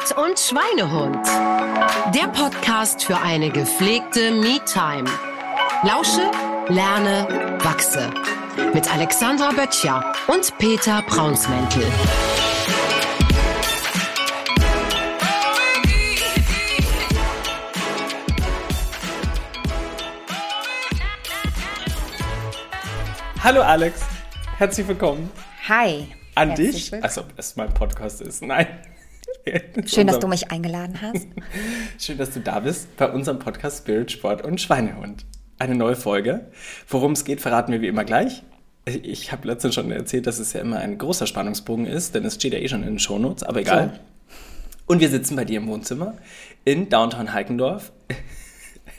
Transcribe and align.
Sport 0.00 0.16
und 0.16 0.38
Schweinehund. 0.38 1.26
Der 2.14 2.28
Podcast 2.28 3.04
für 3.04 3.18
eine 3.18 3.50
gepflegte 3.50 4.30
Me-Time. 4.30 5.08
Lausche, 5.82 6.30
lerne, 6.68 7.58
wachse. 7.62 8.10
Mit 8.72 8.92
Alexandra 8.92 9.50
Böttcher 9.50 10.12
und 10.28 10.56
Peter 10.58 11.02
Braunsmäntel. 11.02 11.84
Hallo 23.42 23.62
Alex, 23.62 24.00
herzlich 24.56 24.88
willkommen. 24.88 25.30
Hi. 25.68 26.06
An 26.36 26.48
Herzlich 26.48 26.70
dich, 26.70 26.84
willkommen. 26.92 27.04
also 27.04 27.20
ob 27.22 27.32
es 27.36 27.56
mein 27.56 27.74
Podcast 27.74 28.20
ist, 28.22 28.42
nein. 28.42 28.66
Schön, 29.86 30.06
dass 30.06 30.18
du 30.18 30.28
mich 30.28 30.50
eingeladen 30.50 31.00
hast. 31.00 31.26
Schön, 31.98 32.18
dass 32.18 32.30
du 32.30 32.40
da 32.40 32.60
bist 32.60 32.96
bei 32.96 33.10
unserem 33.10 33.38
Podcast 33.38 33.78
Spirit, 33.78 34.10
Sport 34.12 34.44
und 34.44 34.60
Schweinehund. 34.60 35.24
Eine 35.58 35.74
neue 35.74 35.96
Folge. 35.96 36.50
Worum 36.88 37.12
es 37.12 37.24
geht, 37.24 37.40
verraten 37.40 37.72
wir 37.72 37.80
wie 37.80 37.88
immer 37.88 38.04
gleich. 38.04 38.42
Ich 38.86 39.30
habe 39.30 39.46
letztens 39.46 39.74
schon 39.74 39.90
erzählt, 39.90 40.26
dass 40.26 40.38
es 40.38 40.52
ja 40.52 40.60
immer 40.60 40.78
ein 40.78 40.98
großer 40.98 41.26
Spannungsbogen 41.26 41.86
ist, 41.86 42.14
denn 42.14 42.24
es 42.24 42.34
steht 42.36 42.52
ja 42.52 42.58
eh 42.58 42.68
schon 42.68 42.82
in 42.82 42.88
den 42.88 42.98
Shownotes, 42.98 43.42
aber 43.42 43.60
egal. 43.60 44.00
Und 44.86 45.00
wir 45.00 45.08
sitzen 45.08 45.36
bei 45.36 45.44
dir 45.44 45.58
im 45.58 45.68
Wohnzimmer 45.68 46.14
in 46.64 46.88
Downtown 46.88 47.32
Heikendorf. 47.32 47.92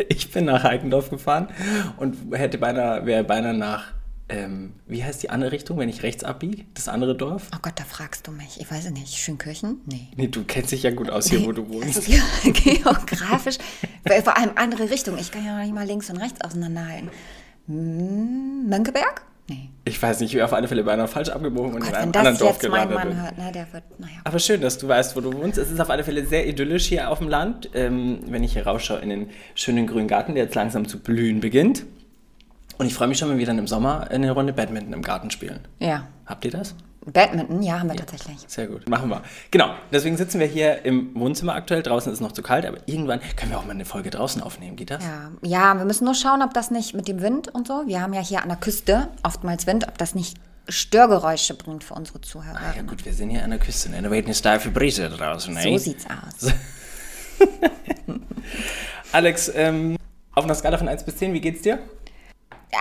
Ich 0.08 0.32
bin 0.32 0.46
nach 0.46 0.64
Heikendorf 0.64 1.10
gefahren 1.10 1.50
und 1.98 2.18
hätte 2.32 2.58
beinahe, 2.58 3.06
wäre 3.06 3.26
beinahe 3.26 3.54
nach, 3.54 3.94
ähm, 4.32 4.74
wie 4.88 5.04
heißt 5.04 5.22
die 5.22 5.30
andere 5.30 5.52
Richtung, 5.52 5.78
wenn 5.78 5.90
ich 5.90 6.02
rechts 6.04 6.24
abbiege? 6.24 6.64
Das 6.74 6.88
andere 6.88 7.16
Dorf? 7.16 7.50
Oh 7.54 7.60
Gott, 7.62 7.74
da 7.76 7.84
fragst 7.84 8.26
du 8.28 8.32
mich. 8.32 8.60
Ich 8.60 8.72
weiß 8.72 8.86
es 8.86 8.92
nicht. 8.92 9.18
Schönkirchen? 9.18 9.82
Nee. 9.86 10.08
Nee, 10.16 10.28
du 10.28 10.44
kennst 10.46 10.72
dich 10.72 10.84
ja 10.84 10.92
gut 10.92 11.10
aus 11.10 11.28
hier, 11.30 11.46
wo 11.46 11.52
du 11.52 11.68
wohnst. 11.70 12.08
Also 12.10 12.12
ge- 12.52 12.78
geografisch, 12.78 13.58
vor 14.24 14.38
allem 14.38 14.52
andere 14.56 14.90
Richtung. 14.90 15.18
Ich 15.18 15.32
kann 15.32 15.46
ja 15.46 15.56
noch 15.58 15.64
nicht 15.64 15.74
mal 15.76 15.86
links 15.86 16.10
und 16.10 16.18
rechts 16.18 16.42
auseinanderhalten. 16.42 17.10
Mönckeberg? 18.68 19.24
Nee. 19.50 19.70
Ich 19.86 20.02
weiß 20.02 20.20
nicht, 20.22 20.30
ich 20.32 20.36
wäre 20.36 20.46
auf 20.46 20.54
alle 20.54 20.68
Fälle 20.68 20.84
beinahe 20.84 21.08
falsch 21.08 21.30
abgebogen 21.30 21.74
und 21.74 21.80
Gott, 21.82 21.90
in 21.90 21.94
wenn 21.96 22.02
einem 22.04 22.16
anderen 22.16 22.38
Dorf 22.38 22.62
jetzt 22.62 22.72
mein 22.72 22.88
gelandet. 22.88 23.14
Mann 23.16 23.24
hört, 23.24 23.38
ne, 23.38 23.52
der 23.52 23.74
wird, 23.74 23.84
naja. 24.00 24.14
Aber 24.24 24.40
schön, 24.40 24.62
dass 24.62 24.78
du 24.78 24.88
weißt, 24.88 25.16
wo 25.16 25.22
du 25.22 25.34
wohnst. 25.34 25.58
Es 25.58 25.70
ist 25.72 25.80
auf 25.80 25.90
alle 25.90 26.04
Fälle 26.04 26.26
sehr 26.26 26.48
idyllisch 26.48 26.86
hier 26.86 27.10
auf 27.10 27.18
dem 27.20 27.28
Land. 27.28 27.70
Ähm, 27.74 28.20
wenn 28.28 28.44
ich 28.44 28.54
hier 28.54 28.66
rausschaue 28.66 29.00
in 29.00 29.10
den 29.10 29.30
schönen 29.56 29.88
grünen 29.88 30.08
Garten, 30.08 30.36
der 30.36 30.46
jetzt 30.46 30.56
langsam 30.56 30.88
zu 30.88 31.00
blühen 31.00 31.40
beginnt. 31.42 31.84
Und 32.78 32.86
ich 32.86 32.94
freue 32.94 33.08
mich 33.08 33.18
schon, 33.18 33.30
wenn 33.30 33.38
wir 33.38 33.46
dann 33.46 33.58
im 33.58 33.68
Sommer 33.68 34.08
eine 34.10 34.32
Runde 34.32 34.54
Badminton 34.54 34.94
im 34.94 35.02
Garten 35.02 35.32
spielen. 35.32 35.60
Ja. 35.80 36.08
Habt 36.26 36.46
ihr 36.46 36.52
das? 36.52 36.76
Badminton, 37.06 37.64
ja, 37.64 37.80
haben 37.80 37.90
wir 37.90 37.96
tatsächlich. 37.96 38.38
Sehr 38.48 38.68
gut. 38.68 38.88
Machen 38.88 39.10
wir. 39.10 39.24
Genau. 39.50 39.74
Deswegen 39.92 40.18
sitzen 40.18 40.40
wir 40.40 40.46
hier 40.46 40.86
im 40.86 41.16
Wohnzimmer 41.16 41.56
aktuell. 41.56 41.82
Draußen 41.82 42.12
ist 42.12 42.20
es 42.20 42.22
noch 42.22 42.32
zu 42.32 42.44
kalt, 42.44 42.66
aber 42.66 42.78
irgendwann 42.86 43.20
können 43.36 43.52
wir 43.52 43.58
auch 43.58 43.66
mal 43.66 43.72
eine 43.72 43.86
Folge 43.86 44.12
draußen 44.12 44.42
aufnehmen. 44.42 44.76
Geht 44.76 44.92
das? 44.92 45.04
Ja, 45.04 45.32
ja, 45.42 45.74
wir 45.74 45.86
müssen 45.86 46.06
nur 46.06 46.14
schauen, 46.14 46.44
ob 46.44 46.54
das 46.54 46.70
nicht 46.70 46.94
mit 46.94 47.08
dem 47.08 47.22
Wind 47.22 47.48
und 47.48 47.68
so, 47.68 47.84
wir 47.88 48.02
haben 48.02 48.14
ja 48.14 48.22
hier 48.22 48.44
an 48.44 48.50
der 48.50 48.58
Küste 48.58 49.08
oftmals 49.24 49.66
Wind, 49.66 49.88
ob 49.88 49.98
das 49.98 50.14
nicht 50.14 50.38
Störgeräusche 50.70 51.56
bringt 51.56 51.84
für 51.84 51.96
unsere 51.96 52.22
Zuhörer. 52.22 52.60
Ja 52.76 52.84
gut, 52.84 53.04
wir 53.04 53.14
sind 53.14 53.32
hier 53.32 53.44
an 53.44 53.50
der 53.50 53.60
Küste. 53.60 53.90
Ne? 53.90 54.02
Da 54.02 54.12
weht 54.12 54.26
eine 54.26 54.36
steife 54.36 54.70
Brise 54.70 55.10
draußen. 55.10 55.56
So 55.56 55.60
ey. 55.60 55.80
sieht's 55.80 56.06
aus. 56.06 56.54
Alex, 59.12 59.52
ähm, 59.56 59.98
auf 60.34 60.44
einer 60.46 60.56
Skala 60.56 60.78
von 60.78 60.88
1 60.88 61.04
bis 61.04 61.18
10, 61.18 61.34
wie 61.34 61.42
geht's 61.42 61.64
dir? 61.64 61.80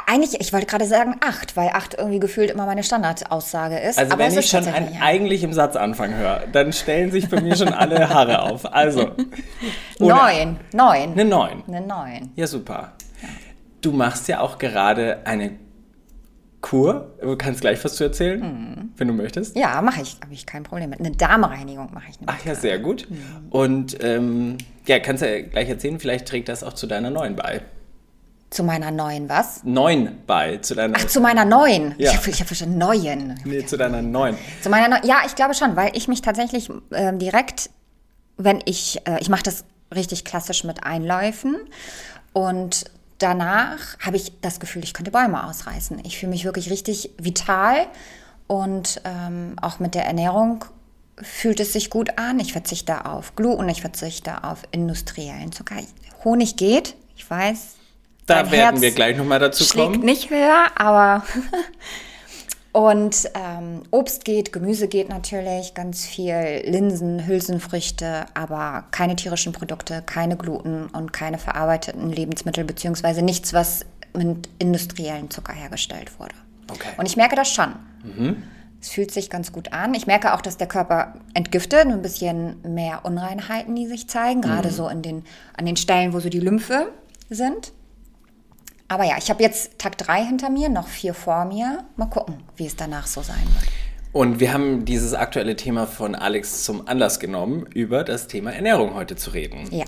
Eigentlich, 0.07 0.41
ich 0.41 0.53
wollte 0.53 0.67
gerade 0.67 0.87
sagen 0.87 1.17
acht, 1.21 1.57
weil 1.57 1.71
acht 1.71 1.95
irgendwie 1.95 2.21
gefühlt 2.21 2.51
immer 2.51 2.65
meine 2.67 2.85
Standardaussage 2.85 3.79
ist. 3.79 3.99
Also 3.99 4.13
aber 4.13 4.25
wenn 4.25 4.39
ich 4.39 4.49
schon 4.49 4.67
ein 4.67 4.95
ja. 4.95 5.01
eigentlich 5.03 5.43
im 5.43 5.53
Satzanfang 5.53 6.15
höre, 6.15 6.45
dann 6.53 6.73
stellen 6.73 7.11
sich 7.11 7.29
bei 7.29 7.41
mir 7.41 7.57
schon 7.57 7.73
alle 7.73 8.09
Haare 8.09 8.43
auf. 8.43 8.73
Also. 8.73 9.11
Neun, 9.99 10.59
neun. 10.73 11.13
Eine 11.13 11.25
9. 11.25 11.65
Eine 11.67 11.81
neun. 11.87 12.31
Ja, 12.37 12.47
super. 12.47 12.93
Du 13.81 13.93
machst 13.93 14.29
ja 14.29 14.41
auch 14.41 14.59
gerade 14.59 15.27
eine 15.27 15.53
Kur. 16.61 17.17
Du 17.21 17.37
kannst 17.37 17.61
gleich 17.63 17.83
was 17.85 17.97
zu 17.97 18.05
erzählen, 18.05 18.41
Mhm. 18.41 18.91
wenn 18.97 19.09
du 19.09 19.15
möchtest. 19.15 19.57
Ja, 19.57 19.81
mache 19.83 20.03
ich, 20.03 20.17
habe 20.23 20.33
ich 20.33 20.47
kein 20.47 20.63
Problem 20.63 20.91
mit. 20.91 21.01
Eine 21.01 21.13
Darmreinigung 21.13 21.93
mache 21.93 22.05
ich 22.11 22.21
nämlich. 22.21 22.37
Ach 22.39 22.45
ja, 22.47 22.55
sehr 22.55 22.79
gut. 22.79 23.09
Mhm. 23.11 23.49
Und 23.51 24.03
ähm, 24.05 24.59
ja, 24.87 24.99
kannst 24.99 25.23
ja 25.23 25.41
gleich 25.41 25.69
erzählen, 25.69 25.99
vielleicht 25.99 26.29
trägt 26.29 26.49
das 26.49 26.63
auch 26.63 26.75
zu 26.75 26.87
deiner 26.87 27.11
neuen 27.11 27.37
bei. 27.37 27.63
Zu 28.51 28.65
meiner 28.65 28.91
neuen 28.91 29.29
was? 29.29 29.63
Neun 29.63 30.19
bei, 30.27 30.57
zu 30.57 30.75
deiner. 30.75 30.99
Ach, 30.99 31.07
zu 31.07 31.21
meiner 31.21 31.45
neuen. 31.45 31.95
Ja. 31.99 32.11
Ich 32.11 32.17
habe 32.17 32.33
hab 32.33 32.47
verstanden, 32.49 32.79
neuen. 32.79 33.41
nee, 33.45 33.65
zu 33.65 33.77
deiner 33.77 34.03
neuen. 34.03 34.37
Zu 34.61 34.71
meiner 34.71 34.89
neuen. 34.89 35.07
Ja, 35.07 35.19
ich 35.25 35.37
glaube 35.37 35.55
schon, 35.55 35.77
weil 35.77 35.97
ich 35.97 36.09
mich 36.09 36.21
tatsächlich 36.21 36.69
ähm, 36.93 37.21
direkt, 37.21 37.71
wenn 38.37 38.61
ich, 38.65 39.07
äh, 39.07 39.21
ich 39.21 39.29
mache 39.29 39.45
das 39.45 39.65
richtig 39.95 40.25
klassisch 40.25 40.65
mit 40.65 40.83
Einläufen 40.83 41.57
und 42.33 42.87
danach 43.19 43.79
habe 44.01 44.17
ich 44.17 44.33
das 44.41 44.59
Gefühl, 44.59 44.83
ich 44.83 44.95
könnte 44.95 45.13
Bäume 45.13 45.47
ausreißen. 45.47 46.01
Ich 46.05 46.19
fühle 46.19 46.31
mich 46.31 46.45
wirklich 46.45 46.71
richtig 46.71 47.11
vital 47.19 47.87
und 48.49 49.01
ähm, 49.05 49.55
auch 49.63 49.79
mit 49.79 49.95
der 49.95 50.07
Ernährung 50.07 50.65
fühlt 51.23 51.61
es 51.61 51.73
sich 51.73 51.91
gut 51.91 52.19
an. 52.19 52.41
Ich 52.41 52.53
verzichte 52.53 53.05
auf 53.05 53.37
Gluten, 53.37 53.69
ich 53.69 53.81
verzichte 53.81 54.43
auf 54.43 54.63
industriellen 54.73 55.53
Zucker. 55.53 55.77
Honig 56.25 56.57
geht, 56.57 56.97
ich 57.17 57.29
weiß. 57.31 57.77
Da 58.31 58.51
werden 58.51 58.53
Herz 58.53 58.81
wir 58.81 58.91
gleich 58.93 59.17
nochmal 59.17 59.39
dazu 59.39 59.65
schlägt 59.65 59.93
kommen. 59.93 60.05
nicht 60.05 60.31
höher, 60.31 60.67
aber 60.77 61.25
und 62.73 63.31
ähm, 63.35 63.83
Obst 63.91 64.25
geht, 64.25 64.53
Gemüse 64.53 64.89
geht 64.89 65.09
natürlich, 65.09 65.75
ganz 65.75 66.07
viel 66.07 66.63
Linsen, 66.65 67.27
Hülsenfrüchte, 67.27 68.27
aber 68.35 68.85
keine 68.91 69.17
tierischen 69.17 69.53
Produkte, 69.53 70.03
keine 70.05 70.37
Gluten 70.37 70.87
und 70.87 71.13
keine 71.13 71.39
verarbeiteten 71.39 72.11
Lebensmittel, 72.11 72.65
beziehungsweise 72.65 73.23
nichts, 73.23 73.53
was 73.53 73.85
mit 74.17 74.49
industriellen 74.59 75.31
Zucker 75.31 75.53
hergestellt 75.53 76.19
wurde. 76.19 76.35
Okay. 76.71 76.91
Und 76.97 77.07
ich 77.07 77.17
merke 77.17 77.37
das 77.37 77.53
schon. 77.53 77.75
Es 78.81 78.89
fühlt 78.89 79.11
sich 79.11 79.29
ganz 79.29 79.53
gut 79.53 79.73
an. 79.73 79.93
Ich 79.95 80.07
merke 80.07 80.35
auch, 80.35 80.41
dass 80.41 80.57
der 80.57 80.67
Körper 80.67 81.15
entgiftet, 81.35 81.87
ein 81.87 82.01
bisschen 82.01 82.57
mehr 82.63 83.05
Unreinheiten, 83.05 83.77
die 83.77 83.87
sich 83.87 84.09
zeigen, 84.09 84.41
gerade 84.41 84.71
so 84.71 84.89
in 84.89 85.03
den, 85.03 85.25
an 85.57 85.67
den 85.67 85.77
Stellen, 85.77 86.13
wo 86.13 86.21
so 86.21 86.29
die 86.31 86.41
Lymphe 86.41 86.91
sind. 87.29 87.73
Aber 88.91 89.05
ja, 89.05 89.15
ich 89.17 89.31
habe 89.31 89.41
jetzt 89.41 89.79
Tag 89.79 89.97
3 89.99 90.25
hinter 90.25 90.51
mir, 90.51 90.69
noch 90.69 90.89
vier 90.89 91.15
vor 91.15 91.45
mir. 91.45 91.85
Mal 91.97 92.07
gucken, 92.07 92.43
wie 92.57 92.67
es 92.67 92.75
danach 92.75 93.07
so 93.07 93.23
sein 93.23 93.47
wird. 93.61 93.73
Und 94.13 94.41
wir 94.41 94.53
haben 94.53 94.85
dieses 94.85 95.15
aktuelle 95.15 95.55
Thema 95.55 95.87
von 95.87 96.17
Alex 96.17 96.65
zum 96.65 96.89
Anlass 96.89 97.21
genommen, 97.21 97.67
über 97.73 98.03
das 98.03 98.27
Thema 98.27 98.53
Ernährung 98.53 98.95
heute 98.95 99.15
zu 99.15 99.31
reden. 99.31 99.69
Ja. 99.71 99.85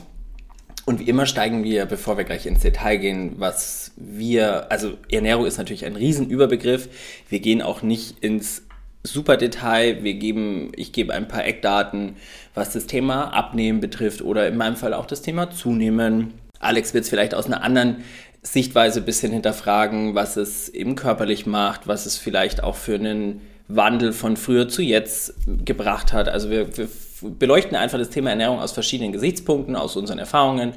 Und 0.85 1.01
wie 1.01 1.09
immer 1.09 1.27
steigen 1.27 1.65
wir, 1.65 1.87
bevor 1.87 2.17
wir 2.17 2.23
gleich 2.23 2.47
ins 2.47 2.61
Detail 2.61 2.99
gehen, 2.99 3.35
was 3.39 3.91
wir, 3.97 4.71
also 4.71 4.93
Ernährung 5.11 5.47
ist 5.47 5.59
natürlich 5.59 5.85
ein 5.85 5.97
Riesenüberbegriff. 5.97 6.89
Wir 7.29 7.41
gehen 7.41 7.61
auch 7.61 7.83
nicht 7.83 8.23
ins 8.23 8.63
Superdetail. 9.03 10.05
Wir 10.05 10.15
geben, 10.15 10.71
ich 10.77 10.93
gebe 10.93 11.13
ein 11.13 11.27
paar 11.27 11.45
Eckdaten, 11.45 12.15
was 12.55 12.73
das 12.73 12.87
Thema 12.87 13.35
Abnehmen 13.35 13.81
betrifft 13.81 14.23
oder 14.23 14.47
in 14.47 14.57
meinem 14.57 14.77
Fall 14.77 14.95
auch 14.95 15.07
das 15.07 15.23
Thema 15.23 15.51
Zunehmen. 15.51 16.35
Alex 16.61 16.95
wird 16.95 17.03
es 17.03 17.11
vielleicht 17.11 17.35
aus 17.35 17.47
einer 17.47 17.65
anderen 17.65 18.05
Sichtweise 18.43 19.01
ein 19.01 19.07
bisschen 19.07 19.33
hinterfragen, 19.33 20.15
was 20.15 20.37
es 20.37 20.69
eben 20.69 20.97
körperlich 20.97 21.47
macht, 21.47 21.87
was 21.87 22.07
es 22.07 22.17
vielleicht 22.19 22.63
auch 22.63 22.75
für 22.77 22.95
einen 22.97 23.41
Wandel 23.69 24.13
von 24.13 24.37
früher 24.37 24.69
zu 24.69 24.83
jetzt 24.83 25.35
gebracht 25.65 26.13
hat. 26.13 26.29
Also 26.29 26.51
wir, 26.51 26.77
wir 26.77 26.89
beleuchten 27.23 27.77
einfach 27.77 27.99
das 27.99 28.11
Thema 28.11 28.31
Ernährung 28.31 28.59
aus 28.59 28.73
verschiedenen 28.73 29.13
Gesichtspunkten, 29.13 29.77
aus 29.77 29.97
unseren 29.97 30.19
Erfahrungen 30.19 30.73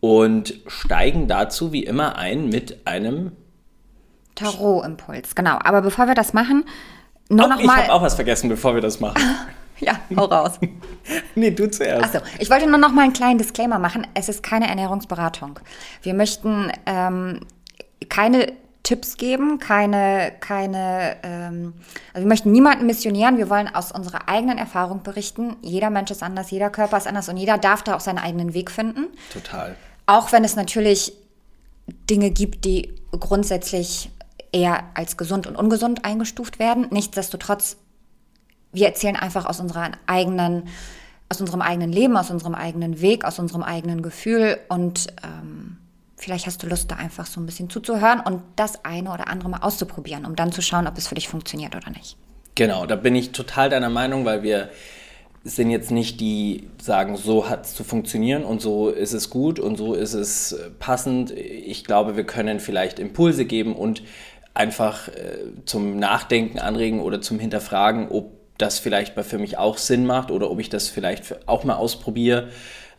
und 0.00 0.54
steigen 0.66 1.28
dazu 1.28 1.72
wie 1.72 1.84
immer 1.84 2.16
ein 2.16 2.48
mit 2.48 2.86
einem. 2.86 3.32
Tarot-Impuls, 4.34 5.34
genau. 5.34 5.58
Aber 5.62 5.82
bevor 5.82 6.08
wir 6.08 6.14
das 6.14 6.32
machen, 6.32 6.64
nur 7.28 7.46
Oh, 7.46 7.48
noch 7.48 7.60
ich 7.60 7.66
mal. 7.66 7.76
habe 7.84 7.92
auch 7.92 8.02
was 8.02 8.14
vergessen, 8.16 8.48
bevor 8.48 8.74
wir 8.74 8.82
das 8.82 9.00
machen. 9.00 9.22
ja, 9.80 9.98
hau 10.16 10.24
raus. 10.24 10.58
nee, 11.34 11.50
du 11.50 11.70
zuerst. 11.70 12.14
Achso, 12.14 12.26
ich 12.38 12.50
wollte 12.50 12.66
nur 12.66 12.78
noch 12.78 12.92
mal 12.92 13.02
einen 13.02 13.12
kleinen 13.12 13.38
Disclaimer 13.38 13.78
machen. 13.78 14.06
Es 14.14 14.28
ist 14.28 14.42
keine 14.42 14.68
Ernährungsberatung. 14.68 15.60
Wir 16.02 16.14
möchten 16.14 16.72
ähm, 16.86 17.40
keine 18.08 18.52
Tipps 18.82 19.16
geben, 19.16 19.58
keine, 19.58 20.32
keine, 20.38 21.16
ähm, 21.24 21.74
also 22.14 22.24
wir 22.24 22.28
möchten 22.28 22.52
niemanden 22.52 22.86
missionieren. 22.86 23.36
Wir 23.36 23.50
wollen 23.50 23.72
aus 23.74 23.90
unserer 23.90 24.28
eigenen 24.28 24.58
Erfahrung 24.58 25.02
berichten. 25.02 25.56
Jeder 25.60 25.90
Mensch 25.90 26.12
ist 26.12 26.22
anders, 26.22 26.52
jeder 26.52 26.70
Körper 26.70 26.96
ist 26.96 27.08
anders 27.08 27.28
und 27.28 27.36
jeder 27.36 27.58
darf 27.58 27.82
da 27.82 27.96
auch 27.96 28.00
seinen 28.00 28.18
eigenen 28.18 28.54
Weg 28.54 28.70
finden. 28.70 29.08
Total. 29.32 29.74
Auch 30.06 30.30
wenn 30.30 30.44
es 30.44 30.54
natürlich 30.54 31.14
Dinge 32.08 32.30
gibt, 32.30 32.64
die 32.64 32.94
grundsätzlich 33.10 34.10
eher 34.52 34.84
als 34.94 35.16
gesund 35.16 35.48
und 35.48 35.56
ungesund 35.56 36.04
eingestuft 36.04 36.60
werden. 36.60 36.86
Nichtsdestotrotz, 36.90 37.78
wir 38.72 38.86
erzählen 38.86 39.16
einfach 39.16 39.46
aus 39.46 39.60
unserer 39.60 39.92
eigenen, 40.06 40.64
aus 41.28 41.40
unserem 41.40 41.62
eigenen 41.62 41.92
Leben, 41.92 42.16
aus 42.16 42.30
unserem 42.30 42.54
eigenen 42.54 43.00
Weg, 43.00 43.24
aus 43.24 43.38
unserem 43.38 43.62
eigenen 43.62 44.02
Gefühl 44.02 44.58
und 44.68 45.08
ähm, 45.24 45.78
vielleicht 46.16 46.46
hast 46.46 46.62
du 46.62 46.66
Lust, 46.66 46.90
da 46.90 46.96
einfach 46.96 47.26
so 47.26 47.40
ein 47.40 47.46
bisschen 47.46 47.70
zuzuhören 47.70 48.20
und 48.20 48.42
das 48.56 48.84
eine 48.84 49.12
oder 49.12 49.28
andere 49.28 49.48
mal 49.48 49.60
auszuprobieren, 49.62 50.24
um 50.24 50.36
dann 50.36 50.52
zu 50.52 50.62
schauen, 50.62 50.86
ob 50.86 50.96
es 50.98 51.06
für 51.06 51.14
dich 51.14 51.28
funktioniert 51.28 51.74
oder 51.76 51.90
nicht. 51.90 52.16
Genau, 52.54 52.86
da 52.86 52.96
bin 52.96 53.14
ich 53.14 53.32
total 53.32 53.68
deiner 53.68 53.90
Meinung, 53.90 54.24
weil 54.24 54.42
wir 54.42 54.70
sind 55.44 55.70
jetzt 55.70 55.90
nicht 55.90 56.20
die 56.20 56.68
sagen, 56.82 57.16
so 57.16 57.48
hat 57.48 57.66
es 57.66 57.74
zu 57.74 57.84
funktionieren 57.84 58.44
und 58.44 58.60
so 58.60 58.88
ist 58.88 59.12
es 59.12 59.30
gut 59.30 59.60
und 59.60 59.76
so 59.76 59.94
ist 59.94 60.14
es 60.14 60.52
äh, 60.52 60.70
passend. 60.78 61.30
Ich 61.30 61.84
glaube, 61.84 62.16
wir 62.16 62.24
können 62.24 62.58
vielleicht 62.58 62.98
Impulse 62.98 63.44
geben 63.44 63.76
und 63.76 64.02
einfach 64.54 65.08
äh, 65.08 65.38
zum 65.64 65.98
Nachdenken 65.98 66.58
anregen 66.58 67.00
oder 67.00 67.20
zum 67.20 67.38
Hinterfragen, 67.38 68.08
ob 68.08 68.35
das 68.58 68.78
vielleicht 68.78 69.16
mal 69.16 69.22
für 69.22 69.38
mich 69.38 69.58
auch 69.58 69.78
Sinn 69.78 70.06
macht 70.06 70.30
oder 70.30 70.50
ob 70.50 70.60
ich 70.60 70.68
das 70.68 70.88
vielleicht 70.88 71.48
auch 71.48 71.64
mal 71.64 71.74
ausprobiere. 71.74 72.48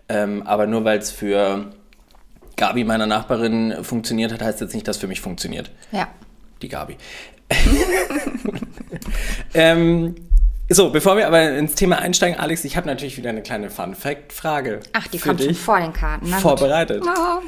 Ähm, 0.10 0.44
aber 0.46 0.68
nur 0.68 0.84
weil 0.84 1.00
es 1.00 1.12
für 1.12 1.72
Gabi, 2.56 2.84
meiner 2.84 3.06
Nachbarin, 3.06 3.84
funktioniert 3.84 4.34
hat, 4.34 4.42
heißt 4.42 4.62
jetzt 4.62 4.74
nicht, 4.74 4.88
dass 4.88 4.98
für 4.98 5.08
mich 5.08 5.22
funktioniert. 5.22 5.72
Ja. 5.92 6.08
Die 6.62 6.70
Gabi. 6.70 6.98
ähm, 9.54 10.16
so, 10.70 10.90
bevor 10.90 11.16
wir 11.16 11.28
aber 11.28 11.52
ins 11.52 11.76
Thema 11.76 12.00
einsteigen, 12.00 12.38
Alex, 12.38 12.66
ich 12.66 12.76
habe 12.76 12.88
natürlich 12.88 13.16
wieder 13.16 13.30
eine 13.30 13.42
kleine 13.42 13.70
Fun-Fact-Frage. 13.70 14.82
Ach, 14.94 15.08
die 15.08 15.20
kommt 15.20 15.42
schon 15.42 15.56
vor 15.56 15.80
den 15.80 15.94
Karten. 15.94 16.28
Na 16.30 16.40
vorbereitet. 16.40 17.04
Oh. 17.06 17.42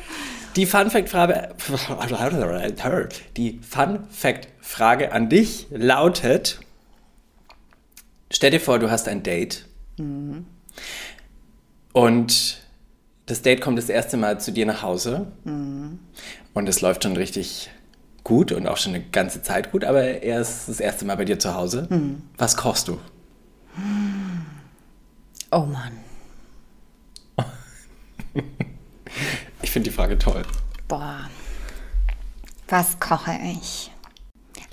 Die 0.56 0.66
Fun-Fact-Frage 0.66 1.50
die 3.38 3.60
Fun-Fact-Frage 3.68 5.12
an 5.12 5.30
dich 5.30 5.68
lautet: 5.72 6.60
Stell 8.32 8.52
dir 8.52 8.60
vor, 8.60 8.80
du 8.80 8.92
hast 8.92 9.08
ein 9.08 9.24
Date. 9.24 9.66
Mhm. 9.98 10.46
Und 11.94 12.62
das 13.26 13.42
Date 13.42 13.62
kommt 13.62 13.78
das 13.78 13.90
erste 13.90 14.18
Mal 14.18 14.40
zu 14.40 14.52
dir 14.52 14.66
nach 14.66 14.82
Hause. 14.82 15.32
Mhm. 15.44 16.00
Und 16.54 16.70
es 16.70 16.82
läuft 16.82 17.04
schon 17.04 17.16
richtig 17.16 17.70
gut 18.24 18.52
und 18.52 18.68
auch 18.68 18.78
schon 18.78 18.94
eine 18.94 19.04
ganze 19.04 19.42
Zeit 19.42 19.72
gut, 19.72 19.84
aber 19.84 20.04
er 20.04 20.42
ist 20.42 20.70
das 20.70 20.80
erste 20.80 21.06
Mal 21.06 21.18
bei 21.18 21.26
dir 21.26 21.40
zu 21.40 21.56
Hause. 21.56 21.88
Mhm. 21.90 22.22
Was 22.38 22.56
kochst 22.56 22.88
du? 22.88 23.00
Oh 25.52 25.66
Mann. 25.66 25.94
ich 29.62 29.72
finde 29.72 29.90
die 29.90 29.96
Frage 29.96 30.18
toll. 30.18 30.44
Boah. 30.88 31.30
Was 32.68 33.00
koche 33.00 33.38
ich? 33.52 33.92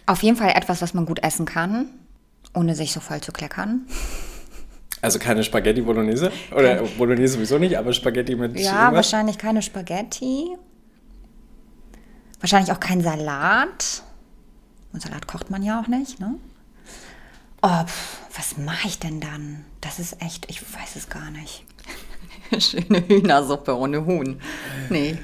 Auf 0.05 0.23
jeden 0.23 0.37
Fall 0.37 0.51
etwas, 0.51 0.83
was 0.83 0.93
man 0.93 1.07
gut 1.07 1.23
essen 1.23 1.47
kann, 1.47 1.89
ohne 2.57 2.75
sich 2.75 2.93
so 2.93 3.01
voll 3.01 3.21
zu 3.21 3.33
kleckern. 3.33 3.87
Also 5.03 5.19
keine 5.19 5.45
Spaghetti 5.45 5.83
Bolognese? 5.83 6.33
Oder 6.53 6.77
Kein 6.77 6.97
Bolognese 6.97 7.35
sowieso 7.35 7.59
nicht, 7.59 7.77
aber 7.77 7.93
Spaghetti 7.93 8.35
mit. 8.35 8.59
Ja, 8.59 8.71
irgendwas? 8.71 8.95
wahrscheinlich 8.95 9.39
keine 9.39 9.63
Spaghetti. 9.63 10.57
Wahrscheinlich 12.41 12.73
auch 12.73 12.81
kein 12.81 13.03
Salat. 13.03 14.03
Und 14.93 15.03
Salat 15.03 15.27
kocht 15.29 15.51
man 15.51 15.63
ja 15.63 15.81
auch 15.81 15.87
nicht, 15.87 16.19
ne? 16.19 16.35
Oh, 17.63 17.85
pf, 17.85 18.19
was 18.37 18.57
mache 18.59 18.89
ich 18.89 18.99
denn 18.99 19.21
dann? 19.21 19.65
Das 19.81 19.99
ist 19.99 20.21
echt, 20.23 20.51
ich 20.51 20.63
weiß 20.63 20.97
es 20.97 21.09
gar 21.09 21.31
nicht. 21.31 21.65
Schöne 22.59 23.07
Hühnersuppe 23.07 23.77
ohne 23.77 24.07
Huhn. 24.07 24.41
Nee, 24.89 25.19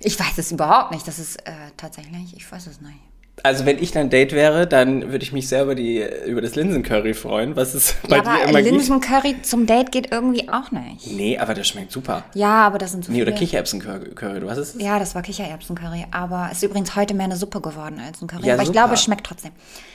ich 0.00 0.18
weiß 0.18 0.38
es 0.38 0.52
überhaupt 0.52 0.92
nicht. 0.92 1.08
Das 1.08 1.18
ist 1.18 1.36
äh, 1.46 1.52
tatsächlich, 1.76 2.36
ich 2.36 2.50
weiß 2.50 2.66
es 2.66 2.80
nicht. 2.80 3.00
Also 3.42 3.66
wenn 3.66 3.82
ich 3.82 3.90
dein 3.90 4.10
Date 4.10 4.32
wäre, 4.32 4.66
dann 4.66 5.10
würde 5.10 5.22
ich 5.24 5.32
mich 5.32 5.48
sehr 5.48 5.64
über, 5.64 5.74
die, 5.74 6.02
über 6.26 6.40
das 6.40 6.54
Linsencurry 6.54 7.14
freuen, 7.14 7.56
was 7.56 7.74
es 7.74 7.94
bei 8.08 8.16
ja, 8.16 8.22
dir 8.22 8.30
aber 8.30 8.42
immer 8.48 8.60
Linsencurry 8.60 9.32
gibt. 9.32 9.46
zum 9.46 9.66
Date 9.66 9.92
geht 9.92 10.12
irgendwie 10.12 10.48
auch 10.48 10.70
nicht. 10.70 11.10
Nee, 11.10 11.36
aber 11.36 11.52
das 11.52 11.66
schmeckt 11.68 11.90
super. 11.92 12.24
Ja, 12.34 12.66
aber 12.66 12.78
das 12.78 12.92
sind 12.92 13.04
so 13.04 13.12
Nee, 13.12 13.18
viele... 13.18 13.32
oder 13.32 13.38
Kichererbsencurry, 13.38 14.40
du 14.40 14.48
hast 14.50 14.58
es? 14.58 14.76
Ja, 14.78 14.98
das 14.98 15.14
war 15.14 15.22
Kichererbsencurry, 15.22 16.06
aber 16.12 16.48
es 16.52 16.58
ist 16.58 16.62
übrigens 16.62 16.94
heute 16.96 17.12
mehr 17.12 17.24
eine 17.24 17.36
Suppe 17.36 17.60
geworden 17.60 18.00
als 18.06 18.22
ein 18.22 18.28
Curry. 18.28 18.46
Ja, 18.46 18.54
aber 18.54 18.62
ich 18.62 18.68
super. 18.68 18.78
glaube, 18.80 18.94
es 18.94 19.02
schmeckt 19.02 19.26
trotzdem. 19.26 19.50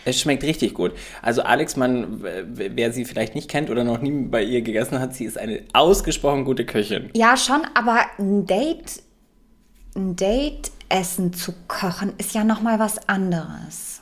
Es 0.05 0.19
schmeckt 0.19 0.43
richtig 0.43 0.73
gut. 0.73 0.91
Also 1.21 1.41
Alex, 1.41 1.75
man, 1.77 2.21
wer 2.21 2.91
sie 2.91 3.05
vielleicht 3.05 3.35
nicht 3.35 3.49
kennt 3.49 3.69
oder 3.69 3.83
noch 3.83 4.01
nie 4.01 4.11
bei 4.11 4.43
ihr 4.43 4.61
gegessen 4.61 4.99
hat, 4.99 5.15
sie 5.15 5.23
ist 5.25 5.37
eine 5.37 5.61
ausgesprochen 5.73 6.43
gute 6.45 6.65
Köchin. 6.65 7.09
Ja, 7.15 7.37
schon, 7.37 7.61
aber 7.73 8.01
ein 8.19 8.45
Date, 8.45 9.01
ein 9.95 10.15
Date 10.17 10.71
Essen 10.89 11.33
zu 11.33 11.53
kochen 11.67 12.13
ist 12.17 12.33
ja 12.33 12.43
noch 12.43 12.61
mal 12.61 12.79
was 12.79 13.07
anderes. 13.07 14.01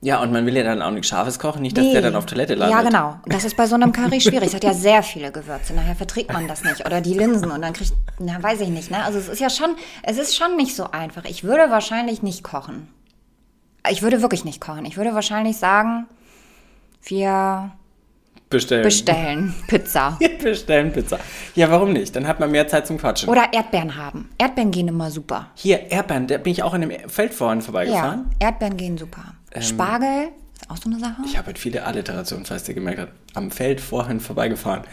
Ja, 0.00 0.22
und 0.22 0.30
man 0.32 0.46
will 0.46 0.56
ja 0.56 0.62
dann 0.62 0.80
auch 0.80 0.92
nichts 0.92 1.08
Scharfes 1.08 1.40
kochen, 1.40 1.60
nicht, 1.62 1.76
dass 1.76 1.84
Nee. 1.84 1.92
der 1.92 2.02
dann 2.02 2.14
auf 2.14 2.24
Toilette 2.24 2.54
landet. 2.54 2.76
Ja, 2.78 2.82
genau. 2.84 3.16
Das 3.26 3.44
ist 3.44 3.56
bei 3.56 3.66
so 3.66 3.74
einem 3.74 3.90
Curry 3.90 4.20
schwierig. 4.20 4.48
Es 4.48 4.54
hat 4.54 4.62
ja 4.62 4.72
sehr 4.88 5.02
viele 5.02 5.32
Gewürze. 5.32 5.74
Nachher 5.74 5.96
verträgt 5.96 6.32
man 6.32 6.46
das 6.46 6.62
nicht. 6.62 6.86
Oder 6.86 7.00
die 7.00 7.14
Linsen 7.14 7.50
und 7.50 7.62
dann 7.62 7.72
kriegt, 7.72 7.92
na, 8.20 8.40
weiß 8.40 8.60
ich 8.60 8.68
nicht. 8.68 8.92
Ne? 8.92 9.02
Also 9.02 9.18
es 9.18 9.28
ist 9.28 9.40
ja 9.40 9.50
schon, 9.50 9.74
es 10.04 10.16
ist 10.16 10.36
schon 10.36 10.54
nicht 10.56 10.76
so 10.76 10.92
einfach. 10.92 11.24
Ich 11.24 11.42
würde 11.42 11.68
wahrscheinlich 11.72 12.22
nicht 12.22 12.44
kochen. 12.44 12.86
Ich 13.90 14.02
würde 14.02 14.22
wirklich 14.22 14.44
nicht 14.44 14.60
kochen. 14.60 14.84
Ich 14.84 14.96
würde 14.96 15.14
wahrscheinlich 15.14 15.56
sagen, 15.56 16.06
wir 17.02 17.72
Bestellen. 18.50 18.82
bestellen 18.82 19.54
Pizza. 19.66 20.18
Bestellen 20.42 20.92
Pizza. 20.92 21.18
Ja, 21.54 21.70
warum 21.70 21.92
nicht? 21.92 22.16
Dann 22.16 22.26
hat 22.26 22.40
man 22.40 22.50
mehr 22.50 22.66
Zeit 22.68 22.86
zum 22.86 22.96
Quatschen. 22.98 23.28
Oder 23.28 23.52
Erdbeeren 23.52 23.96
haben. 23.96 24.30
Erdbeeren 24.38 24.70
gehen 24.70 24.88
immer 24.88 25.10
super. 25.10 25.50
Hier, 25.54 25.90
Erdbeeren, 25.90 26.26
da 26.26 26.38
bin 26.38 26.52
ich 26.52 26.62
auch 26.62 26.72
in 26.74 26.82
dem 26.82 27.08
Feld 27.10 27.34
vorhin 27.34 27.60
vorbeigefahren. 27.62 28.30
Ja, 28.40 28.48
Erdbeeren 28.48 28.76
gehen 28.76 28.96
super. 28.98 29.34
Spargel 29.60 30.28
ist 30.60 30.70
auch 30.70 30.76
so 30.76 30.88
eine 30.90 30.98
Sache. 30.98 31.22
Ich 31.26 31.36
habe 31.36 31.48
heute 31.48 31.60
viele 31.60 31.84
Alliterationen, 31.84 32.44
falls 32.46 32.68
ihr 32.68 32.74
gemerkt 32.74 33.00
habt. 33.00 33.12
Am 33.34 33.50
Feld 33.50 33.80
vorhin 33.80 34.18
vorbeigefahren. 34.20 34.84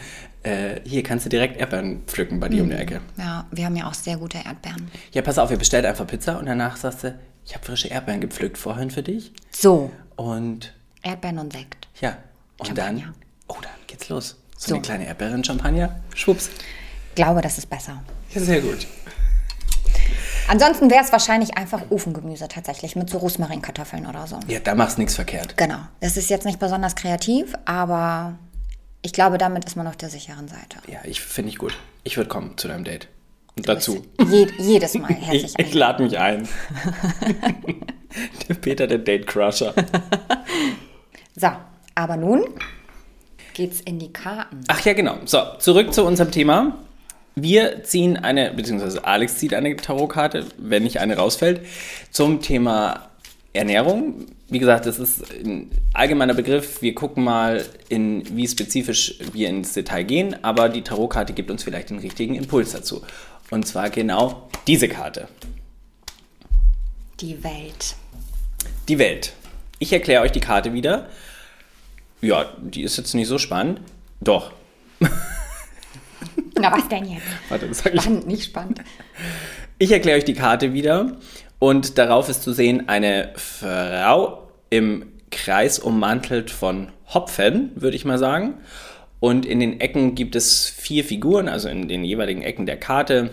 Äh, 0.42 0.80
hier 0.84 1.02
kannst 1.02 1.24
du 1.24 1.30
direkt 1.30 1.58
Erdbeeren 1.58 2.02
pflücken 2.06 2.38
bei 2.38 2.48
dir 2.48 2.62
um 2.62 2.68
die 2.70 2.76
Ecke. 2.76 3.00
Ja, 3.18 3.46
wir 3.50 3.64
haben 3.64 3.74
ja 3.76 3.86
auch 3.88 3.94
sehr 3.94 4.16
gute 4.18 4.38
Erdbeeren. 4.38 4.88
Ja, 5.12 5.22
pass 5.22 5.38
auf, 5.38 5.50
ihr 5.50 5.56
bestellt 5.58 5.84
einfach 5.86 6.06
Pizza 6.06 6.38
und 6.38 6.46
danach 6.46 6.76
sagst 6.76 7.04
du, 7.04 7.18
ich 7.44 7.54
habe 7.54 7.64
frische 7.64 7.88
Erdbeeren 7.88 8.20
gepflückt 8.20 8.58
vorhin 8.58 8.90
für 8.90 9.02
dich. 9.02 9.32
So, 9.50 9.90
Und 10.16 10.74
Erdbeeren 11.02 11.38
und 11.38 11.52
Sekt. 11.52 11.88
ja, 12.00 12.16
und 12.58 12.66
Champagner. 12.68 13.00
dann, 13.06 13.14
oh, 13.48 13.56
dann 13.60 13.72
geht's 13.86 14.08
los. 14.08 14.36
So, 14.56 14.68
So. 14.68 14.74
eine 14.74 14.82
kleine 14.82 15.06
Erdbeeren-Champagner, 15.06 16.00
schwupps. 16.14 16.50
Glaube, 17.14 17.40
das 17.42 17.58
ist 17.58 17.68
besser. 17.68 18.02
Ja, 18.34 18.40
sehr 18.40 18.60
gut. 18.60 18.86
Ansonsten 20.48 20.90
wäre 20.90 21.02
es 21.02 21.10
wahrscheinlich 21.12 21.56
einfach 21.56 21.82
Ofengemüse 21.90 22.46
tatsächlich 22.48 22.94
mit 22.94 23.10
so 23.10 23.18
Rosmarinkartoffeln 23.18 24.06
oder 24.06 24.26
so. 24.26 24.38
Ja, 24.46 24.60
da 24.60 24.74
machst 24.74 24.96
nichts 24.96 25.16
verkehrt. 25.16 25.56
Genau. 25.56 25.78
Das 26.00 26.16
ist 26.16 26.30
jetzt 26.30 26.44
nicht 26.46 26.60
besonders 26.60 26.94
kreativ, 26.94 27.54
aber 27.64 28.38
ich 29.02 29.12
glaube, 29.12 29.38
damit 29.38 29.64
ist 29.64 29.76
man 29.76 29.86
auf 29.88 29.96
der 29.96 30.08
sicheren 30.08 30.46
Seite. 30.48 30.78
Ja, 30.86 30.98
ich 31.04 31.20
finde 31.20 31.50
ich 31.50 31.58
gut. 31.58 31.76
Ich 32.04 32.16
würde 32.16 32.28
kommen 32.28 32.56
zu 32.56 32.68
deinem 32.68 32.84
Date. 32.84 33.08
Und 33.56 33.68
dazu. 33.68 34.04
Je, 34.30 34.46
jedes 34.58 34.94
Mal 34.94 35.08
herzlich 35.14 35.54
Ich, 35.58 35.66
ich 35.66 35.74
lade 35.74 36.02
mich 36.04 36.16
ein. 36.18 36.46
der 38.48 38.54
Peter, 38.54 38.86
der 38.86 38.98
Date-Crusher. 38.98 39.74
So, 41.34 41.48
aber 41.94 42.16
nun 42.16 42.44
geht's 43.56 43.80
in 43.80 43.98
die 43.98 44.12
Karten. 44.12 44.60
Ach 44.68 44.84
ja, 44.84 44.92
genau. 44.92 45.16
So, 45.24 45.38
zurück 45.58 45.94
zu 45.94 46.04
unserem 46.04 46.30
Thema. 46.30 46.76
Wir 47.34 47.84
ziehen 47.84 48.18
eine, 48.18 48.52
beziehungsweise 48.52 49.04
Alex 49.04 49.38
zieht 49.38 49.54
eine 49.54 49.74
Tarotkarte, 49.76 50.44
wenn 50.58 50.82
nicht 50.82 51.00
eine 51.00 51.16
rausfällt, 51.16 51.62
zum 52.10 52.42
Thema 52.42 53.08
Ernährung. 53.54 54.26
Wie 54.48 54.58
gesagt, 54.58 54.84
das 54.84 54.98
ist 54.98 55.24
ein 55.32 55.70
allgemeiner 55.94 56.34
Begriff. 56.34 56.82
Wir 56.82 56.94
gucken 56.94 57.24
mal, 57.24 57.64
in, 57.88 58.24
wie 58.36 58.46
spezifisch 58.46 59.18
wir 59.32 59.48
ins 59.48 59.72
Detail 59.72 60.04
gehen, 60.04 60.36
aber 60.44 60.68
die 60.68 60.82
Tarotkarte 60.82 61.32
gibt 61.32 61.50
uns 61.50 61.64
vielleicht 61.64 61.88
den 61.88 61.98
richtigen 61.98 62.34
Impuls 62.34 62.72
dazu. 62.72 63.02
Und 63.50 63.66
zwar 63.66 63.88
genau 63.88 64.50
diese 64.66 64.88
Karte. 64.88 65.28
Die 67.20 67.42
Welt. 67.42 67.96
Die 68.88 68.98
Welt. 68.98 69.32
Ich 69.78 69.94
erkläre 69.94 70.22
euch 70.22 70.32
die 70.32 70.40
Karte 70.40 70.74
wieder. 70.74 71.08
Ja, 72.20 72.46
die 72.60 72.82
ist 72.82 72.96
jetzt 72.96 73.14
nicht 73.14 73.28
so 73.28 73.38
spannend. 73.38 73.80
Doch. 74.20 74.52
Na, 76.58 76.72
was 76.72 76.88
denn 76.88 77.04
jetzt? 77.04 77.22
Warte, 77.48 77.68
das 77.68 77.78
sag 77.78 77.94
ich. 77.94 78.02
Spannend, 78.02 78.26
nicht 78.26 78.44
spannend. 78.44 78.80
Ich 79.78 79.92
erkläre 79.92 80.18
euch 80.18 80.24
die 80.24 80.34
Karte 80.34 80.72
wieder 80.72 81.16
und 81.58 81.98
darauf 81.98 82.28
ist 82.28 82.42
zu 82.42 82.52
sehen 82.52 82.88
eine 82.88 83.32
Frau 83.36 84.48
im 84.70 85.06
Kreis 85.30 85.78
ummantelt 85.78 86.50
von 86.50 86.88
Hopfen, 87.12 87.70
würde 87.74 87.96
ich 87.96 88.04
mal 88.04 88.18
sagen. 88.18 88.54
Und 89.20 89.46
in 89.46 89.60
den 89.60 89.80
Ecken 89.80 90.14
gibt 90.14 90.36
es 90.36 90.68
vier 90.68 91.04
Figuren, 91.04 91.48
also 91.48 91.68
in 91.68 91.88
den 91.88 92.04
jeweiligen 92.04 92.42
Ecken 92.42 92.66
der 92.66 92.78
Karte. 92.78 93.30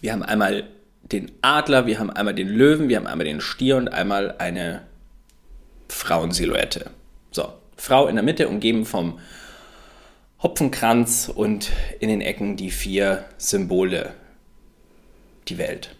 Wir 0.00 0.12
haben 0.12 0.22
einmal 0.22 0.64
den 1.12 1.30
Adler, 1.42 1.86
wir 1.86 1.98
haben 1.98 2.10
einmal 2.10 2.34
den 2.34 2.48
Löwen, 2.48 2.88
wir 2.88 2.96
haben 2.96 3.06
einmal 3.06 3.26
den 3.26 3.40
Stier 3.40 3.76
und 3.76 3.88
einmal 3.88 4.34
eine 4.38 4.82
Frauensilhouette. 5.88 6.90
So, 7.30 7.52
Frau 7.76 8.06
in 8.06 8.16
der 8.16 8.24
Mitte, 8.24 8.48
umgeben 8.48 8.84
vom 8.84 9.18
Hopfenkranz 10.42 11.30
und 11.34 11.70
in 12.00 12.08
den 12.08 12.20
Ecken 12.20 12.56
die 12.56 12.70
vier 12.70 13.24
Symbole 13.38 14.14
die 15.48 15.58
Welt. 15.58 15.94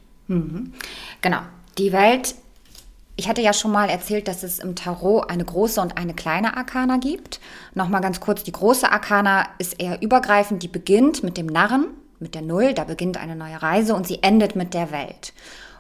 Genau. 1.21 1.41
Die 1.79 1.93
Welt. 1.93 2.35
Ich 3.19 3.29
hatte 3.29 3.41
ja 3.41 3.55
schon 3.55 3.73
mal 3.73 3.89
erzählt, 3.89 4.29
dass 4.29 4.43
es 4.43 4.59
im 4.59 4.75
Tarot 4.75 5.31
eine 5.31 5.45
große 5.45 5.81
und 5.81 5.97
eine 5.97 6.13
kleine 6.13 6.57
Arkana 6.57 6.99
gibt. 6.99 7.41
Nochmal 7.75 8.03
ganz 8.03 8.21
kurz, 8.21 8.43
die 8.43 8.53
große 8.53 8.91
Arkana 8.91 9.49
ist 9.59 9.81
eher 9.81 10.03
übergreifend, 10.03 10.63
die 10.63 10.69
beginnt 10.69 11.23
mit 11.23 11.39
dem 11.39 11.47
Narren, 11.47 11.87
mit 12.19 12.35
der 12.35 12.43
Null, 12.43 12.75
da 12.75 12.85
beginnt 12.85 13.17
eine 13.17 13.35
neue 13.35 13.63
Reise 13.63 13.95
und 13.95 14.07
sie 14.07 14.23
endet 14.23 14.55
mit 14.55 14.75
der 14.75 14.91
Welt. 14.91 15.33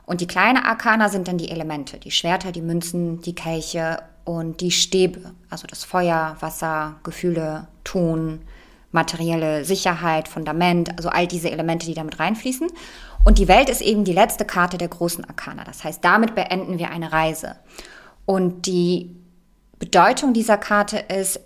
Und 0.06 0.22
die 0.22 0.26
kleine 0.26 0.64
Arkana 0.64 1.10
sind 1.10 1.28
dann 1.28 1.36
die 1.36 1.50
Elemente, 1.50 1.98
die 1.98 2.10
Schwerter, 2.10 2.52
die 2.52 2.62
Münzen, 2.62 3.20
die 3.20 3.34
Kelche 3.34 3.98
und 4.26 4.60
die 4.60 4.72
Stäbe, 4.72 5.32
also 5.48 5.66
das 5.66 5.84
Feuer, 5.84 6.36
Wasser, 6.40 6.96
Gefühle, 7.04 7.68
Ton, 7.84 8.40
materielle 8.90 9.64
Sicherheit, 9.64 10.26
Fundament, 10.26 10.90
also 10.96 11.08
all 11.08 11.28
diese 11.28 11.50
Elemente, 11.50 11.86
die 11.86 11.94
damit 11.94 12.18
reinfließen. 12.18 12.68
Und 13.24 13.38
die 13.38 13.48
Welt 13.48 13.70
ist 13.70 13.80
eben 13.80 14.04
die 14.04 14.12
letzte 14.12 14.44
Karte 14.44 14.78
der 14.78 14.88
großen 14.88 15.24
Arkana. 15.24 15.62
Das 15.62 15.84
heißt, 15.84 16.04
damit 16.04 16.34
beenden 16.34 16.78
wir 16.78 16.90
eine 16.90 17.12
Reise. 17.12 17.56
Und 18.24 18.66
die 18.66 19.14
Bedeutung 19.78 20.34
dieser 20.34 20.58
Karte 20.58 20.98
ist, 20.98 21.40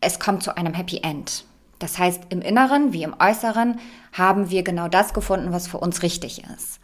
es 0.00 0.18
kommt 0.18 0.42
zu 0.42 0.56
einem 0.56 0.72
Happy 0.72 1.00
End. 1.02 1.44
Das 1.78 1.98
heißt, 1.98 2.22
im 2.30 2.40
Inneren 2.40 2.94
wie 2.94 3.02
im 3.02 3.14
Äußeren 3.18 3.78
haben 4.12 4.48
wir 4.48 4.62
genau 4.62 4.88
das 4.88 5.12
gefunden, 5.12 5.52
was 5.52 5.68
für 5.68 5.78
uns 5.78 6.02
richtig 6.02 6.44
ist. 6.56 6.80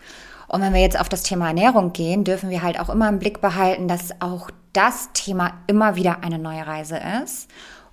Und 0.52 0.60
wenn 0.60 0.74
wir 0.74 0.82
jetzt 0.82 1.00
auf 1.00 1.08
das 1.08 1.22
Thema 1.22 1.48
Ernährung 1.48 1.94
gehen, 1.94 2.24
dürfen 2.24 2.50
wir 2.50 2.62
halt 2.62 2.78
auch 2.78 2.90
immer 2.90 3.08
im 3.08 3.18
Blick 3.18 3.40
behalten, 3.40 3.88
dass 3.88 4.20
auch 4.20 4.50
das 4.74 5.08
Thema 5.14 5.54
immer 5.66 5.96
wieder 5.96 6.22
eine 6.22 6.38
neue 6.38 6.66
Reise 6.66 7.00
ist 7.24 7.50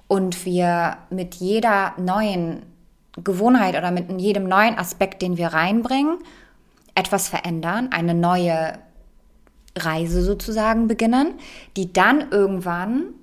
und 0.10 0.46
wir 0.46 0.98
mit 1.10 1.36
jeder 1.36 1.94
neuen 1.98 2.64
Gewohnheit 3.24 3.78
oder 3.78 3.92
mit 3.92 4.12
jedem 4.20 4.50
neuen 4.50 4.78
Aspekt, 4.78 5.22
den 5.22 5.38
wir 5.38 5.48
reinbringen, 5.48 6.18
etwas 6.96 7.30
verändern, 7.30 7.90
eine 7.94 8.14
neue 8.14 8.74
Reise 9.78 10.22
sozusagen 10.22 10.90
beginnen, 10.90 11.36
die 11.78 11.94
dann 11.94 12.30
irgendwann 12.30 13.14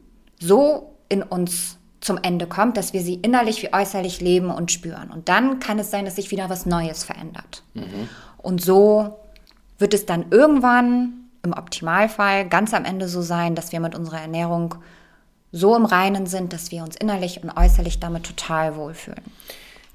so 0.41 0.95
in 1.11 1.23
uns 1.23 1.77
zum 2.01 2.19
Ende 2.23 2.47
kommt, 2.47 2.79
dass 2.79 2.95
wir 2.95 3.03
sie 3.03 3.17
innerlich 3.17 3.63
wie 3.63 3.75
äußerlich 3.75 4.23
leben 4.23 4.51
und 4.51 4.73
spüren. 4.73 5.11
Und 5.11 5.29
dann 5.29 5.61
kann 5.61 5.79
es 5.79 5.91
sein, 5.91 6.07
dass 6.07 6.17
sich 6.17 6.31
wieder 6.31 6.49
was 6.49 6.65
Neues 6.65 7.05
verändert. 7.05 7.63
Mhm. 7.75 8.09
Und 8.39 8.63
so 8.63 9.19
wird 9.79 9.95
es 9.95 10.07
dann 10.07 10.27
irgendwann 10.31 11.13
im 11.43 11.53
Optimalfall 11.53 12.49
ganz 12.49 12.75
am 12.75 12.85
Ende 12.85 13.09
so 13.09 13.23
sein, 13.23 13.55
dass 13.55 13.73
wir 13.73 13.81
mit 13.81 13.95
unserer 13.95 14.21
Ernährung 14.21 14.75
so 15.53 15.77
im 15.77 15.85
Reinen 15.85 16.27
sind, 16.27 16.53
dass 16.53 16.71
wir 16.71 16.83
uns 16.83 16.97
innerlich 16.97 17.43
und 17.43 17.57
äußerlich 17.57 18.01
damit 18.01 18.25
total 18.25 18.77
wohlfühlen. 18.77 19.23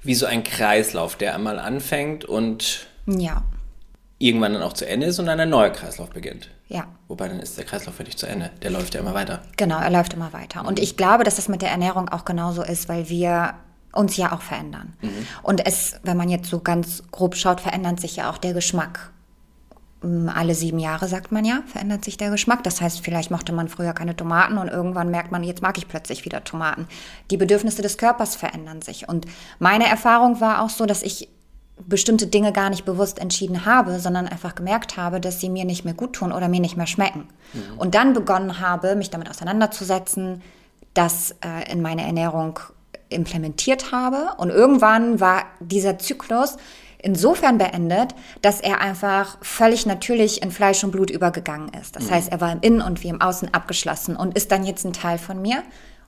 Wie 0.02 0.14
so 0.14 0.26
ein 0.26 0.42
Kreislauf, 0.42 1.16
der 1.16 1.34
einmal 1.34 1.58
anfängt 1.58 2.24
und 2.24 2.88
ja. 3.06 3.42
irgendwann 4.18 4.54
dann 4.54 4.62
auch 4.62 4.72
zu 4.72 4.88
Ende 4.88 5.06
ist 5.06 5.18
und 5.18 5.26
dann 5.26 5.38
ein 5.38 5.50
neuer 5.50 5.70
Kreislauf 5.70 6.10
beginnt. 6.10 6.50
Ja. 6.68 6.86
Wobei 7.06 7.28
dann 7.28 7.38
ist 7.38 7.58
der 7.58 7.64
Kreislauf 7.64 7.94
für 7.94 8.04
dich 8.04 8.16
zu 8.16 8.26
Ende. 8.26 8.50
Der 8.62 8.70
läuft 8.70 8.94
ja 8.94 9.00
immer 9.00 9.14
weiter. 9.14 9.42
Genau, 9.56 9.78
er 9.78 9.90
läuft 9.90 10.14
immer 10.14 10.32
weiter. 10.32 10.66
Und 10.66 10.80
ich 10.80 10.96
glaube, 10.96 11.22
dass 11.22 11.36
das 11.36 11.48
mit 11.48 11.62
der 11.62 11.70
Ernährung 11.70 12.08
auch 12.08 12.24
genauso 12.24 12.62
ist, 12.62 12.88
weil 12.88 13.08
wir 13.08 13.54
uns 13.92 14.16
ja 14.16 14.32
auch 14.32 14.40
verändern. 14.40 14.94
Mhm. 15.02 15.26
Und 15.42 15.66
es, 15.66 16.00
wenn 16.02 16.16
man 16.16 16.30
jetzt 16.30 16.48
so 16.48 16.60
ganz 16.60 17.02
grob 17.12 17.36
schaut, 17.36 17.60
verändert 17.60 18.00
sich 18.00 18.16
ja 18.16 18.30
auch 18.30 18.38
der 18.38 18.54
Geschmack. 18.54 19.11
Mm, 20.02 20.28
alle 20.28 20.54
sieben 20.54 20.78
Jahre, 20.78 21.08
sagt 21.08 21.32
man 21.32 21.44
ja, 21.44 21.62
verändert 21.66 22.04
sich 22.04 22.16
der 22.16 22.30
Geschmack. 22.30 22.62
Das 22.64 22.80
heißt, 22.80 23.00
vielleicht 23.00 23.30
mochte 23.30 23.52
man 23.52 23.68
früher 23.68 23.92
keine 23.92 24.16
Tomaten 24.16 24.58
und 24.58 24.68
irgendwann 24.68 25.10
merkt 25.10 25.32
man, 25.32 25.44
jetzt 25.44 25.62
mag 25.62 25.78
ich 25.78 25.88
plötzlich 25.88 26.24
wieder 26.24 26.44
Tomaten. 26.44 26.86
Die 27.30 27.36
Bedürfnisse 27.36 27.82
des 27.82 27.98
Körpers 27.98 28.36
verändern 28.36 28.82
sich. 28.82 29.08
Und 29.08 29.26
meine 29.58 29.86
Erfahrung 29.86 30.40
war 30.40 30.62
auch 30.62 30.70
so, 30.70 30.86
dass 30.86 31.02
ich 31.02 31.28
bestimmte 31.86 32.26
Dinge 32.26 32.52
gar 32.52 32.70
nicht 32.70 32.84
bewusst 32.84 33.18
entschieden 33.18 33.64
habe, 33.64 33.98
sondern 33.98 34.28
einfach 34.28 34.54
gemerkt 34.54 34.96
habe, 34.96 35.20
dass 35.20 35.40
sie 35.40 35.48
mir 35.48 35.64
nicht 35.64 35.84
mehr 35.84 35.94
gut 35.94 36.14
tun 36.14 36.32
oder 36.32 36.48
mir 36.48 36.60
nicht 36.60 36.76
mehr 36.76 36.86
schmecken. 36.86 37.28
Mhm. 37.52 37.78
Und 37.78 37.94
dann 37.94 38.12
begonnen 38.12 38.60
habe, 38.60 38.94
mich 38.94 39.10
damit 39.10 39.30
auseinanderzusetzen, 39.30 40.42
das 40.94 41.34
äh, 41.44 41.72
in 41.72 41.82
meine 41.82 42.02
Ernährung 42.02 42.60
implementiert 43.08 43.92
habe. 43.92 44.34
Und 44.36 44.50
irgendwann 44.50 45.20
war 45.20 45.44
dieser 45.60 45.98
Zyklus 45.98 46.56
insofern 47.02 47.58
beendet, 47.58 48.14
dass 48.40 48.60
er 48.60 48.80
einfach 48.80 49.38
völlig 49.42 49.86
natürlich 49.86 50.42
in 50.42 50.50
Fleisch 50.50 50.82
und 50.84 50.92
Blut 50.92 51.10
übergegangen 51.10 51.70
ist. 51.80 51.96
Das 51.96 52.06
mhm. 52.06 52.10
heißt, 52.10 52.32
er 52.32 52.40
war 52.40 52.52
im 52.52 52.60
Innen 52.60 52.80
und 52.80 53.02
wie 53.02 53.08
im 53.08 53.20
Außen 53.20 53.52
abgeschlossen 53.52 54.16
und 54.16 54.36
ist 54.36 54.50
dann 54.50 54.64
jetzt 54.64 54.84
ein 54.84 54.92
Teil 54.92 55.18
von 55.18 55.42
mir. 55.42 55.62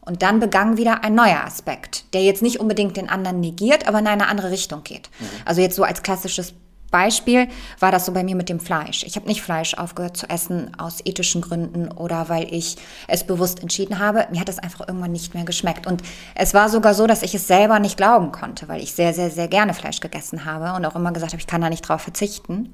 Und 0.06 0.22
dann 0.22 0.38
begann 0.38 0.76
wieder 0.76 1.02
ein 1.02 1.14
neuer 1.14 1.44
Aspekt, 1.44 2.12
der 2.12 2.22
jetzt 2.22 2.42
nicht 2.42 2.60
unbedingt 2.60 2.96
den 2.98 3.08
anderen 3.08 3.40
negiert, 3.40 3.88
aber 3.88 4.00
in 4.00 4.06
eine 4.06 4.28
andere 4.28 4.50
Richtung 4.50 4.84
geht. 4.84 5.08
Mhm. 5.18 5.26
Also 5.46 5.62
jetzt 5.62 5.76
so 5.76 5.82
als 5.82 6.02
klassisches 6.02 6.52
Beispiel 6.94 7.48
war 7.80 7.90
das 7.90 8.06
so 8.06 8.12
bei 8.12 8.22
mir 8.22 8.36
mit 8.36 8.48
dem 8.48 8.60
Fleisch. 8.60 9.02
Ich 9.02 9.16
habe 9.16 9.26
nicht 9.26 9.42
Fleisch 9.42 9.74
aufgehört 9.74 10.16
zu 10.16 10.30
essen 10.30 10.70
aus 10.78 11.00
ethischen 11.04 11.40
Gründen 11.40 11.88
oder 11.88 12.28
weil 12.28 12.54
ich 12.54 12.76
es 13.08 13.24
bewusst 13.24 13.60
entschieden 13.62 13.98
habe. 13.98 14.28
Mir 14.30 14.38
hat 14.38 14.48
es 14.48 14.60
einfach 14.60 14.86
irgendwann 14.86 15.10
nicht 15.10 15.34
mehr 15.34 15.42
geschmeckt. 15.42 15.88
Und 15.88 16.04
es 16.36 16.54
war 16.54 16.68
sogar 16.68 16.94
so, 16.94 17.08
dass 17.08 17.22
ich 17.22 17.34
es 17.34 17.48
selber 17.48 17.80
nicht 17.80 17.96
glauben 17.96 18.30
konnte, 18.30 18.68
weil 18.68 18.80
ich 18.80 18.92
sehr, 18.92 19.12
sehr, 19.12 19.28
sehr 19.28 19.48
gerne 19.48 19.74
Fleisch 19.74 19.98
gegessen 19.98 20.44
habe 20.44 20.76
und 20.76 20.86
auch 20.86 20.94
immer 20.94 21.10
gesagt 21.10 21.32
habe, 21.32 21.40
ich 21.40 21.48
kann 21.48 21.62
da 21.62 21.68
nicht 21.68 21.82
drauf 21.82 22.02
verzichten. 22.02 22.72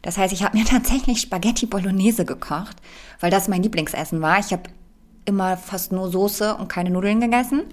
Das 0.00 0.16
heißt, 0.16 0.32
ich 0.32 0.42
habe 0.42 0.56
mir 0.56 0.64
tatsächlich 0.68 1.20
Spaghetti 1.20 1.66
Bolognese 1.66 2.24
gekocht, 2.24 2.78
weil 3.20 3.30
das 3.30 3.46
mein 3.46 3.62
Lieblingsessen 3.62 4.22
war. 4.22 4.38
Ich 4.38 4.52
habe 4.54 4.62
immer 5.26 5.58
fast 5.58 5.92
nur 5.92 6.10
Soße 6.10 6.54
und 6.54 6.68
keine 6.68 6.88
Nudeln 6.88 7.20
gegessen. 7.20 7.64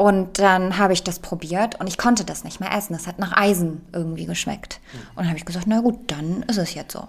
Und 0.00 0.38
dann 0.38 0.78
habe 0.78 0.94
ich 0.94 1.02
das 1.02 1.18
probiert 1.18 1.78
und 1.78 1.86
ich 1.86 1.98
konnte 1.98 2.24
das 2.24 2.42
nicht 2.42 2.58
mehr 2.58 2.72
essen. 2.74 2.94
Das 2.94 3.06
hat 3.06 3.18
nach 3.18 3.36
Eisen 3.36 3.82
irgendwie 3.92 4.24
geschmeckt. 4.24 4.80
Und 5.10 5.18
dann 5.18 5.26
habe 5.26 5.36
ich 5.36 5.44
gesagt, 5.44 5.66
na 5.68 5.82
gut, 5.82 6.10
dann 6.10 6.42
ist 6.44 6.56
es 6.56 6.72
jetzt 6.72 6.94
so. 6.94 7.06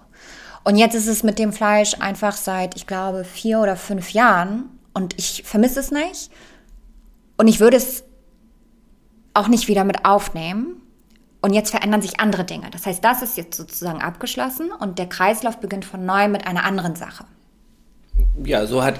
Und 0.62 0.76
jetzt 0.76 0.94
ist 0.94 1.06
es 1.06 1.22
mit 1.22 1.38
dem 1.38 1.54
Fleisch 1.54 1.94
einfach 2.00 2.36
seit, 2.36 2.76
ich 2.76 2.86
glaube, 2.86 3.24
vier 3.24 3.60
oder 3.60 3.76
fünf 3.76 4.10
Jahren 4.10 4.64
und 4.92 5.18
ich 5.18 5.42
vermisse 5.42 5.80
es 5.80 5.90
nicht. 5.90 6.30
Und 7.38 7.48
ich 7.48 7.60
würde 7.60 7.78
es 7.78 8.04
auch 9.32 9.48
nicht 9.48 9.68
wieder 9.68 9.84
mit 9.84 10.04
aufnehmen. 10.04 10.76
Und 11.40 11.54
jetzt 11.54 11.70
verändern 11.70 12.02
sich 12.02 12.20
andere 12.20 12.44
Dinge. 12.44 12.68
Das 12.72 12.84
heißt, 12.84 13.02
das 13.02 13.22
ist 13.22 13.38
jetzt 13.38 13.56
sozusagen 13.56 14.02
abgeschlossen 14.02 14.70
und 14.70 14.98
der 14.98 15.08
Kreislauf 15.08 15.60
beginnt 15.60 15.86
von 15.86 16.04
neu 16.04 16.28
mit 16.28 16.46
einer 16.46 16.64
anderen 16.64 16.94
Sache 16.94 17.24
ja, 18.44 18.66
so 18.66 18.82
hat, 18.82 18.98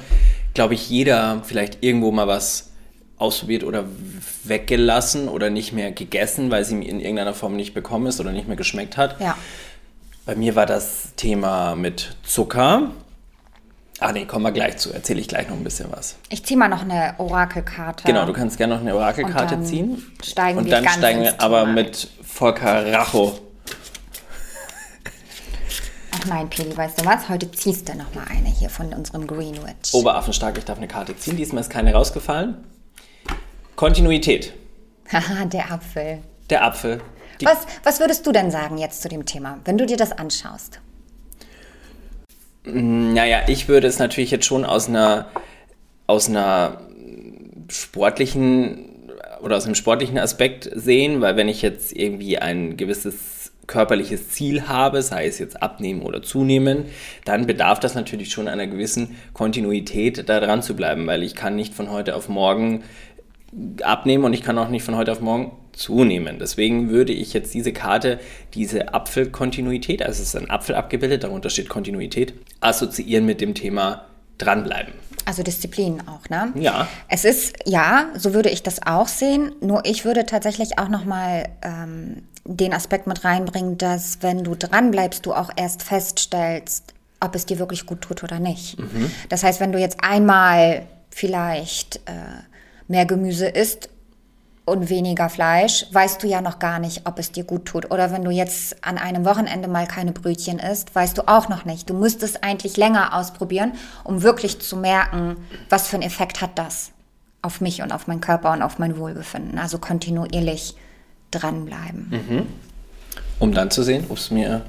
glaube 0.54 0.74
ich, 0.74 0.88
jeder 0.88 1.42
vielleicht 1.44 1.82
irgendwo 1.82 2.12
mal 2.12 2.26
was 2.26 2.71
ausprobiert 3.22 3.64
oder 3.64 3.84
weggelassen 4.44 5.28
oder 5.28 5.48
nicht 5.48 5.72
mehr 5.72 5.92
gegessen, 5.92 6.50
weil 6.50 6.64
sie 6.64 6.74
in 6.74 7.00
irgendeiner 7.00 7.34
Form 7.34 7.56
nicht 7.56 7.72
bekommen 7.72 8.06
ist 8.06 8.20
oder 8.20 8.32
nicht 8.32 8.48
mehr 8.48 8.56
geschmeckt 8.56 8.96
hat. 8.96 9.20
Ja. 9.20 9.36
Bei 10.26 10.34
mir 10.36 10.54
war 10.54 10.66
das 10.66 11.14
Thema 11.16 11.74
mit 11.74 12.16
Zucker. 12.22 12.90
Ah 13.98 14.12
nee, 14.12 14.24
kommen 14.24 14.44
wir 14.44 14.52
gleich 14.52 14.78
zu. 14.78 14.92
Erzähle 14.92 15.20
ich 15.20 15.28
gleich 15.28 15.48
noch 15.48 15.56
ein 15.56 15.64
bisschen 15.64 15.90
was. 15.92 16.16
Ich 16.28 16.44
ziehe 16.44 16.58
mal 16.58 16.68
noch 16.68 16.82
eine 16.82 17.14
Orakelkarte. 17.18 18.04
Genau, 18.04 18.26
du 18.26 18.32
kannst 18.32 18.56
gerne 18.58 18.74
noch 18.74 18.80
eine 18.80 18.94
Orakelkarte 18.96 19.62
ziehen. 19.62 20.02
Steigen 20.24 20.58
Und 20.58 20.64
wir 20.64 20.72
dann 20.72 20.84
ganz 20.84 20.96
steigen 20.96 21.22
wir 21.22 21.40
aber 21.40 21.60
Thema. 21.60 21.72
mit 21.72 22.08
Volker 22.22 22.92
Racho. 22.92 23.38
Ach 26.14 26.26
nein, 26.26 26.50
Peli, 26.50 26.76
weißt 26.76 27.00
du 27.00 27.04
was? 27.06 27.28
Heute 27.28 27.50
ziehst 27.50 27.88
du 27.88 27.96
noch 27.96 28.14
mal 28.14 28.24
eine 28.28 28.48
hier 28.48 28.70
von 28.70 28.92
unserem 28.92 29.26
Greenwich. 29.26 29.92
Oberaffenstark, 29.92 30.58
ich 30.58 30.64
darf 30.64 30.78
eine 30.78 30.88
Karte 30.88 31.16
ziehen. 31.16 31.36
Diesmal 31.36 31.62
ist 31.62 31.70
keine 31.70 31.92
rausgefallen. 31.94 32.56
Kontinuität. 33.76 34.52
Haha, 35.10 35.44
der 35.44 35.72
Apfel. 35.72 36.18
Der 36.50 36.64
Apfel. 36.64 37.00
Die 37.40 37.46
Was, 37.46 37.66
was 37.82 38.00
würdest 38.00 38.26
du 38.26 38.32
denn 38.32 38.50
sagen 38.50 38.78
jetzt 38.78 39.02
zu 39.02 39.08
dem 39.08 39.26
Thema, 39.26 39.58
wenn 39.64 39.78
du 39.78 39.86
dir 39.86 39.96
das 39.96 40.12
anschaust? 40.12 40.80
Naja, 42.64 43.42
ich 43.48 43.68
würde 43.68 43.88
es 43.88 43.98
natürlich 43.98 44.30
jetzt 44.30 44.44
schon 44.44 44.64
aus 44.64 44.88
einer, 44.88 45.26
aus 46.06 46.28
einer 46.28 46.80
sportlichen 47.68 48.88
oder 49.42 49.56
aus 49.56 49.64
einem 49.64 49.74
sportlichen 49.74 50.18
Aspekt 50.18 50.70
sehen, 50.72 51.20
weil 51.20 51.36
wenn 51.36 51.48
ich 51.48 51.62
jetzt 51.62 51.92
irgendwie 51.92 52.38
ein 52.38 52.76
gewisses 52.76 53.52
körperliches 53.66 54.28
Ziel 54.28 54.68
habe, 54.68 55.02
sei 55.02 55.26
es 55.26 55.38
jetzt 55.38 55.62
abnehmen 55.62 56.02
oder 56.02 56.22
zunehmen, 56.22 56.84
dann 57.24 57.46
bedarf 57.46 57.80
das 57.80 57.94
natürlich 57.94 58.30
schon 58.30 58.48
einer 58.48 58.66
gewissen 58.66 59.16
Kontinuität, 59.32 60.28
da 60.28 60.40
dran 60.40 60.62
zu 60.62 60.76
bleiben, 60.76 61.06
weil 61.06 61.22
ich 61.22 61.34
kann 61.34 61.56
nicht 61.56 61.74
von 61.74 61.90
heute 61.90 62.14
auf 62.14 62.28
morgen 62.28 62.84
abnehmen 63.82 64.24
und 64.24 64.32
ich 64.32 64.42
kann 64.42 64.58
auch 64.58 64.68
nicht 64.68 64.84
von 64.84 64.96
heute 64.96 65.12
auf 65.12 65.20
morgen 65.20 65.52
zunehmen. 65.72 66.38
Deswegen 66.38 66.90
würde 66.90 67.12
ich 67.12 67.32
jetzt 67.32 67.54
diese 67.54 67.72
Karte, 67.72 68.18
diese 68.54 68.94
Apfelkontinuität, 68.94 70.02
also 70.02 70.22
es 70.22 70.28
ist 70.28 70.36
ein 70.36 70.50
Apfel 70.50 70.74
abgebildet, 70.74 71.24
darunter 71.24 71.50
steht 71.50 71.68
Kontinuität, 71.68 72.34
assoziieren 72.60 73.26
mit 73.26 73.40
dem 73.40 73.54
Thema 73.54 74.06
dranbleiben. 74.38 74.94
Also 75.24 75.42
Disziplin 75.42 76.02
auch, 76.08 76.28
ne? 76.30 76.52
Ja. 76.56 76.88
Es 77.08 77.24
ist, 77.24 77.54
ja, 77.64 78.06
so 78.16 78.34
würde 78.34 78.50
ich 78.50 78.62
das 78.62 78.84
auch 78.84 79.06
sehen. 79.06 79.52
Nur 79.60 79.84
ich 79.84 80.04
würde 80.04 80.26
tatsächlich 80.26 80.78
auch 80.78 80.88
nochmal 80.88 81.48
ähm, 81.62 82.22
den 82.44 82.74
Aspekt 82.74 83.06
mit 83.06 83.24
reinbringen, 83.24 83.78
dass 83.78 84.18
wenn 84.22 84.42
du 84.42 84.56
dranbleibst, 84.56 85.24
du 85.24 85.32
auch 85.32 85.50
erst 85.54 85.82
feststellst, 85.82 86.92
ob 87.20 87.36
es 87.36 87.46
dir 87.46 87.60
wirklich 87.60 87.86
gut 87.86 88.00
tut 88.00 88.24
oder 88.24 88.40
nicht. 88.40 88.76
Das 89.28 89.44
heißt, 89.44 89.60
wenn 89.60 89.70
du 89.70 89.78
jetzt 89.78 90.02
einmal 90.02 90.86
vielleicht 91.08 91.96
äh, 92.06 92.42
mehr 92.92 93.06
Gemüse 93.06 93.48
isst 93.48 93.88
und 94.64 94.90
weniger 94.90 95.28
Fleisch, 95.28 95.86
weißt 95.92 96.22
du 96.22 96.28
ja 96.28 96.40
noch 96.40 96.58
gar 96.58 96.78
nicht, 96.78 97.06
ob 97.06 97.18
es 97.18 97.32
dir 97.32 97.42
gut 97.42 97.64
tut. 97.64 97.90
Oder 97.90 98.12
wenn 98.12 98.22
du 98.22 98.30
jetzt 98.30 98.84
an 98.84 98.98
einem 98.98 99.24
Wochenende 99.24 99.66
mal 99.66 99.88
keine 99.88 100.12
Brötchen 100.12 100.58
isst, 100.58 100.94
weißt 100.94 101.18
du 101.18 101.22
auch 101.26 101.48
noch 101.48 101.64
nicht. 101.64 101.90
Du 101.90 101.94
müsstest 101.94 102.44
eigentlich 102.44 102.76
länger 102.76 103.16
ausprobieren, 103.16 103.72
um 104.04 104.22
wirklich 104.22 104.60
zu 104.60 104.76
merken, 104.76 105.36
was 105.68 105.88
für 105.88 105.96
einen 105.96 106.04
Effekt 106.04 106.40
hat 106.40 106.58
das 106.58 106.92
auf 107.40 107.60
mich 107.60 107.82
und 107.82 107.92
auf 107.92 108.06
meinen 108.06 108.20
Körper 108.20 108.52
und 108.52 108.62
auf 108.62 108.78
mein 108.78 108.96
Wohlbefinden. 108.98 109.58
Also 109.58 109.78
kontinuierlich 109.78 110.76
dranbleiben. 111.32 112.46
Um 113.40 113.52
dann 113.52 113.70
zu 113.70 113.82
sehen, 113.82 114.04
ob 114.10 114.18
es 114.18 114.30
mir 114.30 114.64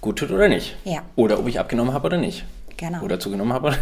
gut 0.00 0.20
tut 0.20 0.30
oder 0.30 0.48
nicht. 0.48 0.76
Ja. 0.84 1.02
Oder 1.16 1.40
ob 1.40 1.48
ich 1.48 1.58
abgenommen 1.58 1.92
habe 1.92 2.06
oder 2.06 2.16
nicht. 2.16 2.44
Genau. 2.76 3.02
Oder 3.02 3.20
zugenommen 3.20 3.52
habe 3.52 3.68
oder 3.68 3.78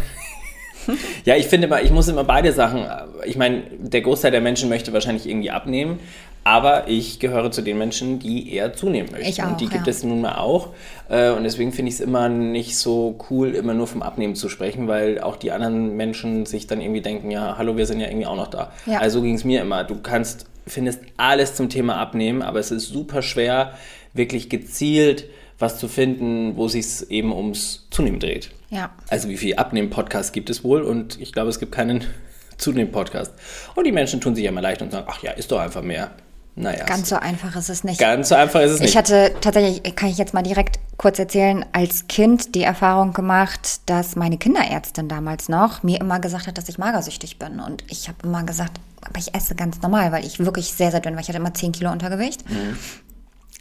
Ja, 1.25 1.35
ich 1.35 1.47
finde 1.47 1.67
immer, 1.67 1.81
ich 1.81 1.91
muss 1.91 2.07
immer 2.07 2.23
beide 2.23 2.51
Sachen. 2.51 2.85
Ich 3.25 3.37
meine, 3.37 3.63
der 3.77 4.01
Großteil 4.01 4.31
der 4.31 4.41
Menschen 4.41 4.69
möchte 4.69 4.93
wahrscheinlich 4.93 5.27
irgendwie 5.27 5.51
abnehmen, 5.51 5.99
aber 6.43 6.89
ich 6.89 7.19
gehöre 7.19 7.51
zu 7.51 7.61
den 7.61 7.77
Menschen, 7.77 8.19
die 8.19 8.53
eher 8.53 8.73
zunehmen 8.73 9.09
möchten. 9.11 9.29
Ich 9.29 9.41
auch, 9.41 9.51
und 9.51 9.61
die 9.61 9.67
gibt 9.67 9.87
ja. 9.87 9.91
es 9.91 10.03
nun 10.03 10.21
mal 10.21 10.35
auch. 10.35 10.69
Äh, 11.09 11.31
Und 11.31 11.43
deswegen 11.43 11.71
finde 11.71 11.89
ich 11.89 11.95
es 11.95 12.01
immer 12.01 12.27
nicht 12.27 12.77
so 12.77 13.17
cool, 13.29 13.55
immer 13.55 13.73
nur 13.73 13.87
vom 13.87 14.01
Abnehmen 14.01 14.35
zu 14.35 14.49
sprechen, 14.49 14.87
weil 14.87 15.21
auch 15.21 15.37
die 15.37 15.51
anderen 15.51 15.95
Menschen 15.95 16.45
sich 16.45 16.67
dann 16.67 16.81
irgendwie 16.81 17.01
denken, 17.01 17.31
ja, 17.31 17.57
hallo, 17.57 17.77
wir 17.77 17.85
sind 17.85 18.01
ja 18.01 18.07
irgendwie 18.07 18.25
auch 18.25 18.35
noch 18.35 18.47
da. 18.47 18.71
Ja. 18.85 18.99
Also 18.99 19.21
ging 19.21 19.35
es 19.35 19.45
mir 19.45 19.61
immer. 19.61 19.85
Du 19.85 20.01
kannst, 20.01 20.45
findest 20.67 20.99
alles 21.15 21.55
zum 21.55 21.69
Thema 21.69 21.97
Abnehmen, 21.97 22.41
aber 22.41 22.59
es 22.59 22.71
ist 22.71 22.89
super 22.89 23.21
schwer, 23.21 23.73
wirklich 24.13 24.49
gezielt 24.49 25.25
was 25.59 25.79
zu 25.79 25.87
finden, 25.87 26.57
wo 26.57 26.67
sich 26.67 27.09
eben 27.09 27.31
ums 27.31 27.87
Zunehmen 27.89 28.19
dreht. 28.19 28.51
Ja. 28.73 28.89
Also 29.09 29.29
wie 29.29 29.37
viele 29.37 29.57
Abnehmen-Podcasts 29.59 30.31
gibt 30.31 30.49
es 30.49 30.63
wohl? 30.63 30.81
Und 30.81 31.19
ich 31.21 31.31
glaube, 31.31 31.49
es 31.49 31.59
gibt 31.59 31.71
keinen 31.71 32.03
Zunehmen-Podcast. 32.57 33.31
Und 33.75 33.85
die 33.85 33.91
Menschen 33.91 34.19
tun 34.21 34.35
sich 34.35 34.43
ja 34.43 34.49
immer 34.51 34.61
leicht 34.61 34.81
und 34.81 34.91
sagen, 34.91 35.07
ach 35.09 35.21
ja, 35.21 35.31
ist 35.31 35.51
doch 35.51 35.59
einfach 35.59 35.81
mehr. 35.81 36.11
Naja, 36.55 36.85
Ganz 36.85 37.09
so 37.09 37.15
einfach 37.15 37.55
ist 37.55 37.69
es 37.69 37.83
nicht. 37.83 37.99
ganz 37.99 38.29
so 38.29 38.35
einfach 38.35 38.61
ist 38.61 38.71
es 38.73 38.79
nicht. 38.79 38.91
Ich 38.91 38.97
hatte 38.97 39.33
tatsächlich, 39.41 39.95
kann 39.95 40.09
ich 40.09 40.19
jetzt 40.19 40.35
mal 40.35 40.43
direkt 40.43 40.77
kurz 40.97 41.17
erzählen, 41.17 41.65
als 41.71 42.07
Kind 42.07 42.53
die 42.53 42.61
Erfahrung 42.61 43.11
gemacht, 43.13 43.81
dass 43.87 44.15
meine 44.15 44.37
Kinderärztin 44.37 45.07
damals 45.09 45.49
noch 45.49 45.81
mir 45.81 45.99
immer 45.99 46.19
gesagt 46.19 46.45
hat, 46.45 46.59
dass 46.59 46.69
ich 46.69 46.77
magersüchtig 46.77 47.39
bin. 47.39 47.59
Und 47.59 47.83
ich 47.89 48.07
habe 48.07 48.19
immer 48.23 48.43
gesagt, 48.43 48.73
aber 49.01 49.17
ich 49.17 49.33
esse 49.33 49.55
ganz 49.55 49.81
normal, 49.81 50.11
weil 50.11 50.25
ich 50.25 50.37
wirklich 50.39 50.71
sehr, 50.73 50.91
sehr 50.91 50.99
dünn 50.99 51.15
war. 51.15 51.21
Ich 51.21 51.27
hatte 51.27 51.39
immer 51.39 51.55
10 51.55 51.71
Kilo 51.71 51.91
Untergewicht. 51.91 52.43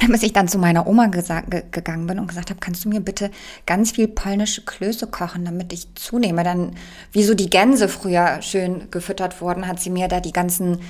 Bis 0.09 0.23
ich 0.23 0.33
dann 0.33 0.49
zu 0.49 0.59
meiner 0.59 0.87
Oma 0.87 1.07
ge 1.07 1.23
gegangen 1.71 2.07
bin 2.07 2.19
und 2.19 2.27
gesagt 2.27 2.51
habe, 2.51 2.61
kannst 2.61 2.85
du 2.85 2.89
mir 2.89 3.01
bitte 3.01 3.31
ganz 3.67 3.93
viel 3.93 4.09
polnische 4.09 4.63
Klöße 4.63 5.07
kochen, 5.07 5.45
damit 5.45 5.73
ich 5.73 5.95
zunehme. 5.95 6.43
Dann, 6.45 6.75
wie 7.13 7.25
so 7.25 7.35
die 7.35 7.51
Gänse 7.51 7.89
früher 7.89 8.43
schön 8.43 8.91
gefüttert 8.91 9.41
wurden, 9.41 9.67
hat 9.67 9.81
sie 9.81 9.91
mir 9.91 10.09
da 10.09 10.21
die 10.21 10.33
ganzen 10.33 10.81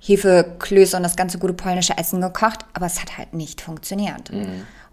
Hefeklöße 0.00 0.96
und 0.96 1.02
das 1.02 1.16
ganze 1.16 1.38
gute 1.38 1.54
polnische 1.54 1.98
Essen 1.98 2.20
gekocht, 2.20 2.64
aber 2.72 2.86
es 2.86 3.00
hat 3.00 3.18
halt 3.18 3.34
nicht 3.34 3.60
funktioniert. 3.60 4.30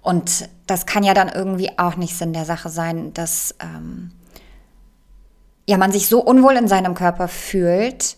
Und 0.01 0.49
das 0.67 0.85
kann 0.85 1.03
ja 1.03 1.13
dann 1.13 1.29
irgendwie 1.29 1.77
auch 1.77 1.95
nicht 1.95 2.15
Sinn 2.15 2.33
der 2.33 2.45
Sache 2.45 2.69
sein, 2.69 3.13
dass 3.13 3.55
ähm, 3.59 4.11
ja, 5.67 5.77
man 5.77 5.91
sich 5.91 6.07
so 6.07 6.21
unwohl 6.21 6.55
in 6.55 6.67
seinem 6.67 6.93
Körper 6.93 7.27
fühlt, 7.27 8.17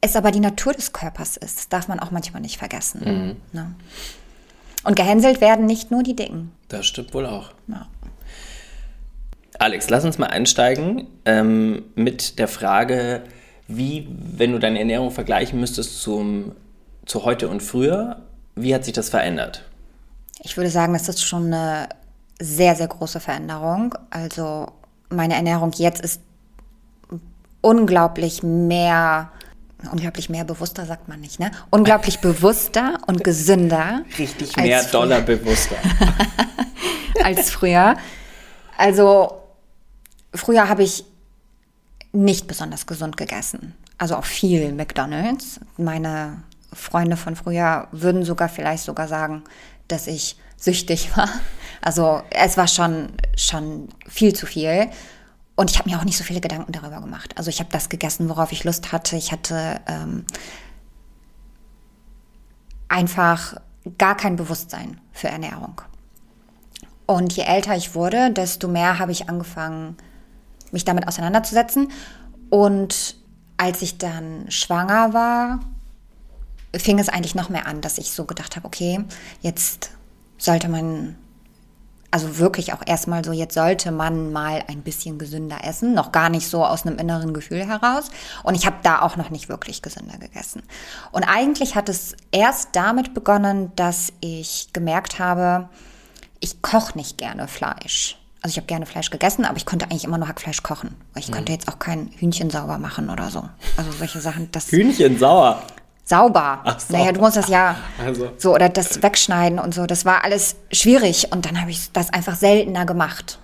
es 0.00 0.16
aber 0.16 0.30
die 0.30 0.40
Natur 0.40 0.72
des 0.72 0.92
Körpers 0.92 1.36
ist. 1.36 1.58
Das 1.58 1.68
darf 1.68 1.88
man 1.88 2.00
auch 2.00 2.10
manchmal 2.10 2.42
nicht 2.42 2.58
vergessen. 2.58 3.36
Ne? 3.52 3.74
Und 4.88 4.94
gehänselt 4.94 5.42
werden 5.42 5.66
nicht 5.66 5.90
nur 5.90 6.02
die 6.02 6.16
Dicken. 6.16 6.50
das 6.68 6.86
stimmt 6.86 7.12
wohl 7.12 7.26
auch. 7.26 7.50
Ja. 7.66 7.88
Alex, 9.58 9.90
lass 9.90 10.06
uns 10.06 10.16
mal 10.16 10.28
einsteigen 10.28 11.06
ähm, 11.26 11.84
mit 11.94 12.38
der 12.38 12.48
Frage, 12.48 13.20
wie, 13.66 14.08
wenn 14.08 14.52
du 14.52 14.58
deine 14.58 14.78
Ernährung 14.78 15.10
vergleichen 15.10 15.60
müsstest 15.60 16.00
zum, 16.00 16.52
zu 17.04 17.26
heute 17.26 17.50
und 17.50 17.62
früher, 17.62 18.22
wie 18.54 18.74
hat 18.74 18.86
sich 18.86 18.94
das 18.94 19.10
verändert? 19.10 19.62
Ich 20.42 20.56
würde 20.56 20.70
sagen, 20.70 20.94
das 20.94 21.06
ist 21.06 21.22
schon 21.22 21.52
eine 21.52 21.90
sehr, 22.40 22.74
sehr 22.74 22.88
große 22.88 23.20
Veränderung. 23.20 23.94
Also 24.08 24.68
meine 25.10 25.34
Ernährung 25.34 25.72
jetzt 25.76 26.00
ist 26.00 26.22
unglaublich 27.60 28.42
mehr, 28.42 29.32
unglaublich 29.90 30.28
mehr 30.28 30.44
bewusster, 30.44 30.86
sagt 30.86 31.08
man 31.08 31.20
nicht, 31.20 31.38
ne? 31.38 31.50
Unglaublich 31.70 32.18
bewusster 32.20 32.98
und 33.06 33.24
gesünder. 33.24 34.02
Richtig 34.18 34.56
mehr. 34.56 34.82
Dollar 34.84 35.20
bewusster. 35.20 35.76
als 37.22 37.50
früher. 37.50 37.96
Also 38.76 39.42
früher 40.34 40.68
habe 40.68 40.82
ich 40.82 41.04
nicht 42.12 42.46
besonders 42.46 42.86
gesund 42.86 43.16
gegessen. 43.16 43.74
Also 43.98 44.16
auch 44.16 44.24
viel 44.24 44.72
McDonald's. 44.72 45.60
Meine 45.76 46.42
Freunde 46.72 47.16
von 47.16 47.36
früher 47.36 47.88
würden 47.92 48.24
sogar 48.24 48.48
vielleicht 48.48 48.84
sogar 48.84 49.08
sagen, 49.08 49.44
dass 49.88 50.06
ich 50.06 50.36
süchtig 50.56 51.16
war. 51.16 51.28
Also 51.80 52.22
es 52.30 52.56
war 52.56 52.68
schon, 52.68 53.10
schon 53.36 53.88
viel 54.08 54.34
zu 54.34 54.46
viel. 54.46 54.88
Und 55.58 55.72
ich 55.72 55.78
habe 55.80 55.90
mir 55.90 55.98
auch 55.98 56.04
nicht 56.04 56.16
so 56.16 56.22
viele 56.22 56.40
Gedanken 56.40 56.70
darüber 56.70 57.00
gemacht. 57.00 57.36
Also 57.36 57.50
ich 57.50 57.58
habe 57.58 57.68
das 57.72 57.88
gegessen, 57.88 58.28
worauf 58.28 58.52
ich 58.52 58.62
Lust 58.62 58.92
hatte. 58.92 59.16
Ich 59.16 59.32
hatte 59.32 59.80
ähm, 59.88 60.24
einfach 62.86 63.56
gar 63.98 64.16
kein 64.16 64.36
Bewusstsein 64.36 65.00
für 65.10 65.26
Ernährung. 65.26 65.82
Und 67.06 67.32
je 67.32 67.42
älter 67.42 67.74
ich 67.74 67.96
wurde, 67.96 68.30
desto 68.30 68.68
mehr 68.68 69.00
habe 69.00 69.10
ich 69.10 69.28
angefangen, 69.28 69.96
mich 70.70 70.84
damit 70.84 71.08
auseinanderzusetzen. 71.08 71.90
Und 72.50 73.16
als 73.56 73.82
ich 73.82 73.98
dann 73.98 74.48
schwanger 74.52 75.12
war, 75.12 75.58
fing 76.72 77.00
es 77.00 77.08
eigentlich 77.08 77.34
noch 77.34 77.48
mehr 77.48 77.66
an, 77.66 77.80
dass 77.80 77.98
ich 77.98 78.12
so 78.12 78.26
gedacht 78.26 78.54
habe, 78.54 78.64
okay, 78.64 79.04
jetzt 79.40 79.90
sollte 80.36 80.68
man, 80.68 81.16
also 82.10 82.38
wirklich 82.38 82.72
auch 82.72 82.80
erstmal 82.86 83.24
so, 83.24 83.32
jetzt 83.32 83.54
sollte 83.54 83.90
man 83.90 84.32
mal 84.32 84.64
ein 84.68 84.82
bisschen 84.82 85.18
gesünder 85.18 85.58
essen, 85.64 85.94
noch 85.94 86.10
gar 86.12 86.30
nicht 86.30 86.48
so 86.48 86.64
aus 86.64 86.86
einem 86.86 86.98
inneren 86.98 87.34
Gefühl 87.34 87.66
heraus. 87.66 88.10
Und 88.42 88.54
ich 88.54 88.66
habe 88.66 88.76
da 88.82 89.02
auch 89.02 89.16
noch 89.16 89.30
nicht 89.30 89.48
wirklich 89.48 89.82
gesünder 89.82 90.16
gegessen. 90.18 90.62
Und 91.12 91.24
eigentlich 91.24 91.74
hat 91.74 91.88
es 91.88 92.16
erst 92.32 92.70
damit 92.72 93.12
begonnen, 93.12 93.72
dass 93.76 94.12
ich 94.20 94.70
gemerkt 94.72 95.18
habe, 95.18 95.68
ich 96.40 96.62
koche 96.62 96.96
nicht 96.96 97.18
gerne 97.18 97.46
Fleisch. 97.46 98.16
Also 98.40 98.52
ich 98.52 98.56
habe 98.58 98.66
gerne 98.66 98.86
Fleisch 98.86 99.10
gegessen, 99.10 99.44
aber 99.44 99.56
ich 99.56 99.66
konnte 99.66 99.86
eigentlich 99.86 100.04
immer 100.04 100.16
nur 100.16 100.28
Hackfleisch 100.28 100.62
kochen. 100.62 100.94
Weil 101.12 101.24
ich 101.24 101.32
konnte 101.32 101.52
jetzt 101.52 101.68
auch 101.68 101.78
kein 101.78 102.10
Hühnchen 102.16 102.50
sauber 102.50 102.78
machen 102.78 103.10
oder 103.10 103.30
so. 103.30 103.48
Also 103.76 103.90
solche 103.92 104.20
Sachen, 104.20 104.50
das 104.52 104.70
Hühnchen 104.70 105.18
sauer. 105.18 105.62
Sauber. 106.08 106.62
Sauber. 106.64 106.78
Naja, 106.88 107.12
du 107.12 107.20
musst 107.20 107.36
das 107.36 107.48
ja 107.48 107.76
Also. 108.04 108.30
so 108.38 108.54
oder 108.54 108.68
das 108.68 109.02
wegschneiden 109.02 109.58
und 109.58 109.74
so. 109.74 109.86
Das 109.86 110.04
war 110.04 110.24
alles 110.24 110.56
schwierig 110.72 111.30
und 111.32 111.46
dann 111.46 111.60
habe 111.60 111.70
ich 111.70 111.92
das 111.92 112.12
einfach 112.12 112.36
seltener 112.36 112.86
gemacht. 112.86 113.38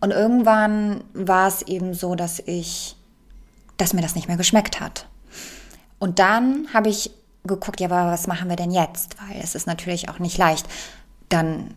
Und 0.00 0.10
irgendwann 0.10 1.04
war 1.12 1.48
es 1.48 1.62
eben 1.62 1.94
so, 1.94 2.14
dass 2.14 2.40
ich, 2.40 2.96
dass 3.76 3.92
mir 3.92 4.02
das 4.02 4.14
nicht 4.14 4.28
mehr 4.28 4.36
geschmeckt 4.36 4.80
hat. 4.80 5.06
Und 5.98 6.18
dann 6.18 6.68
habe 6.72 6.88
ich 6.88 7.10
geguckt, 7.44 7.80
ja, 7.80 7.88
aber 7.90 8.10
was 8.10 8.26
machen 8.26 8.48
wir 8.48 8.56
denn 8.56 8.70
jetzt? 8.70 9.16
Weil 9.20 9.40
es 9.42 9.54
ist 9.54 9.66
natürlich 9.66 10.08
auch 10.08 10.18
nicht 10.18 10.38
leicht, 10.38 10.66
dann 11.28 11.74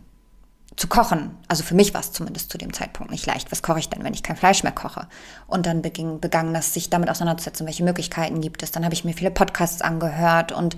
zu 0.78 0.86
kochen. 0.86 1.36
Also 1.48 1.64
für 1.64 1.74
mich 1.74 1.92
war 1.92 2.00
es 2.00 2.12
zumindest 2.12 2.52
zu 2.52 2.56
dem 2.56 2.72
Zeitpunkt 2.72 3.10
nicht 3.10 3.26
leicht. 3.26 3.50
Was 3.50 3.62
koche 3.62 3.80
ich 3.80 3.88
denn, 3.88 4.04
wenn 4.04 4.14
ich 4.14 4.22
kein 4.22 4.36
Fleisch 4.36 4.62
mehr 4.62 4.72
koche? 4.72 5.08
Und 5.48 5.66
dann 5.66 5.82
beging, 5.82 6.20
begann 6.20 6.54
das, 6.54 6.72
sich 6.72 6.88
damit 6.88 7.10
auseinanderzusetzen, 7.10 7.66
welche 7.66 7.82
Möglichkeiten 7.82 8.40
gibt 8.40 8.62
es. 8.62 8.70
Dann 8.70 8.84
habe 8.84 8.94
ich 8.94 9.04
mir 9.04 9.12
viele 9.12 9.32
Podcasts 9.32 9.82
angehört 9.82 10.52
und 10.52 10.76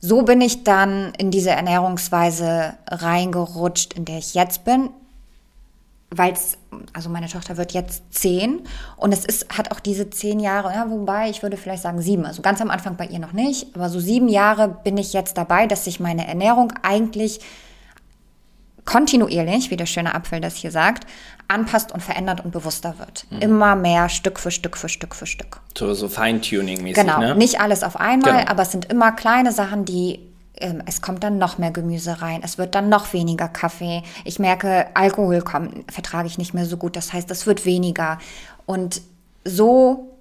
so 0.00 0.22
bin 0.22 0.40
ich 0.40 0.64
dann 0.64 1.12
in 1.18 1.30
diese 1.30 1.50
Ernährungsweise 1.50 2.74
reingerutscht, 2.88 3.92
in 3.92 4.06
der 4.06 4.18
ich 4.18 4.32
jetzt 4.32 4.64
bin. 4.64 4.88
Weil 6.10 6.32
es, 6.32 6.56
also 6.94 7.10
meine 7.10 7.28
Tochter 7.28 7.58
wird 7.58 7.72
jetzt 7.72 8.04
zehn 8.10 8.62
und 8.96 9.12
es 9.12 9.24
ist, 9.26 9.54
hat 9.54 9.70
auch 9.70 9.80
diese 9.80 10.08
zehn 10.08 10.40
Jahre, 10.40 10.72
ja, 10.72 10.88
wobei 10.88 11.28
ich 11.28 11.42
würde 11.42 11.56
vielleicht 11.56 11.82
sagen 11.82 12.00
sieben, 12.00 12.24
also 12.24 12.40
ganz 12.40 12.60
am 12.60 12.70
Anfang 12.70 12.96
bei 12.96 13.06
ihr 13.06 13.18
noch 13.18 13.32
nicht, 13.32 13.74
aber 13.74 13.90
so 13.90 13.98
sieben 13.98 14.28
Jahre 14.28 14.68
bin 14.68 14.96
ich 14.96 15.12
jetzt 15.12 15.36
dabei, 15.36 15.66
dass 15.66 15.84
sich 15.84 16.00
meine 16.00 16.26
Ernährung 16.26 16.72
eigentlich 16.82 17.40
kontinuierlich, 18.84 19.70
wie 19.70 19.76
der 19.76 19.86
schöne 19.86 20.14
Apfel 20.14 20.40
das 20.40 20.56
hier 20.56 20.70
sagt, 20.70 21.06
anpasst 21.48 21.92
und 21.92 22.02
verändert 22.02 22.44
und 22.44 22.50
bewusster 22.52 22.98
wird. 22.98 23.26
Immer 23.40 23.76
mehr 23.76 24.08
Stück 24.08 24.38
für 24.38 24.50
Stück 24.50 24.76
für 24.76 24.88
Stück 24.88 25.14
für 25.14 25.26
Stück. 25.26 25.60
So, 25.76 25.92
so 25.94 26.06
Feintuning-mäßig, 26.08 26.94
Genau, 26.94 27.18
ne? 27.20 27.34
nicht 27.34 27.60
alles 27.60 27.82
auf 27.82 27.98
einmal, 27.98 28.40
Genau. 28.40 28.50
aber 28.50 28.62
es 28.62 28.72
sind 28.72 28.86
immer 28.86 29.12
kleine 29.12 29.52
Sachen, 29.52 29.84
die 29.84 30.20
ähm, 30.56 30.82
es 30.86 31.02
kommt 31.02 31.24
dann 31.24 31.38
noch 31.38 31.58
mehr 31.58 31.72
Gemüse 31.72 32.22
rein, 32.22 32.40
es 32.44 32.58
wird 32.58 32.74
dann 32.76 32.88
noch 32.88 33.12
weniger 33.12 33.48
Kaffee. 33.48 34.02
Ich 34.24 34.38
merke, 34.38 34.86
Alkohol 34.94 35.40
kommt, 35.42 35.90
vertrage 35.90 36.28
ich 36.28 36.38
nicht 36.38 36.54
mehr 36.54 36.64
so 36.64 36.76
gut, 36.76 36.94
das 36.94 37.12
heißt, 37.12 37.28
es 37.32 37.46
wird 37.46 37.64
weniger. 37.64 38.18
Und 38.64 39.02
so 39.44 40.16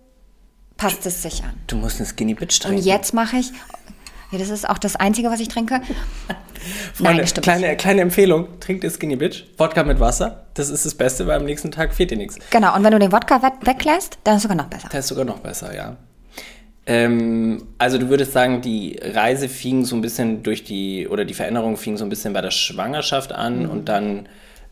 passt 0.76 1.06
es 1.06 1.22
sich 1.22 1.44
an. 1.44 1.54
Du 1.68 1.76
musst 1.78 1.98
eine 2.00 2.08
Skinny 2.10 2.34
Bitch 2.34 2.56
Und 2.66 2.70
trinken. 2.72 2.84
jetzt 2.84 3.14
mache 3.14 3.38
ich, 3.38 3.52
ja, 4.32 4.40
das 4.40 4.50
ist 4.50 4.68
auch 4.68 4.80
das 4.80 4.96
Einzige, 4.96 5.30
was 5.30 5.40
ich 5.40 5.50
trinke. 5.50 5.82
Freunde, 6.94 7.18
Nein, 7.18 7.28
stimmt 7.28 7.44
kleine, 7.44 7.76
kleine 7.78 8.02
Empfehlung, 8.02 8.60
trinkt 8.60 8.84
ihr 8.84 8.90
Skinny 8.90 9.16
Bitch, 9.16 9.44
Wodka 9.58 9.84
mit 9.84 10.00
Wasser. 10.00 10.46
Das 10.54 10.70
ist 10.70 10.86
das 10.86 10.96
Beste, 10.96 11.28
weil 11.28 11.40
am 11.40 11.46
nächsten 11.46 11.72
Tag 11.72 11.94
fehlt 11.94 12.12
dir 12.12 12.18
nichts. 12.18 12.38
Genau, 12.50 12.76
und 12.76 12.84
wenn 12.84 12.92
du 12.92 13.00
den 13.00 13.12
Wodka 13.12 13.42
we 13.42 13.52
weglässt, 13.66 14.20
dann 14.24 14.36
ist 14.36 14.40
es 14.40 14.44
sogar 14.44 14.58
noch 14.58 14.68
besser. 14.68 14.88
Das 14.92 15.00
ist 15.02 15.08
sogar 15.08 15.26
noch 15.26 15.40
besser, 15.40 15.76
ja. 15.76 15.98
Ähm, 16.86 17.64
also 17.78 17.98
du 17.98 18.10
würdest 18.10 18.34
sagen, 18.34 18.62
die 18.62 19.00
Reise 19.02 19.48
fing 19.48 19.86
so 19.86 19.96
ein 19.96 20.02
bisschen 20.02 20.44
durch 20.44 20.64
die, 20.64 21.08
oder 21.08 21.24
die 21.24 21.34
Veränderung 21.34 21.78
fing 21.78 21.98
so 21.98 22.04
ein 22.04 22.10
bisschen 22.10 22.34
bei 22.34 22.42
der 22.42 22.52
Schwangerschaft 22.52 23.32
an 23.32 23.66
und 23.66 23.88
dann 23.88 24.28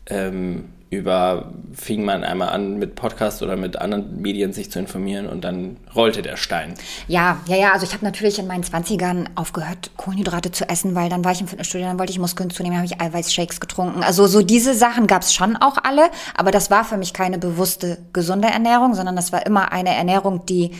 ähm, 0.06 0.66
über 0.92 1.50
fing 1.72 2.04
man 2.04 2.22
einmal 2.22 2.50
an 2.50 2.78
mit 2.78 2.96
Podcast 2.96 3.42
oder 3.42 3.56
mit 3.56 3.76
anderen 3.76 4.20
Medien 4.20 4.52
sich 4.52 4.70
zu 4.70 4.78
informieren 4.78 5.26
und 5.26 5.42
dann 5.42 5.78
rollte 5.94 6.20
der 6.20 6.36
Stein. 6.36 6.74
Ja, 7.08 7.38
ja, 7.46 7.56
ja. 7.56 7.72
Also 7.72 7.86
ich 7.86 7.94
habe 7.94 8.04
natürlich 8.04 8.38
in 8.38 8.46
meinen 8.46 8.62
20ern 8.62 9.24
aufgehört, 9.34 9.90
Kohlenhydrate 9.96 10.52
zu 10.52 10.68
essen, 10.68 10.94
weil 10.94 11.08
dann 11.08 11.24
war 11.24 11.32
ich 11.32 11.40
im 11.40 11.48
Fitnessstudio, 11.48 11.86
dann 11.86 11.98
wollte 11.98 12.12
ich 12.12 12.18
Muskeln 12.18 12.50
zunehmen, 12.50 12.76
habe 12.76 12.84
ich 12.84 13.00
Eiweißshakes 13.00 13.58
getrunken. 13.58 14.02
Also 14.02 14.26
so 14.26 14.42
diese 14.42 14.74
Sachen 14.74 15.06
gab 15.06 15.22
es 15.22 15.32
schon 15.32 15.56
auch 15.56 15.78
alle, 15.82 16.10
aber 16.36 16.50
das 16.50 16.70
war 16.70 16.84
für 16.84 16.98
mich 16.98 17.14
keine 17.14 17.38
bewusste 17.38 17.96
gesunde 18.12 18.48
Ernährung, 18.48 18.94
sondern 18.94 19.16
das 19.16 19.32
war 19.32 19.46
immer 19.46 19.72
eine 19.72 19.94
Ernährung, 19.94 20.44
die 20.44 20.72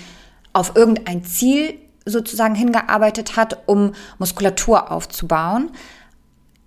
auf 0.53 0.77
irgendein 0.77 1.25
Ziel 1.25 1.79
sozusagen 2.05 2.55
hingearbeitet 2.55 3.37
hat, 3.37 3.61
um 3.65 3.93
Muskulatur 4.19 4.91
aufzubauen. 4.91 5.71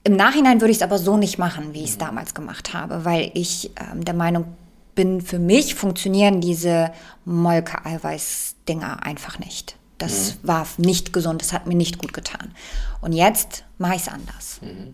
Im 0.06 0.16
Nachhinein 0.16 0.62
würde 0.62 0.70
ich 0.70 0.78
es 0.78 0.84
aber 0.84 1.00
so 1.00 1.18
nicht 1.18 1.40
machen, 1.40 1.74
wie 1.74 1.84
ich 1.84 1.90
es 1.90 1.98
damals 1.98 2.36
gemacht 2.36 2.76
habe, 2.76 3.06
weil 3.06 3.32
ich 3.34 3.72
ähm, 3.92 4.06
der 4.06 4.14
Meinung 4.14 4.46
bin, 4.94 5.20
für 5.20 5.40
mich 5.40 5.74
funktionieren 5.74 6.42
diese 6.42 6.92
Molke-Eiweiß-Dinger 7.26 9.04
einfach 9.04 9.40
nicht. 9.40 9.78
Das 9.98 10.36
mhm. 10.36 10.48
war 10.48 10.68
nicht 10.78 11.12
gesund, 11.12 11.42
das 11.42 11.54
hat 11.54 11.66
mir 11.66 11.74
nicht 11.74 11.98
gut 11.98 12.14
getan. 12.14 12.54
Und 13.02 13.14
jetzt 13.14 13.64
mache 13.80 13.96
ich 13.96 14.02
es 14.02 14.08
anders. 14.08 14.60
Mhm. 14.62 14.94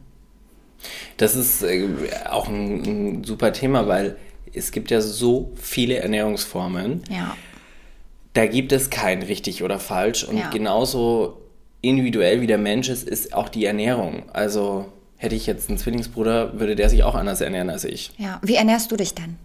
Das 1.17 1.35
ist 1.35 1.61
äh, 1.61 1.89
auch 2.29 2.47
ein, 2.47 2.83
ein, 2.83 3.23
super 3.25 3.51
Thema, 3.51 3.89
weil 3.89 4.15
es 4.53 4.71
gibt 4.71 4.91
ja 4.91 5.01
so 5.01 5.51
viele 5.55 5.97
Ernährungsformen. 5.97 7.03
Ja. 7.09 7.35
Da 8.31 8.45
gibt 8.45 8.71
es 8.71 8.89
kein 8.89 9.23
richtig 9.23 9.61
oder 9.61 9.77
falsch. 9.77 10.23
Und 10.23 10.37
ja. 10.37 10.49
genauso 10.51 11.41
individuell 11.81 12.39
wie 12.39 12.47
der 12.47 12.57
Mensch 12.57 12.87
ist, 12.87 13.09
ist 13.09 13.33
auch 13.33 13.49
die 13.49 13.65
Ernährung. 13.65 14.23
Also 14.31 14.85
hätte 15.21 15.35
ich 15.35 15.45
jetzt 15.45 15.69
einen 15.69 15.77
Zwillingsbruder, 15.77 16.59
würde 16.59 16.75
der 16.75 16.89
sich 16.89 17.03
auch 17.03 17.13
anders 17.13 17.41
ernähren 17.41 17.69
als 17.69 17.83
ich. 17.83 18.11
Ja, 18.17 18.39
wie 18.41 18.55
ernährst 18.55 18.91
du 18.91 18.95
dich 18.95 19.13
denn? 19.13 19.37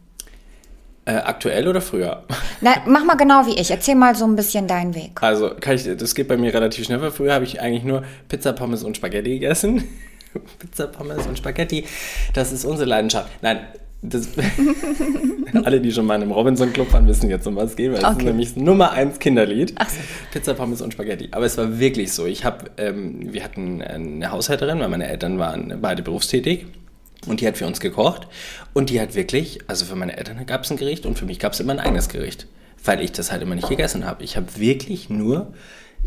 Äh, 1.05 1.17
aktuell 1.17 1.69
oder 1.69 1.83
früher? 1.83 2.25
Na, 2.63 2.77
mach 2.87 3.05
mal 3.05 3.17
genau 3.17 3.47
wie 3.47 3.61
ich. 3.61 3.71
Erzähl 3.71 3.95
mal 3.95 4.17
so 4.17 4.25
ein 4.25 4.37
bisschen 4.37 4.67
deinen 4.67 4.95
Weg. 4.95 5.23
Also, 5.23 5.55
ich, 5.55 5.97
das 5.99 6.15
geht 6.15 6.29
bei 6.29 6.39
mir 6.39 6.53
relativ 6.55 6.87
schnell, 6.87 7.03
weil 7.03 7.11
früher 7.11 7.35
habe 7.35 7.45
ich 7.45 7.61
eigentlich 7.61 7.85
nur 7.85 8.05
Pizza, 8.27 8.55
Pommes 8.55 8.85
und 8.85 8.97
Spaghetti 8.97 9.35
gegessen. 9.35 9.85
Pizza, 10.59 10.87
Pommes 10.87 11.27
und 11.27 11.37
Spaghetti, 11.37 11.85
das 12.33 12.53
ist 12.53 12.65
unsere 12.65 12.89
Leidenschaft. 12.89 13.31
Nein, 13.43 13.61
das, 14.03 14.29
alle, 15.65 15.81
die 15.81 15.93
schon 15.93 16.07
mal 16.07 16.17
in 16.17 16.23
einem 16.23 16.33
Robinson-Club 16.33 16.93
waren, 16.93 17.07
wissen 17.07 17.31
jetzt, 17.31 17.47
um 17.47 17.57
was 17.57 17.71
es 17.71 17.77
geht, 17.77 17.93
weil 17.93 17.99
okay. 17.99 18.09
es 18.11 18.19
ist 18.19 18.25
nämlich 18.25 18.55
das 18.55 18.63
Nummer 18.63 18.93
1 18.93 19.19
Kinderlied. 19.19 19.71
So. 19.71 19.97
Pizza, 20.33 20.55
Pommes 20.55 20.83
und 20.83 20.93
Spaghetti. 20.93 21.29
Aber 21.33 21.47
es 21.47 21.57
war 21.59 21.79
wirklich 21.79 22.13
so. 22.13 22.27
Ich 22.27 22.45
habe, 22.45 22.71
ähm, 22.77 23.33
wir 23.33 23.43
hatten 23.43 23.83
eine 23.83 24.31
Haushälterin, 24.31 24.79
weil 24.81 24.89
meine 24.89 25.09
Eltern 25.09 25.39
waren 25.39 25.79
beide 25.81 26.03
berufstätig. 26.03 26.67
Und 27.27 27.41
die 27.41 27.47
hat 27.47 27.57
für 27.57 27.67
uns 27.67 27.81
gekocht. 27.81 28.29
Und 28.73 28.91
die 28.91 29.01
hat 29.01 29.15
wirklich, 29.15 29.61
also 29.67 29.85
für 29.85 29.97
meine 29.97 30.17
Eltern 30.17 30.45
gab 30.47 30.65
es 30.65 30.71
ein 30.71 30.77
Gericht 30.77 31.07
und 31.07 31.19
für 31.19 31.25
mich 31.25 31.39
gab 31.39 31.55
es 31.55 31.61
immer 31.61 31.73
ein 31.73 31.81
eigenes 31.81 32.09
Gericht. 32.09 32.47
Weil 32.85 33.01
ich 33.01 33.13
das 33.13 33.33
halt 33.33 33.43
immer 33.43 33.55
nicht 33.55 33.69
gegessen 33.69 34.07
habe. 34.07 34.23
Ich 34.23 34.37
habe 34.37 34.47
wirklich 34.59 35.11
nur 35.11 35.53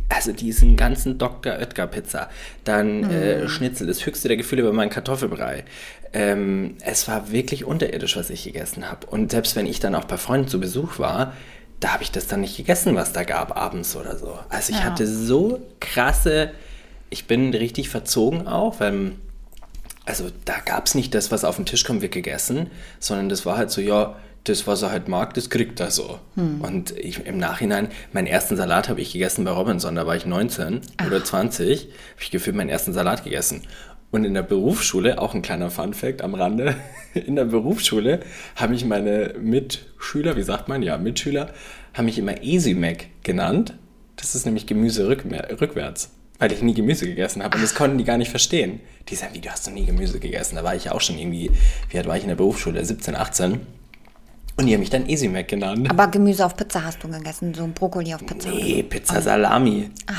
also 0.08 0.32
diesen 0.32 0.78
ganzen 0.78 1.18
Dr. 1.18 1.54
Oetker 1.54 1.88
Pizza, 1.88 2.30
dann 2.64 3.02
mm. 3.02 3.10
äh, 3.10 3.50
Schnitzel, 3.50 3.88
das 3.88 4.06
höchste 4.06 4.28
der 4.28 4.38
Gefühle 4.38 4.64
bei 4.64 4.72
meinem 4.72 4.90
Kartoffelbrei. 4.90 5.66
Ähm, 6.14 6.76
es 6.82 7.08
war 7.08 7.32
wirklich 7.32 7.66
unterirdisch, 7.66 8.18
was 8.18 8.30
ich 8.30 8.44
gegessen 8.44 8.90
habe. 8.90 9.08
Und 9.08 9.32
selbst 9.32 9.56
wenn 9.56 9.66
ich 9.66 9.80
dann 9.80 9.96
auch 9.96 10.06
bei 10.06 10.18
Freunden 10.18 10.48
zu 10.48 10.60
Besuch 10.60 10.98
war, 11.00 11.34
da 11.80 11.94
habe 11.94 12.04
ich 12.04 12.12
das 12.12 12.28
dann 12.28 12.42
nicht 12.42 12.58
gegessen, 12.58 12.96
was 12.96 13.14
da 13.14 13.24
gab 13.24 13.56
abends 13.56 13.96
oder 13.96 14.18
so. 14.18 14.38
Also 14.50 14.74
ich 14.74 14.80
ja. 14.80 14.86
hatte 14.86 15.08
so 15.08 15.62
krasse, 15.80 16.52
ich 17.10 17.26
bin 17.28 17.54
richtig 17.54 17.90
verzogen 17.90 18.48
auch, 18.48 18.80
weil 18.80 19.14
also 20.06 20.30
da 20.46 20.56
gab 20.66 20.88
es 20.88 20.96
nicht 20.96 21.14
das, 21.14 21.32
was 21.32 21.44
auf 21.44 21.58
den 21.58 21.68
Tisch 21.68 21.84
kommt, 21.84 22.02
wird 22.02 22.12
gegessen, 22.14 22.72
sondern 23.00 23.30
das 23.30 23.46
war 23.46 23.58
halt 23.58 23.70
so, 23.70 23.80
ja, 23.80 24.16
das, 24.44 24.68
was 24.68 24.82
er 24.82 24.92
halt 24.92 25.08
mag, 25.08 25.34
das 25.34 25.50
kriegt 25.50 25.80
er 25.80 25.92
so. 25.92 26.20
Hm. 26.36 26.62
Und 26.62 26.98
ich, 26.98 27.26
im 27.26 27.38
Nachhinein, 27.38 27.90
meinen 28.14 28.28
ersten 28.28 28.56
Salat 28.56 28.90
habe 28.90 29.02
ich 29.02 29.14
gegessen 29.14 29.44
bei 29.44 29.52
Robinson, 29.52 29.96
da 29.96 30.08
war 30.08 30.16
ich 30.16 30.26
19 30.26 30.82
Ach. 30.98 31.08
oder 31.08 31.24
20, 31.24 31.82
habe 31.82 31.92
ich 32.22 32.32
gefühlt 32.32 32.56
meinen 32.56 32.70
ersten 32.70 32.94
Salat 32.94 33.24
gegessen. 33.24 33.64
Und 34.12 34.26
in 34.26 34.34
der 34.34 34.42
Berufsschule, 34.42 35.22
auch 35.22 35.36
ein 35.36 35.44
kleiner 35.44 35.70
Funfact 35.70 36.24
am 36.24 36.34
Rande, 36.34 36.76
in 37.14 37.36
der 37.36 37.46
Berufsschule 37.46 38.22
haben 38.56 38.74
mich 38.74 38.86
meine 38.86 39.36
Mitschüler, 39.40 40.36
wie 40.36 40.44
sagt 40.44 40.68
man, 40.68 40.82
ja, 40.82 40.98
Mitschüler, 40.98 41.54
haben 41.94 42.06
mich 42.06 42.18
immer 42.18 42.42
Easy 42.42 42.74
Mac 42.74 43.06
genannt. 43.24 43.76
Das 44.16 44.36
ist 44.36 44.46
nämlich 44.46 44.66
Gemüse 44.66 45.08
rückwärts, 45.08 46.12
weil 46.40 46.52
ich 46.52 46.62
nie 46.62 46.74
Gemüse 46.74 47.06
gegessen 47.06 47.44
habe. 47.44 47.56
Und 47.56 47.64
das 47.64 47.76
konnten 47.76 47.98
die 47.98 48.04
gar 48.04 48.18
nicht 48.18 48.32
verstehen. 48.32 48.82
Die 49.08 49.16
sagen, 49.16 49.34
wie, 49.34 49.40
du 49.40 49.50
hast 49.50 49.66
doch 49.68 49.72
nie 49.72 49.86
Gemüse 49.86 50.20
gegessen. 50.20 50.56
Da 50.56 50.64
war 50.64 50.76
ich 50.76 50.90
auch 50.90 51.02
schon 51.02 51.18
irgendwie, 51.18 51.52
wie 51.90 51.98
alt 51.98 52.08
war 52.08 52.18
ich 52.18 52.24
in 52.24 52.30
der 52.30 52.36
Berufsschule? 52.36 52.84
17, 52.84 53.16
18. 53.16 53.62
Und 54.60 54.66
die 54.66 54.74
haben 54.74 54.82
mich 54.82 54.90
dann 54.90 55.08
Easy 55.08 55.30
Mac 55.30 55.48
genannt. 55.48 55.90
Aber 55.90 56.08
Gemüse 56.08 56.46
auf 56.46 56.58
Pizza 56.58 56.84
hast 56.84 57.02
du 57.02 57.08
gegessen, 57.08 57.54
so 57.54 57.64
ein 57.64 57.72
Brokkoli 57.72 58.14
auf 58.14 58.26
Pizza? 58.26 58.50
Nee, 58.50 58.84
Pizza 58.84 59.22
Salami. 59.22 59.90
Ah. 60.06 60.14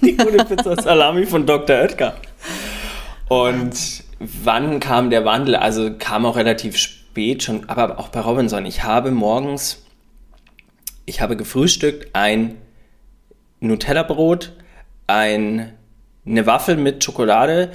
Die 0.02 0.14
gute 0.14 0.44
Pizza 0.44 0.76
Salami 0.82 1.24
von 1.24 1.46
Dr. 1.46 1.74
Oetker. 1.74 2.16
Und 3.28 4.04
wann 4.18 4.78
kam 4.78 5.08
der 5.08 5.24
Wandel? 5.24 5.56
Also 5.56 5.96
kam 5.98 6.26
auch 6.26 6.36
relativ 6.36 6.76
spät 6.76 7.42
schon, 7.42 7.66
aber 7.70 7.98
auch 7.98 8.08
bei 8.08 8.20
Robinson. 8.20 8.66
Ich 8.66 8.82
habe 8.84 9.10
morgens, 9.10 9.86
ich 11.06 11.22
habe 11.22 11.34
gefrühstückt 11.34 12.14
ein 12.14 12.56
Nutella-Brot, 13.60 14.52
ein, 15.06 15.72
eine 16.26 16.44
Waffel 16.44 16.76
mit 16.76 17.02
Schokolade 17.02 17.72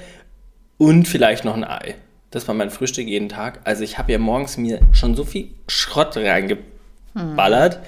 und 0.77 1.07
vielleicht 1.07 1.43
noch 1.43 1.55
ein 1.55 1.63
Ei. 1.63 1.95
Das 2.33 2.47
war 2.47 2.55
mein 2.55 2.69
Frühstück 2.69 3.07
jeden 3.07 3.29
Tag. 3.29 3.61
Also 3.63 3.83
ich 3.83 3.97
habe 3.97 4.11
ja 4.11 4.17
morgens 4.17 4.57
mir 4.57 4.79
schon 4.91 5.15
so 5.15 5.23
viel 5.23 5.49
Schrott 5.67 6.17
reingeballert 6.17 7.75
hm. 7.75 7.81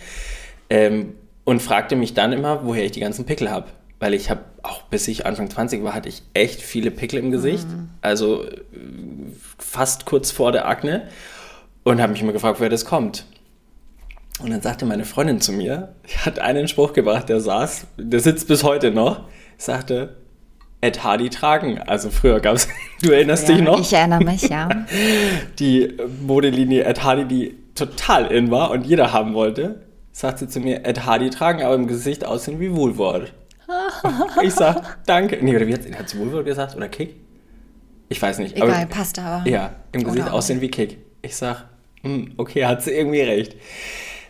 ähm, 0.69 1.13
und 1.43 1.61
fragte 1.61 1.95
mich 1.95 2.13
dann 2.13 2.31
immer, 2.31 2.65
woher 2.65 2.85
ich 2.85 2.91
die 2.91 2.99
ganzen 2.99 3.25
Pickel 3.25 3.49
habe 3.49 3.67
weil 3.99 4.13
ich 4.13 4.29
habe 4.29 4.41
auch 4.61 4.83
bis 4.83 5.07
ich 5.07 5.25
Anfang 5.25 5.49
20 5.49 5.83
war, 5.83 5.93
hatte 5.93 6.09
ich 6.09 6.23
echt 6.33 6.61
viele 6.61 6.91
Pickel 6.91 7.19
im 7.19 7.31
Gesicht. 7.31 7.67
Mhm. 7.67 7.89
Also 8.01 8.43
äh, 8.43 8.49
fast 9.57 10.05
kurz 10.05 10.31
vor 10.31 10.51
der 10.51 10.67
Akne. 10.67 11.07
Und 11.83 12.01
habe 12.01 12.13
mich 12.13 12.21
immer 12.21 12.33
gefragt, 12.33 12.59
woher 12.59 12.69
das 12.69 12.85
kommt. 12.85 13.25
Und 14.39 14.49
dann 14.49 14.61
sagte 14.61 14.85
meine 14.85 15.05
Freundin 15.05 15.39
zu 15.39 15.51
mir, 15.51 15.95
die 16.09 16.17
hat 16.17 16.39
einen 16.39 16.67
Spruch 16.67 16.93
gebracht, 16.93 17.29
der 17.29 17.39
saß, 17.39 17.85
der 17.97 18.19
sitzt 18.19 18.47
bis 18.47 18.63
heute 18.63 18.89
noch, 18.91 19.27
sagte, 19.57 20.17
Ed 20.85 21.03
Hardy 21.03 21.29
tragen. 21.29 21.79
Also 21.79 22.09
früher 22.09 22.39
gab 22.39 22.55
es, 22.55 22.67
du 23.01 23.11
erinnerst 23.11 23.49
ja, 23.49 23.55
dich 23.55 23.63
noch? 23.63 23.79
Ich 23.79 23.93
erinnere 23.93 24.23
mich, 24.23 24.43
ja. 24.43 24.69
Die 25.59 25.97
Modelinie 26.21 26.83
Ed 26.83 27.03
Hardy, 27.03 27.25
die 27.25 27.55
total 27.75 28.27
in 28.27 28.51
war 28.51 28.71
und 28.71 28.85
jeder 28.85 29.11
haben 29.11 29.33
wollte, 29.33 29.81
sagte 30.11 30.47
zu 30.47 30.59
mir, 30.59 30.85
Ed 30.85 31.05
Hardy 31.05 31.29
tragen, 31.29 31.63
aber 31.63 31.75
im 31.75 31.87
Gesicht 31.87 32.25
aussehen 32.25 32.59
wie 32.59 32.71
Woolworth 32.71 33.33
ich 34.43 34.53
sag 34.53 35.05
danke. 35.05 35.37
Nee, 35.41 35.55
oder 35.55 35.67
wie 35.67 35.73
hat, 35.73 35.81
hat 35.97 36.09
sie 36.09 36.19
Wohlwort 36.19 36.45
gesagt? 36.45 36.75
Oder 36.75 36.87
Kick? 36.87 37.15
Ich 38.09 38.21
weiß 38.21 38.39
nicht. 38.39 38.55
Egal, 38.55 38.71
aber, 38.71 38.85
passt 38.85 39.17
aber. 39.19 39.49
Ja, 39.49 39.71
im 39.91 40.03
Gesicht 40.03 40.29
aussehen 40.29 40.61
wie 40.61 40.69
Kick. 40.69 40.97
Ich 41.21 41.35
sag, 41.35 41.65
hm, 42.01 42.33
okay, 42.37 42.65
hat 42.65 42.83
sie 42.83 42.91
irgendwie 42.91 43.21
recht. 43.21 43.55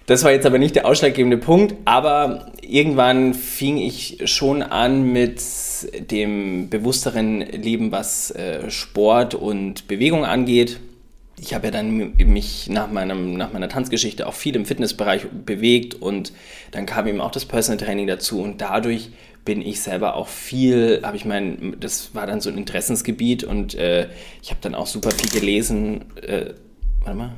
Das 0.06 0.24
war 0.24 0.32
jetzt 0.32 0.46
aber 0.46 0.60
nicht 0.60 0.76
der 0.76 0.86
ausschlaggebende 0.86 1.38
Punkt, 1.38 1.76
aber 1.86 2.52
irgendwann 2.62 3.34
fing 3.34 3.78
ich 3.78 4.22
schon 4.26 4.62
an 4.62 5.12
mit 5.12 5.42
dem 5.84 6.70
bewussteren 6.70 7.42
Leben, 7.42 7.92
was 7.92 8.32
äh, 8.32 8.70
Sport 8.70 9.36
und 9.36 9.88
Bewegung 9.88 10.26
angeht. 10.26 10.80
Ich 11.38 11.54
habe 11.54 11.68
ja 11.68 11.72
dann 11.72 12.16
mich 12.16 12.70
nach, 12.70 12.90
meinem, 12.90 13.36
nach 13.36 13.52
meiner 13.52 13.68
Tanzgeschichte 13.68 14.26
auch 14.26 14.34
viel 14.34 14.56
im 14.56 14.66
Fitnessbereich 14.66 15.28
bewegt 15.46 15.96
und 15.96 16.32
dann 16.72 16.86
kam 16.86 17.08
eben 17.08 17.20
auch 17.20 17.32
das 17.32 17.46
Personal 17.46 17.78
Training 17.78 18.08
dazu 18.08 18.42
und 18.42 18.62
dadurch 18.62 19.10
bin 19.44 19.62
ich 19.62 19.82
selber 19.82 20.16
auch 20.16 20.28
viel, 20.28 21.02
habe 21.04 21.18
ich 21.18 21.26
mein, 21.26 21.78
das 21.80 22.16
war 22.16 22.26
dann 22.26 22.42
so 22.42 22.50
ein 22.50 22.58
Interessensgebiet 22.58 23.44
und 23.44 23.76
äh, 23.76 24.08
ich 24.42 24.50
habe 24.50 24.60
dann 24.62 24.74
auch 24.74 24.88
super 24.88 25.12
viel 25.12 25.30
gelesen. 25.30 26.06
Äh, 26.22 26.54
warte 27.04 27.18
mal. 27.18 27.32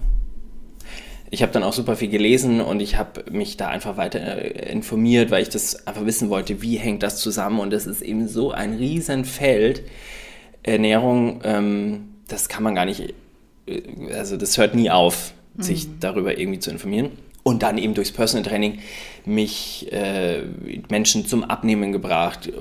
Ich 1.29 1.41
habe 1.41 1.51
dann 1.51 1.63
auch 1.63 1.73
super 1.73 1.95
viel 1.95 2.09
gelesen 2.09 2.61
und 2.61 2.79
ich 2.79 2.97
habe 2.97 3.25
mich 3.31 3.57
da 3.57 3.67
einfach 3.67 3.97
weiter 3.97 4.19
äh, 4.19 4.71
informiert, 4.71 5.29
weil 5.29 5.41
ich 5.41 5.49
das 5.49 5.85
einfach 5.87 6.05
wissen 6.05 6.29
wollte, 6.29 6.61
wie 6.61 6.77
hängt 6.77 7.03
das 7.03 7.17
zusammen 7.17 7.59
und 7.59 7.71
das 7.71 7.85
ist 7.85 8.01
eben 8.01 8.27
so 8.27 8.51
ein 8.51 8.73
Riesenfeld. 8.73 9.83
Ernährung, 10.63 11.41
ähm, 11.43 12.09
das 12.27 12.49
kann 12.49 12.63
man 12.63 12.75
gar 12.75 12.85
nicht, 12.85 13.13
äh, 13.67 13.81
also 14.13 14.37
das 14.37 14.57
hört 14.57 14.75
nie 14.75 14.89
auf, 14.89 15.33
mhm. 15.55 15.61
sich 15.61 15.87
darüber 15.99 16.37
irgendwie 16.37 16.59
zu 16.59 16.71
informieren 16.71 17.11
und 17.47 17.63
dann 17.63 17.77
eben 17.77 17.93
durchs 17.93 18.11
Personal 18.11 18.43
Training 18.43 18.79
mich 19.25 19.89
äh, 19.93 20.41
Menschen 20.89 21.25
zum 21.25 21.45
Abnehmen 21.45 21.93
gebracht, 21.93 22.51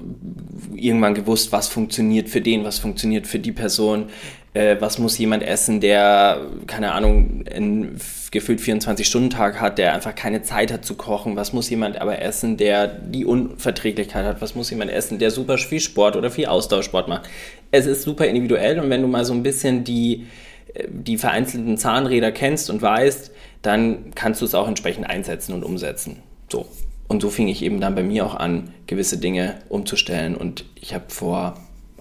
irgendwann 0.76 1.14
gewusst, 1.14 1.50
was 1.50 1.66
funktioniert 1.66 2.28
für 2.28 2.40
den, 2.40 2.62
was 2.62 2.78
funktioniert 2.78 3.26
für 3.26 3.40
die 3.40 3.50
Person, 3.50 4.06
äh, 4.56 4.80
was 4.80 4.98
muss 4.98 5.18
jemand 5.18 5.42
essen, 5.42 5.80
der, 5.80 6.40
keine 6.66 6.92
Ahnung, 6.92 7.44
einen 7.52 8.00
gefühlt 8.30 8.60
24-Stunden-Tag 8.60 9.60
hat, 9.60 9.76
der 9.76 9.92
einfach 9.92 10.14
keine 10.14 10.42
Zeit 10.42 10.72
hat 10.72 10.84
zu 10.84 10.94
kochen, 10.94 11.36
was 11.36 11.52
muss 11.52 11.68
jemand 11.68 12.00
aber 12.00 12.22
essen, 12.22 12.56
der 12.56 12.88
die 12.88 13.26
Unverträglichkeit 13.26 14.24
hat, 14.24 14.40
was 14.40 14.54
muss 14.54 14.70
jemand 14.70 14.90
essen, 14.90 15.18
der 15.18 15.30
super 15.30 15.58
viel 15.58 15.80
Sport 15.80 16.16
oder 16.16 16.30
viel 16.30 16.46
Austauschsport 16.46 17.06
macht. 17.06 17.28
Es 17.70 17.84
ist 17.84 18.02
super 18.02 18.26
individuell 18.26 18.80
und 18.80 18.88
wenn 18.88 19.02
du 19.02 19.08
mal 19.08 19.26
so 19.26 19.34
ein 19.34 19.42
bisschen 19.42 19.84
die 19.84 20.26
äh, 20.74 20.84
die 20.88 21.18
vereinzelten 21.18 21.76
Zahnräder 21.76 22.32
kennst 22.32 22.70
und 22.70 22.80
weißt, 22.80 23.30
dann 23.60 24.12
kannst 24.14 24.40
du 24.40 24.46
es 24.46 24.54
auch 24.54 24.68
entsprechend 24.68 25.08
einsetzen 25.08 25.52
und 25.52 25.64
umsetzen. 25.64 26.22
So. 26.50 26.66
Und 27.08 27.20
so 27.20 27.30
fing 27.30 27.46
ich 27.48 27.62
eben 27.62 27.80
dann 27.80 27.94
bei 27.94 28.02
mir 28.02 28.24
auch 28.24 28.34
an, 28.34 28.70
gewisse 28.86 29.18
Dinge 29.18 29.54
umzustellen. 29.68 30.34
Und 30.34 30.64
ich 30.74 30.94
habe 30.94 31.04
vor 31.08 31.54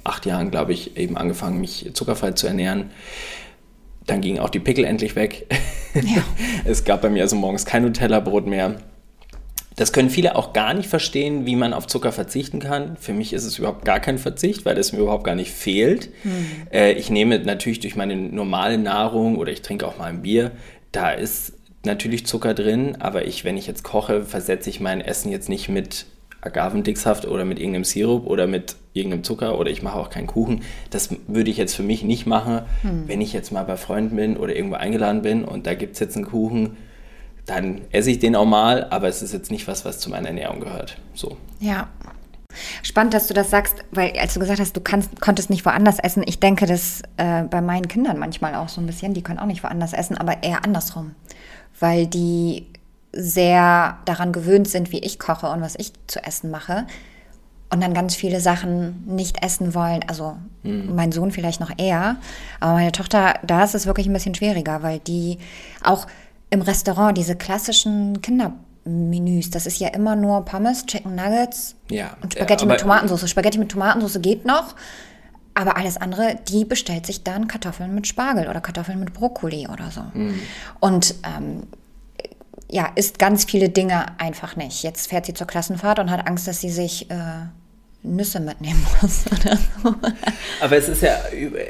acht 0.06 0.26
Jahren, 0.26 0.52
glaube 0.52 0.72
ich, 0.72 0.96
eben 0.96 1.18
angefangen, 1.18 1.60
mich 1.60 1.90
zuckerfrei 1.94 2.32
zu 2.32 2.48
ernähren. 2.48 2.92
Dann 4.06 4.22
gingen 4.22 4.40
auch 4.40 4.50
die 4.50 4.60
Pickel 4.60 4.86
endlich 4.86 5.16
weg. 5.16 5.48
Ja. 5.96 6.24
es 6.66 6.84
gab 6.86 7.02
bei 7.02 7.10
mir 7.10 7.24
also 7.24 7.36
morgens 7.36 7.66
kein 7.66 7.84
Nutella-Brot 7.84 8.48
mehr. 8.48 8.78
Das 9.76 9.92
können 9.92 10.10
viele 10.10 10.36
auch 10.36 10.54
gar 10.54 10.74
nicht 10.74 10.88
verstehen, 10.88 11.46
wie 11.46 11.56
man 11.56 11.74
auf 11.74 11.86
Zucker 11.88 12.14
verzichten 12.14 12.60
kann. 12.60 12.96
Für 12.98 13.12
mich 13.12 13.34
ist 13.34 13.44
es 13.44 13.60
überhaupt 13.60 13.84
gar 13.84 14.00
kein 14.00 14.18
Verzicht, 14.18 14.64
weil 14.64 14.78
es 14.78 14.94
mir 14.94 15.00
überhaupt 15.00 15.26
gar 15.26 15.36
nicht 15.36 15.52
fehlt. 15.52 16.12
Hm. 16.22 16.46
Äh, 16.72 16.94
ich 16.94 17.10
nehme 17.10 17.40
natürlich 17.40 17.82
durch 17.82 17.98
meine 17.98 18.16
normale 18.16 18.78
Nahrung 18.78 19.38
oder 19.38 19.52
ich 19.52 19.64
trinke 19.64 19.86
auch 19.86 19.98
mal 19.98 20.06
ein 20.06 20.22
Bier, 20.22 20.52
da 20.94 21.12
ist 21.12 21.54
natürlich 21.84 22.26
Zucker 22.26 22.54
drin, 22.54 22.98
aber 23.00 23.26
ich, 23.26 23.44
wenn 23.44 23.58
ich 23.58 23.68
jetzt 23.68 23.84
koche, 23.84 24.24
versetze 24.24 24.70
ich 24.70 24.80
mein 24.80 25.02
Essen 25.02 25.30
jetzt 25.30 25.50
nicht 25.50 25.68
mit 25.68 26.06
Agavendicksaft 26.46 27.28
oder 27.28 27.46
mit 27.46 27.60
irgendeinem 27.60 27.84
Sirup 27.84 28.28
oder 28.28 28.48
mit 28.48 28.76
irgendeinem 28.94 29.24
Zucker 29.24 29.60
oder 29.60 29.72
ich 29.72 29.82
mache 29.84 30.00
auch 30.00 30.10
keinen 30.10 30.28
Kuchen. 30.28 30.62
Das 30.90 31.10
würde 31.28 31.50
ich 31.50 31.58
jetzt 31.58 31.76
für 31.76 31.84
mich 31.84 32.04
nicht 32.04 32.26
machen, 32.26 32.62
hm. 32.82 33.04
wenn 33.08 33.22
ich 33.22 33.34
jetzt 33.34 33.52
mal 33.52 33.64
bei 33.64 33.78
Freunden 33.78 34.16
bin 34.16 34.38
oder 34.38 34.56
irgendwo 34.56 34.76
eingeladen 34.76 35.22
bin 35.22 35.44
und 35.44 35.68
da 35.68 35.74
gibt 35.74 35.94
es 35.94 36.00
jetzt 36.00 36.16
einen 36.16 36.26
Kuchen 36.26 36.78
dann 37.46 37.82
esse 37.92 38.12
ich 38.12 38.20
den 38.20 38.36
auch 38.36 38.46
mal, 38.46 38.88
aber 38.90 39.08
es 39.08 39.22
ist 39.22 39.34
jetzt 39.34 39.52
nicht 39.52 39.68
was, 39.68 39.86
was 39.86 40.00
zu 40.00 40.10
meiner 40.10 40.28
Ernährung 40.28 40.60
gehört. 40.60 40.98
So. 41.14 41.38
Ja. 41.60 41.88
Spannend, 42.84 43.14
dass 43.14 43.28
du 43.28 43.34
das 43.34 43.50
sagst, 43.50 43.84
weil 43.92 44.18
als 44.18 44.34
du 44.34 44.40
gesagt 44.40 44.60
hast, 44.60 44.76
du 44.78 44.82
kannst, 44.82 45.20
konntest 45.20 45.50
nicht 45.50 45.66
woanders 45.66 46.00
essen, 46.00 46.24
ich 46.26 46.40
denke 46.40 46.66
das 46.66 47.02
äh, 47.18 47.44
bei 47.44 47.62
meinen 47.62 47.88
Kindern 47.88 48.18
manchmal 48.18 48.56
auch 48.56 48.70
so 48.70 48.80
ein 48.80 48.88
bisschen, 48.88 49.14
die 49.14 49.22
können 49.22 49.40
auch 49.40 49.46
nicht 49.46 49.62
woanders 49.64 49.92
essen, 49.92 50.18
aber 50.18 50.42
eher 50.42 50.64
andersrum, 50.64 51.16
weil 51.80 52.08
die 52.08 52.68
sehr 53.16 53.98
daran 54.06 54.34
gewöhnt 54.34 54.68
sind, 54.68 54.92
wie 54.92 55.00
ich 55.00 55.20
koche 55.20 55.48
und 55.48 55.62
was 55.62 55.76
ich 55.78 55.94
zu 56.08 56.24
essen 56.24 56.52
mache 56.52 56.86
und 57.72 57.82
dann 57.82 57.94
ganz 57.94 58.16
viele 58.16 58.40
Sachen 58.40 59.04
nicht 59.08 59.44
essen 59.44 59.74
wollen. 59.74 60.02
Also 60.08 60.38
mhm. 60.64 60.96
mein 60.96 61.12
Sohn 61.12 61.32
vielleicht 61.32 61.60
noch 61.60 61.72
eher, 61.78 62.18
aber 62.60 62.74
meine 62.74 62.92
Tochter, 62.92 63.36
da 63.44 63.64
ist 63.64 63.76
es 63.76 63.86
wirklich 63.86 64.08
ein 64.08 64.14
bisschen 64.14 64.36
schwieriger, 64.36 64.84
weil 64.84 65.00
die 65.00 65.40
auch 65.84 66.08
im 66.50 66.62
Restaurant 66.62 67.18
diese 67.18 67.36
klassischen 67.36 68.22
Kindermenüs, 68.22 69.50
das 69.50 69.66
ist 69.66 69.80
ja 69.80 69.90
immer 69.90 70.16
nur 70.16 70.46
Pommes, 70.46 70.86
Chicken 70.86 71.16
Nuggets 71.16 71.76
ja, 71.90 72.16
und 72.22 72.34
Spaghetti 72.34 72.66
mit 72.66 72.80
Tomatensauce. 72.80 73.30
Spaghetti 73.30 73.58
mit 73.58 73.70
Tomatensauce 73.70 74.22
geht 74.22 74.46
noch, 74.46 74.76
aber 75.54 75.78
alles 75.78 75.98
andere, 75.98 76.38
die 76.48 76.66
bestellt 76.66 77.06
sich 77.06 77.24
dann 77.24 77.48
Kartoffeln 77.48 77.96
mit 77.96 78.08
Spargel 78.08 78.48
oder 78.48 78.62
Kartoffeln 78.62 79.00
mit 79.00 79.14
Brokkoli 79.14 79.68
oder 79.68 79.90
so. 79.90 80.02
Mhm. 80.14 80.40
Und 80.80 81.16
ähm, 81.24 81.64
ja, 82.76 82.92
isst 82.96 83.20
ganz 83.20 83.46
viele 83.46 83.70
Dinge 83.70 84.20
einfach 84.20 84.58
nicht. 84.58 84.84
Jetzt 84.84 85.08
fährt 85.08 85.26
sie 85.26 85.34
zur 85.34 85.48
Klassenfahrt 85.48 85.98
und 86.00 86.12
hat 86.12 86.28
Angst, 86.28 86.46
dass 86.46 86.60
sie 86.60 86.70
sich 86.70 87.10
äh, 87.10 87.16
Nüsse 88.04 88.42
mitnehmen 88.42 88.86
muss 89.02 89.24
oder 89.28 89.56
so. 89.56 89.96
Aber 90.60 90.76
es 90.76 90.90
ist 90.90 91.02
ja, 91.02 91.16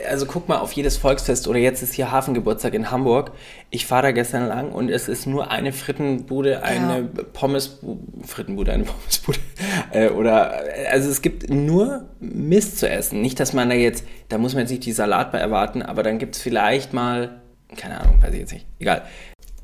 also 0.09 0.25
guck 0.25 0.49
mal 0.49 0.57
auf 0.57 0.71
jedes 0.71 0.97
Volksfest 0.97 1.47
oder 1.47 1.59
jetzt 1.59 1.83
ist 1.83 1.93
hier 1.93 2.11
Hafengeburtstag 2.11 2.73
in 2.73 2.89
Hamburg. 2.89 3.33
Ich 3.69 3.85
fahre 3.85 4.01
da 4.01 4.11
gestern 4.13 4.47
lang 4.47 4.71
und 4.71 4.89
es 4.89 5.07
ist 5.07 5.27
nur 5.27 5.51
eine 5.51 5.73
Frittenbude, 5.73 6.63
eine 6.63 7.01
ja. 7.01 7.23
Pommes, 7.33 7.77
Frittenbude, 8.25 8.73
eine 8.73 8.85
Pommesbude. 8.85 9.39
Äh, 9.91 10.09
oder, 10.09 10.61
also 10.91 11.09
es 11.09 11.21
gibt 11.21 11.49
nur 11.49 12.09
Mist 12.19 12.79
zu 12.79 12.89
essen. 12.89 13.21
Nicht, 13.21 13.39
dass 13.39 13.53
man 13.53 13.69
da 13.69 13.75
jetzt, 13.75 14.03
da 14.29 14.37
muss 14.37 14.53
man 14.53 14.61
jetzt 14.61 14.71
nicht 14.71 14.85
die 14.85 14.91
Salatbar 14.91 15.39
erwarten, 15.39 15.81
aber 15.81 16.01
dann 16.03 16.17
gibt 16.17 16.35
es 16.35 16.41
vielleicht 16.41 16.91
mal, 16.91 17.41
keine 17.77 18.01
Ahnung, 18.01 18.21
weiß 18.21 18.33
ich 18.33 18.39
jetzt 18.39 18.53
nicht, 18.53 18.65
egal. 18.79 19.03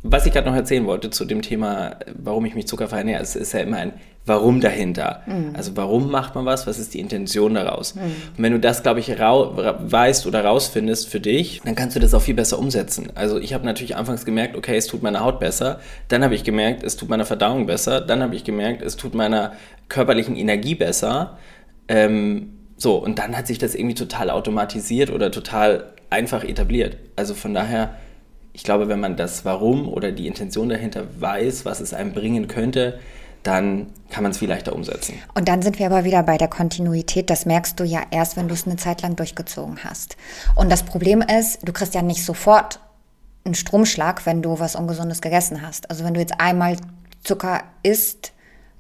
Was 0.04 0.26
ich 0.26 0.34
gerade 0.34 0.50
noch 0.50 0.56
erzählen 0.56 0.86
wollte 0.86 1.10
zu 1.10 1.26
dem 1.26 1.42
Thema, 1.42 1.98
warum 2.16 2.46
ich 2.46 2.56
mich 2.56 2.68
zuckerfrei 2.68 3.00
ernähre, 3.00 3.22
es 3.22 3.36
ist 3.36 3.54
ja 3.54 3.60
immer 3.60 3.78
ein 3.78 3.94
Warum 4.24 4.62
dahinter. 4.62 5.24
Mhm. 5.26 5.56
Also 5.56 5.76
warum 5.76 6.12
macht 6.12 6.36
man 6.36 6.46
was, 6.46 6.68
was 6.68 6.78
ist 6.78 6.94
die 6.94 7.00
Intention 7.00 7.56
daraus? 7.56 7.96
Mhm. 7.96 8.02
Und 8.02 8.44
wenn 8.44 8.52
du 8.52 8.60
das, 8.60 8.84
glaube 8.84 9.00
ich, 9.00 9.10
weißt 9.10 10.28
oder 10.28 10.46
rausfindest 10.46 11.10
für 11.10 11.20
dich, 11.20 11.60
dann 11.66 11.74
kannst 11.74 11.96
du 11.96 12.00
das 12.00 12.14
auch 12.14 12.22
viel 12.22 12.36
besser 12.36 12.60
umsetzen. 12.60 13.10
Also 13.16 13.40
ich 13.40 13.56
habe 13.56 13.66
natürlich 13.66 13.96
anfangs 13.96 14.24
gemerkt, 14.24 14.56
okay, 14.56 14.78
es 14.78 14.86
tut 14.86 15.02
meiner 15.02 15.22
Haut 15.22 15.40
besser. 15.40 15.80
Dann 16.08 16.24
habe 16.24 16.36
ich 16.36 16.44
gemerkt, 16.44 16.84
es 16.84 16.98
tut 16.98 17.10
meiner 17.10 17.26
Verdauung 17.26 17.66
besser. 17.66 18.00
Dann 18.00 18.22
habe 18.22 18.36
ich 18.36 18.44
gemerkt, 18.44 18.84
es 18.84 18.96
tut 18.96 19.16
meiner 19.16 19.54
körperlichen 19.90 20.36
Energie 20.36 20.76
besser. 20.76 21.40
Ähm, 21.88 22.54
so, 22.78 22.98
und 22.98 23.18
dann 23.18 23.36
hat 23.36 23.48
sich 23.48 23.58
das 23.58 23.74
irgendwie 23.74 23.96
total 23.96 24.30
automatisiert 24.30 25.10
oder 25.10 25.32
total 25.32 25.94
einfach 26.12 26.44
etabliert. 26.44 26.98
Also 27.16 27.34
von 27.34 27.56
daher 27.56 27.96
ich 28.54 28.64
glaube, 28.64 28.88
wenn 28.88 29.00
man 29.00 29.16
das 29.16 29.46
Warum 29.46 29.88
oder 29.88 30.12
die 30.12 30.28
Intention 30.28 30.70
dahinter 30.70 31.04
weiß, 31.20 31.66
was 31.66 31.80
es 31.80 31.94
einem 31.94 32.14
bringen 32.14 32.48
könnte, 32.48 33.00
dann 33.44 33.88
kann 34.10 34.24
man 34.24 34.32
es 34.32 34.38
viel 34.38 34.50
leichter 34.50 34.76
umsetzen. 34.76 35.16
Und 35.34 35.48
dann 35.48 35.62
sind 35.62 35.80
wir 35.80 35.88
aber 35.88 36.04
wieder 36.04 36.22
bei 36.22 36.38
der 36.38 36.48
Kontinuität. 36.48 37.30
Das 37.30 37.46
merkst 37.46 37.80
du 37.80 37.84
ja 37.84 38.02
erst, 38.12 38.38
wenn 38.38 38.48
du 38.48 38.54
es 38.54 38.68
eine 38.68 38.76
Zeit 38.76 39.02
lang 39.02 39.16
durchgezogen 39.16 39.84
hast. 39.84 40.16
Und 40.56 40.72
das 40.72 40.84
Problem 40.84 41.22
ist, 41.22 41.68
du 41.68 41.74
kriegst 41.74 41.96
ja 41.96 42.02
nicht 42.02 42.24
sofort 42.24 42.80
einen 43.44 43.56
Stromschlag, 43.56 44.26
wenn 44.26 44.44
du 44.44 44.60
was 44.60 44.76
Ungesundes 44.76 45.22
gegessen 45.22 45.62
hast. 45.62 45.90
Also 45.90 46.04
wenn 46.04 46.14
du 46.14 46.20
jetzt 46.20 46.40
einmal 46.40 46.78
Zucker 47.24 47.64
isst, 47.82 48.34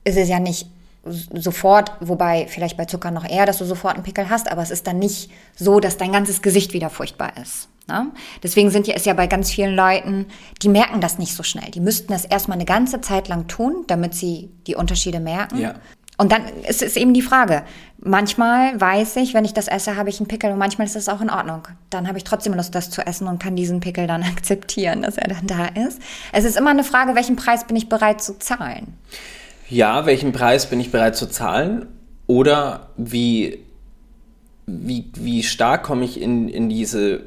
ist 0.03 0.17
es 0.17 0.29
ja 0.29 0.39
nicht 0.39 0.67
sofort, 1.03 1.93
wobei 1.99 2.47
vielleicht 2.47 2.77
bei 2.77 2.85
Zucker 2.85 3.11
noch 3.11 3.27
eher, 3.27 3.45
dass 3.45 3.57
du 3.57 3.65
sofort 3.65 3.95
einen 3.95 4.03
Pickel 4.03 4.29
hast, 4.29 4.51
aber 4.51 4.61
es 4.61 4.71
ist 4.71 4.85
dann 4.85 4.99
nicht 4.99 5.31
so, 5.55 5.79
dass 5.79 5.97
dein 5.97 6.11
ganzes 6.11 6.41
Gesicht 6.41 6.73
wieder 6.73 6.89
furchtbar 6.89 7.33
ist. 7.41 7.69
Ne? 7.87 8.11
Deswegen 8.43 8.69
sind 8.69 8.87
ja, 8.87 8.95
ist 8.95 9.05
ja 9.05 9.13
bei 9.13 9.27
ganz 9.27 9.51
vielen 9.51 9.75
Leuten, 9.75 10.27
die 10.61 10.69
merken 10.69 11.01
das 11.01 11.17
nicht 11.17 11.35
so 11.35 11.43
schnell. 11.43 11.71
Die 11.71 11.79
müssten 11.79 12.13
das 12.13 12.25
erstmal 12.25 12.57
eine 12.57 12.65
ganze 12.65 13.01
Zeit 13.01 13.27
lang 13.27 13.47
tun, 13.47 13.85
damit 13.87 14.13
sie 14.13 14.51
die 14.67 14.75
Unterschiede 14.75 15.19
merken. 15.19 15.59
Ja. 15.59 15.75
Und 16.17 16.31
dann 16.31 16.43
ist 16.67 16.83
es 16.83 16.97
eben 16.97 17.15
die 17.15 17.23
Frage. 17.23 17.63
Manchmal 17.97 18.79
weiß 18.79 19.15
ich, 19.15 19.33
wenn 19.33 19.43
ich 19.43 19.53
das 19.53 19.67
esse, 19.67 19.95
habe 19.95 20.09
ich 20.09 20.19
einen 20.19 20.27
Pickel 20.27 20.51
und 20.51 20.59
manchmal 20.59 20.85
ist 20.85 20.95
es 20.95 21.09
auch 21.09 21.19
in 21.19 21.31
Ordnung. 21.31 21.67
Dann 21.89 22.07
habe 22.07 22.19
ich 22.19 22.23
trotzdem 22.23 22.53
Lust, 22.53 22.75
das 22.75 22.91
zu 22.91 23.05
essen 23.05 23.27
und 23.27 23.41
kann 23.41 23.55
diesen 23.55 23.79
Pickel 23.79 24.05
dann 24.05 24.21
akzeptieren, 24.37 25.01
dass 25.01 25.17
er 25.17 25.29
dann 25.29 25.47
da 25.47 25.65
ist. 25.87 25.99
Es 26.31 26.43
ist 26.43 26.57
immer 26.57 26.69
eine 26.69 26.83
Frage, 26.83 27.15
welchen 27.15 27.37
Preis 27.37 27.65
bin 27.65 27.75
ich 27.75 27.89
bereit 27.89 28.21
zu 28.21 28.37
zahlen? 28.37 28.93
Ja, 29.71 30.05
welchen 30.05 30.31
Preis 30.31 30.67
bin 30.67 30.79
ich 30.79 30.91
bereit 30.91 31.15
zu 31.15 31.27
zahlen? 31.27 31.87
Oder 32.27 32.89
wie, 32.97 33.59
wie, 34.67 35.05
wie 35.15 35.43
stark 35.43 35.83
komme 35.83 36.05
ich 36.05 36.21
in, 36.21 36.47
in 36.47 36.69
diese 36.69 37.21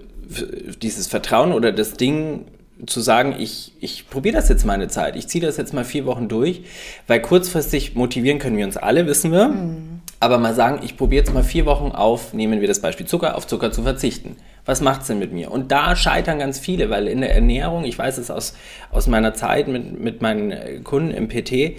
dieses 0.83 1.07
Vertrauen 1.07 1.53
oder 1.53 1.73
das 1.73 1.95
Ding 1.95 2.47
zu 2.87 3.01
sagen, 3.01 3.37
ich, 3.39 3.73
ich 3.81 4.11
probiere 4.11 4.35
das 4.35 4.49
jetzt 4.49 4.67
mal 4.67 4.73
eine 4.75 4.89
Zeit, 4.89 5.17
ich 5.17 5.29
ziehe 5.29 5.45
das 5.45 5.57
jetzt 5.57 5.73
mal 5.73 5.85
vier 5.85 6.07
Wochen 6.07 6.29
durch, 6.29 6.63
weil 7.07 7.23
kurzfristig 7.23 7.95
motivieren 7.95 8.39
können 8.39 8.57
wir 8.57 8.65
uns 8.65 8.77
alle, 8.77 9.07
wissen 9.07 9.31
wir. 9.31 9.49
Mhm. 9.49 10.01
Aber 10.21 10.39
mal 10.39 10.55
sagen, 10.55 10.81
ich 10.83 10.97
probiere 10.97 11.23
jetzt 11.23 11.35
mal 11.35 11.43
vier 11.43 11.67
Wochen 11.67 11.93
auf, 11.93 12.33
nehmen 12.33 12.61
wir 12.61 12.69
das 12.69 12.81
Beispiel 12.81 13.07
Zucker, 13.07 13.37
auf 13.37 13.47
Zucker 13.47 13.73
zu 13.73 13.83
verzichten. 13.83 14.37
Was 14.65 14.81
macht 14.81 15.03
es 15.03 15.09
denn 15.09 15.19
mit 15.19 15.33
mir? 15.33 15.51
Und 15.51 15.71
da 15.71 15.95
scheitern 15.97 16.39
ganz 16.39 16.59
viele, 16.59 16.89
weil 16.89 17.09
in 17.09 17.21
der 17.21 17.35
Ernährung, 17.35 17.85
ich 17.85 17.99
weiß 17.99 18.17
es 18.19 18.31
aus, 18.31 18.55
aus 18.91 19.07
meiner 19.07 19.35
Zeit 19.35 19.69
mit, 19.69 20.01
mit 20.01 20.23
meinen 20.23 20.83
Kunden 20.83 21.11
im 21.11 21.29
PT, 21.29 21.77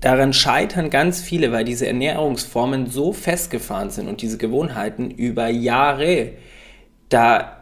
daran 0.00 0.32
scheitern 0.32 0.90
ganz 0.90 1.20
viele, 1.20 1.50
weil 1.50 1.64
diese 1.64 1.86
Ernährungsformen 1.86 2.86
so 2.88 3.12
festgefahren 3.12 3.90
sind 3.90 4.08
und 4.08 4.22
diese 4.22 4.38
Gewohnheiten 4.38 5.10
über 5.10 5.48
Jahre 5.48 6.32
da 7.08 7.56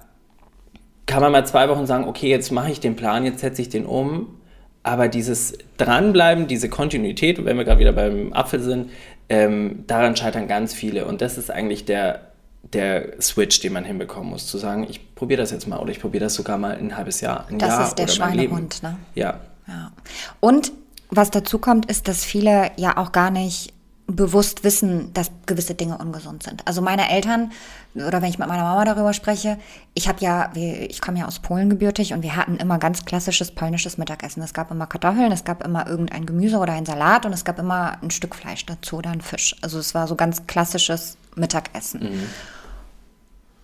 kann 1.06 1.22
man 1.22 1.32
mal 1.32 1.46
zwei 1.46 1.68
Wochen 1.68 1.86
sagen, 1.86 2.04
okay, 2.04 2.28
jetzt 2.28 2.50
mache 2.50 2.70
ich 2.70 2.80
den 2.80 2.96
Plan, 2.96 3.24
jetzt 3.24 3.40
setze 3.40 3.62
ich 3.62 3.68
den 3.68 3.86
um. 3.86 4.40
Aber 4.82 5.08
dieses 5.08 5.58
Dranbleiben, 5.78 6.46
diese 6.46 6.68
Kontinuität, 6.68 7.44
wenn 7.44 7.56
wir 7.56 7.64
gerade 7.64 7.80
wieder 7.80 7.92
beim 7.92 8.32
Apfel 8.32 8.60
sind, 8.60 8.90
ähm, 9.28 9.84
daran 9.86 10.16
scheitern 10.16 10.46
ganz 10.46 10.74
viele. 10.74 11.06
Und 11.06 11.20
das 11.20 11.38
ist 11.38 11.50
eigentlich 11.50 11.84
der, 11.84 12.32
der 12.72 13.20
Switch, 13.20 13.60
den 13.60 13.72
man 13.72 13.84
hinbekommen 13.84 14.30
muss, 14.30 14.46
zu 14.46 14.58
sagen, 14.58 14.86
ich 14.88 15.14
probiere 15.14 15.40
das 15.40 15.50
jetzt 15.50 15.66
mal 15.66 15.78
oder 15.78 15.90
ich 15.90 16.00
probiere 16.00 16.24
das 16.24 16.34
sogar 16.34 16.58
mal 16.58 16.76
ein 16.76 16.96
halbes 16.96 17.20
Jahr, 17.20 17.46
ein 17.48 17.58
das 17.58 17.68
Jahr 17.68 17.88
ist 17.88 17.94
der 17.96 18.08
Schweinehund, 18.08 18.82
ne? 18.82 18.96
Ja. 19.14 19.40
ja. 19.66 19.92
Und 20.38 20.72
was 21.10 21.30
dazu 21.30 21.58
kommt, 21.58 21.86
ist, 21.86 22.08
dass 22.08 22.24
viele 22.24 22.70
ja 22.76 22.96
auch 22.96 23.12
gar 23.12 23.30
nicht 23.30 23.72
bewusst 24.08 24.62
wissen, 24.62 25.12
dass 25.14 25.32
gewisse 25.46 25.74
Dinge 25.74 25.98
ungesund 25.98 26.44
sind. 26.44 26.66
Also 26.66 26.80
meine 26.80 27.10
Eltern 27.10 27.50
oder 27.94 28.22
wenn 28.22 28.30
ich 28.30 28.38
mit 28.38 28.46
meiner 28.46 28.62
Mama 28.62 28.84
darüber 28.84 29.12
spreche, 29.12 29.58
ich 29.94 30.06
habe 30.08 30.20
ja, 30.20 30.52
ich 30.54 31.00
komme 31.00 31.18
ja 31.18 31.26
aus 31.26 31.40
Polen 31.40 31.70
gebürtig 31.70 32.12
und 32.12 32.22
wir 32.22 32.36
hatten 32.36 32.56
immer 32.56 32.78
ganz 32.78 33.04
klassisches 33.04 33.50
polnisches 33.50 33.98
Mittagessen. 33.98 34.42
Es 34.42 34.54
gab 34.54 34.70
immer 34.70 34.86
Kartoffeln, 34.86 35.32
es 35.32 35.42
gab 35.42 35.64
immer 35.64 35.88
irgendein 35.88 36.24
Gemüse 36.24 36.58
oder 36.58 36.74
ein 36.74 36.86
Salat 36.86 37.26
und 37.26 37.32
es 37.32 37.44
gab 37.44 37.58
immer 37.58 38.00
ein 38.00 38.10
Stück 38.12 38.36
Fleisch 38.36 38.64
dazu 38.64 38.98
oder 38.98 39.10
ein 39.10 39.22
Fisch. 39.22 39.56
Also 39.62 39.78
es 39.80 39.92
war 39.94 40.06
so 40.06 40.14
ganz 40.14 40.46
klassisches 40.46 41.16
Mittagessen. 41.34 42.00
Mhm. 42.02 42.28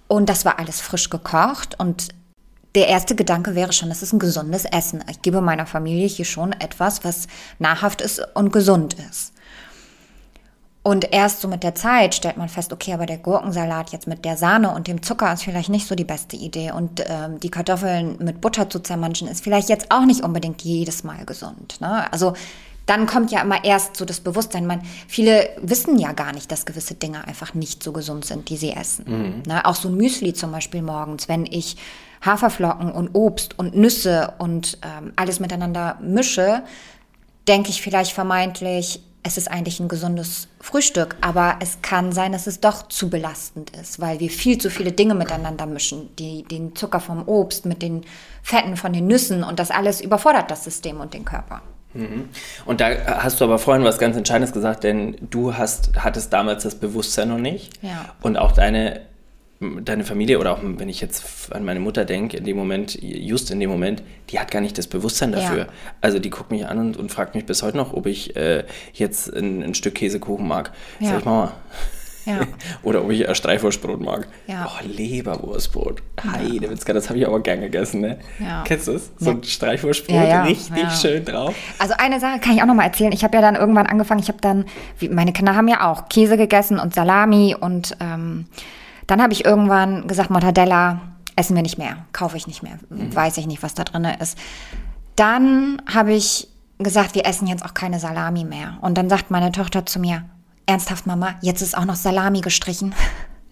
Und 0.09 0.29
das 0.29 0.45
war 0.45 0.59
alles 0.59 0.81
frisch 0.81 1.09
gekocht 1.09 1.79
und 1.79 2.09
der 2.75 2.89
erste 2.89 3.15
Gedanke 3.15 3.55
wäre 3.55 3.73
schon, 3.73 3.89
das 3.89 4.03
ist 4.03 4.13
ein 4.13 4.19
gesundes 4.19 4.65
Essen. 4.65 5.05
Ich 5.11 5.23
gebe 5.23 5.41
meiner 5.41 5.67
Familie 5.67 6.07
hier 6.07 6.25
schon 6.25 6.53
etwas, 6.53 7.05
was 7.05 7.27
nahrhaft 7.59 8.01
ist 8.01 8.23
und 8.35 8.53
gesund 8.53 8.97
ist. 9.11 9.33
Und 10.85 11.13
erst 11.13 11.41
so 11.41 11.47
mit 11.47 11.63
der 11.63 11.77
Zeit 11.77 12.13
stellt 12.13 12.37
man 12.37 12.49
fest, 12.49 12.73
okay, 12.73 12.93
aber 12.93 13.07
der 13.07 13.19
Gurkensalat 13.19 13.91
jetzt 13.91 14.09
mit 14.09 14.25
der 14.25 14.37
Sahne 14.37 14.75
und 14.75 14.89
dem 14.89 15.01
Zucker 15.01 15.33
ist 15.33 15.45
vielleicht 15.45 15.69
nicht 15.69 15.87
so 15.87 15.95
die 15.95 16.05
beste 16.05 16.35
Idee. 16.35 16.73
Und 16.73 17.05
ähm, 17.07 17.39
die 17.39 17.51
Kartoffeln 17.51 18.17
mit 18.19 18.41
Butter 18.41 18.69
zu 18.69 18.81
zermanschen 18.81 19.29
ist 19.29 19.45
vielleicht 19.45 19.69
jetzt 19.69 19.93
auch 19.93 20.05
nicht 20.05 20.25
unbedingt 20.25 20.63
jedes 20.63 21.05
Mal 21.05 21.25
gesund. 21.25 21.81
Ne? 21.81 22.13
Also 22.13 22.33
dann 22.93 23.07
kommt 23.07 23.33
ja 23.33 23.41
immer 23.41 23.65
erst 23.65 23.97
so 23.97 24.05
das 24.05 24.21
Bewusstsein. 24.21 24.67
Man, 24.67 24.83
viele 25.09 25.49
wissen 25.63 25.99
ja 25.99 26.13
gar 26.13 26.33
nicht, 26.33 26.53
dass 26.53 26.67
gewisse 26.67 26.95
Dinge 26.95 27.27
einfach 27.27 27.55
nicht 27.55 27.83
so 27.83 27.91
gesund 27.93 28.27
sind, 28.27 28.51
die 28.51 28.59
sie 28.59 28.73
essen. 28.73 29.05
Mhm. 29.07 29.43
Ne? 29.47 29.65
Auch 29.65 29.77
so 29.77 29.89
ein 29.89 29.97
Müsli 29.97 30.35
zum 30.35 30.53
Beispiel 30.53 30.83
morgens, 30.83 31.27
wenn 31.27 31.47
ich 31.47 31.77
Haferflocken 32.23 32.93
und 32.93 33.15
Obst 33.15 33.59
und 33.59 33.75
Nüsse 33.75 34.35
und 34.37 34.79
ähm, 34.83 35.15
alles 35.17 35.41
miteinander 35.41 35.99
mische, 36.03 36.65
denke 37.49 37.71
ich 37.71 37.81
vielleicht 37.81 38.13
vermeintlich, 38.13 39.03
es 39.23 39.39
ist 39.39 39.51
eigentlich 39.51 39.81
ein 39.81 39.89
gesundes 39.89 40.49
Frühstück, 40.61 41.17
aber 41.23 41.57
es 41.61 41.81
kann 41.81 42.13
sein, 42.13 42.33
dass 42.33 42.47
es 42.47 42.61
doch 42.61 42.89
zu 42.89 43.09
belastend 43.09 43.71
ist, 43.71 44.01
weil 44.01 44.21
wir 44.21 44.29
viel 44.29 44.59
zu 44.59 44.69
viele 44.69 44.93
Dinge 44.93 45.15
miteinander 45.15 45.65
mischen. 45.65 46.15
Die, 46.17 46.43
den 46.43 46.77
Zucker 46.77 47.01
vom 47.01 47.27
Obst 47.27 47.65
mit 47.65 47.81
den 47.81 48.03
Fetten 48.43 48.77
von 48.77 48.93
den 48.93 49.07
Nüssen 49.07 49.45
und 49.45 49.59
das 49.59 49.71
alles 49.71 50.03
überfordert 50.03 50.51
das 50.51 50.65
System 50.65 51.01
und 51.01 51.15
den 51.15 51.25
Körper. 51.25 51.63
Mhm. 51.95 52.29
Und 52.65 52.81
da 52.81 53.23
hast 53.23 53.41
du 53.41 53.45
aber 53.45 53.59
vorhin 53.59 53.85
was 53.85 53.99
ganz 53.99 54.17
Entscheidendes 54.17 54.53
gesagt, 54.53 54.85
denn 54.85 55.17
du 55.31 55.57
hast, 55.57 55.91
hattest 55.97 56.33
damals 56.33 56.63
das 56.63 56.75
Bewusstsein 56.75 57.29
noch 57.29 57.39
nicht. 57.39 57.71
Ja. 57.83 58.15
Und 58.23 58.37
auch 58.37 58.53
deine 58.53 59.01
deine 59.85 60.05
Familie 60.05 60.39
oder 60.39 60.53
auch 60.53 60.59
wenn 60.63 60.89
ich 60.89 61.01
jetzt 61.01 61.53
an 61.53 61.65
meine 61.65 61.81
Mutter 61.81 62.05
denke, 62.05 62.37
in 62.37 62.45
dem 62.45 62.57
Moment, 62.57 63.01
just 63.01 63.51
in 63.51 63.61
dem 63.61 63.71
Moment, 63.71 64.03
die 64.31 64.39
hat 64.39 64.51
gar 64.51 64.61
nicht 64.61 64.77
das 64.77 64.87
Bewusstsein 64.87 65.33
dafür. 65.33 65.59
Ja. 65.59 65.67
Also 66.01 66.19
die 66.19 66.31
guckt 66.31 66.51
mich 66.51 66.67
an 66.67 66.79
und, 66.79 66.97
und, 66.97 67.13
fragt 67.13 67.35
mich 67.35 67.47
bis 67.47 67.63
heute 67.63 67.77
noch, 67.77 67.93
ob 67.93 68.07
ich 68.07 68.35
äh, 68.37 68.65
jetzt 68.93 69.33
ein, 69.33 69.63
ein, 69.63 69.75
Stück 69.75 69.95
Käsekuchen 69.95 70.47
mag. 70.47 70.73
Ja. 71.01 71.11
Sag 71.11 71.19
ich, 71.21 71.25
Mama. 71.25 71.53
Ja. 72.25 72.41
oder 72.83 73.05
ob 73.05 73.11
ich 73.11 73.29
ein 73.29 73.35
Streichwurstbrot 73.35 74.01
mag. 74.01 74.29
Ja. 74.47 74.69
Oh, 74.69 74.87
Leberwurstbrot. 74.87 76.03
Heidewitzka, 76.25 76.93
das 76.93 77.09
habe 77.09 77.19
ich 77.19 77.27
aber 77.27 77.41
gern 77.41 77.61
gegessen. 77.61 78.01
Ne? 78.01 78.19
Ja. 78.39 78.63
Kennst 78.65 78.89
du 78.89 78.93
es? 78.93 79.11
So 79.19 79.31
ein 79.31 79.43
Streichwurstbrot, 79.43 80.47
richtig 80.47 80.91
schön 81.01 81.25
drauf. 81.25 81.55
Also 81.79 81.95
eine 81.99 82.21
Sache 82.21 82.39
kann 82.41 82.55
ich 82.55 82.63
auch 82.63 82.67
noch 82.67 82.75
mal 82.75 82.85
erzählen. 82.85 83.13
Ich 83.13 83.25
habe 83.25 83.35
ja 83.37 83.41
dann 83.41 83.57
irgendwann 83.57 83.87
angefangen, 83.87 84.21
ich 84.21 84.29
habe 84.29 84.41
dann, 84.41 84.67
meine 85.11 85.33
Kinder 85.33 85.55
haben 85.55 85.69
ja 85.69 85.91
auch 85.91 86.09
Käse 86.09 86.37
gegessen 86.37 86.79
und 86.79 86.95
Salami 86.95 87.57
und 87.59 87.97
ähm, 88.01 88.47
dann 89.07 89.21
habe 89.21 89.33
ich 89.33 89.45
irgendwann 89.45 90.07
gesagt, 90.07 90.31
Mortadella 90.31 91.01
essen 91.37 91.57
wir 91.57 91.63
nicht 91.63 91.79
mehr, 91.79 92.07
kaufe 92.13 92.37
ich 92.37 92.47
nicht 92.47 92.63
mehr, 92.63 92.79
mhm. 92.89 93.15
weiß 93.15 93.39
ich 93.39 93.47
nicht, 93.47 93.63
was 93.63 93.75
da 93.75 93.85
drin 93.85 94.07
ist. 94.21 94.39
Dann 95.17 95.83
habe 95.93 96.13
ich 96.13 96.49
gesagt, 96.79 97.15
wir 97.15 97.27
essen 97.27 97.47
jetzt 97.47 97.65
auch 97.65 97.75
keine 97.75 97.99
Salami 97.99 98.45
mehr. 98.45 98.79
Und 98.81 98.99
dann 98.99 99.09
sagt 99.09 99.31
meine 99.31 99.53
Tochter 99.53 99.87
zu 99.87 100.01
mir, 100.01 100.25
ernsthaft 100.67 101.07
Mama, 101.07 101.35
jetzt 101.43 101.63
ist 101.63 101.77
auch 101.77 101.85
noch 101.85 101.97
Salami 101.97 102.41
gestrichen. 102.41 102.95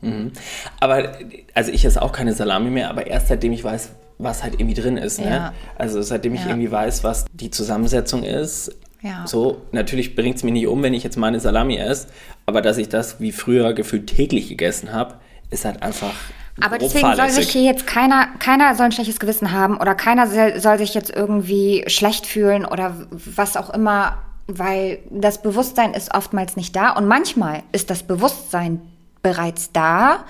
Mhm. 0.02 0.32
Aber, 0.80 1.12
also 1.52 1.70
ich 1.70 1.84
esse 1.84 2.00
auch 2.00 2.12
keine 2.12 2.32
Salami 2.32 2.70
mehr, 2.70 2.88
aber 2.88 3.06
erst 3.06 3.28
seitdem 3.28 3.52
ich 3.52 3.62
weiß, 3.62 3.90
was 4.16 4.42
halt 4.42 4.54
irgendwie 4.54 4.80
drin 4.80 4.96
ist. 4.96 5.20
Ne? 5.20 5.30
Ja. 5.30 5.52
Also 5.76 6.00
seitdem 6.00 6.34
ich 6.34 6.40
ja. 6.40 6.48
irgendwie 6.48 6.70
weiß, 6.70 7.04
was 7.04 7.26
die 7.34 7.50
Zusammensetzung 7.50 8.22
ist. 8.22 8.74
Ja. 9.02 9.26
So, 9.26 9.62
natürlich 9.72 10.14
bringt 10.14 10.36
es 10.36 10.42
mich 10.42 10.54
nicht 10.54 10.66
um, 10.66 10.82
wenn 10.82 10.94
ich 10.94 11.04
jetzt 11.04 11.16
meine 11.16 11.40
Salami 11.40 11.76
esse, 11.76 12.08
aber 12.46 12.62
dass 12.62 12.78
ich 12.78 12.88
das 12.88 13.20
wie 13.20 13.32
früher 13.32 13.72
gefühlt 13.72 14.06
täglich 14.06 14.48
gegessen 14.48 14.92
habe, 14.92 15.16
ist 15.50 15.64
halt 15.64 15.82
einfach. 15.82 16.14
Aber 16.60 16.78
deswegen 16.78 17.14
soll 17.14 17.30
sich 17.30 17.50
hier 17.50 17.62
jetzt 17.62 17.86
keiner, 17.86 18.28
keiner 18.38 18.74
soll 18.74 18.86
ein 18.86 18.92
schlechtes 18.92 19.18
Gewissen 19.18 19.52
haben 19.52 19.78
oder 19.78 19.94
keiner 19.94 20.26
soll, 20.26 20.60
soll 20.60 20.78
sich 20.78 20.92
jetzt 20.92 21.10
irgendwie 21.10 21.84
schlecht 21.86 22.26
fühlen 22.26 22.66
oder 22.66 22.96
was 23.10 23.56
auch 23.56 23.70
immer, 23.70 24.18
weil 24.58 24.98
das 25.10 25.42
Bewusstsein 25.42 25.94
ist 25.94 26.14
oftmals 26.14 26.56
nicht 26.56 26.74
da 26.76 26.90
und 26.90 27.06
manchmal 27.06 27.62
ist 27.72 27.90
das 27.90 28.02
Bewusstsein 28.02 28.80
bereits 29.22 29.72
da, 29.72 30.24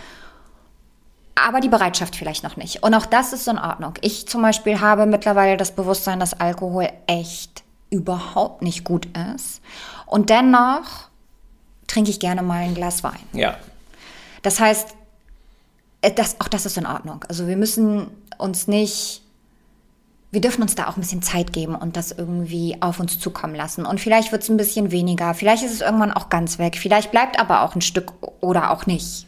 aber 1.34 1.60
die 1.60 1.68
Bereitschaft 1.68 2.16
vielleicht 2.16 2.42
noch 2.42 2.56
nicht. 2.56 2.82
Und 2.82 2.94
auch 2.94 3.06
das 3.06 3.32
ist 3.32 3.48
in 3.48 3.58
Ordnung. 3.58 3.94
Ich 4.00 4.28
zum 4.28 4.42
Beispiel 4.42 4.80
habe 4.80 5.06
mittlerweile 5.06 5.56
das 5.56 5.72
Bewusstsein, 5.72 6.20
dass 6.20 6.38
Alkohol 6.38 6.88
echt 7.06 7.62
überhaupt 7.90 8.62
nicht 8.62 8.84
gut 8.84 9.06
ist. 9.34 9.60
Und 10.06 10.30
dennoch 10.30 11.08
trinke 11.86 12.10
ich 12.10 12.20
gerne 12.20 12.42
mal 12.42 12.62
ein 12.62 12.74
Glas 12.74 13.02
Wein. 13.02 13.20
Ja. 13.32 13.56
Das 14.42 14.60
heißt, 14.60 14.94
äh, 16.02 16.12
das, 16.12 16.40
auch 16.40 16.48
das 16.48 16.66
ist 16.66 16.76
in 16.76 16.86
Ordnung. 16.86 17.24
Also 17.28 17.46
wir 17.46 17.56
müssen 17.56 18.08
uns 18.38 18.68
nicht, 18.68 19.22
wir 20.32 20.40
dürfen 20.40 20.62
uns 20.62 20.74
da 20.74 20.86
auch 20.86 20.96
ein 20.96 21.00
bisschen 21.00 21.22
Zeit 21.22 21.52
geben 21.52 21.74
und 21.74 21.96
das 21.96 22.12
irgendwie 22.12 22.76
auf 22.80 23.00
uns 23.00 23.18
zukommen 23.18 23.54
lassen. 23.54 23.84
Und 23.84 24.00
vielleicht 24.00 24.30
wird 24.30 24.42
es 24.42 24.48
ein 24.48 24.56
bisschen 24.56 24.92
weniger, 24.92 25.34
vielleicht 25.34 25.64
ist 25.64 25.72
es 25.72 25.80
irgendwann 25.80 26.12
auch 26.12 26.28
ganz 26.28 26.58
weg, 26.58 26.76
vielleicht 26.76 27.10
bleibt 27.10 27.40
aber 27.40 27.62
auch 27.62 27.74
ein 27.74 27.80
Stück 27.80 28.12
oder 28.40 28.70
auch 28.70 28.86
nicht. 28.86 29.26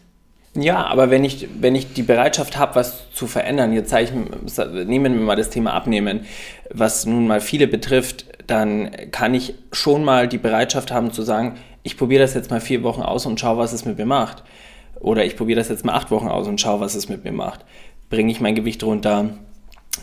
Ja, 0.54 0.84
aber 0.86 1.10
wenn 1.10 1.24
ich, 1.24 1.48
wenn 1.60 1.74
ich 1.74 1.94
die 1.94 2.02
Bereitschaft 2.02 2.58
habe, 2.58 2.74
was 2.74 3.10
zu 3.12 3.26
verändern, 3.26 3.72
jetzt 3.72 3.92
ich, 3.94 4.12
nehmen 4.12 5.14
wir 5.14 5.22
mal 5.22 5.36
das 5.36 5.48
Thema 5.48 5.72
Abnehmen, 5.72 6.26
was 6.70 7.06
nun 7.06 7.26
mal 7.26 7.40
viele 7.40 7.66
betrifft, 7.66 8.26
dann 8.46 8.90
kann 9.12 9.32
ich 9.32 9.54
schon 9.72 10.04
mal 10.04 10.28
die 10.28 10.38
Bereitschaft 10.38 10.92
haben 10.92 11.10
zu 11.10 11.22
sagen, 11.22 11.56
ich 11.82 11.96
probiere 11.96 12.20
das 12.20 12.34
jetzt 12.34 12.50
mal 12.50 12.60
vier 12.60 12.82
Wochen 12.82 13.00
aus 13.00 13.24
und 13.24 13.40
schaue, 13.40 13.58
was 13.58 13.72
es 13.72 13.86
mit 13.86 13.96
mir 13.96 14.04
macht. 14.04 14.44
Oder 15.00 15.24
ich 15.24 15.36
probiere 15.36 15.58
das 15.58 15.70
jetzt 15.70 15.84
mal 15.86 15.94
acht 15.94 16.10
Wochen 16.10 16.28
aus 16.28 16.46
und 16.46 16.60
schaue, 16.60 16.80
was 16.80 16.94
es 16.94 17.08
mit 17.08 17.24
mir 17.24 17.32
macht. 17.32 17.64
Bringe 18.10 18.30
ich 18.30 18.40
mein 18.40 18.54
Gewicht 18.54 18.84
runter 18.84 19.30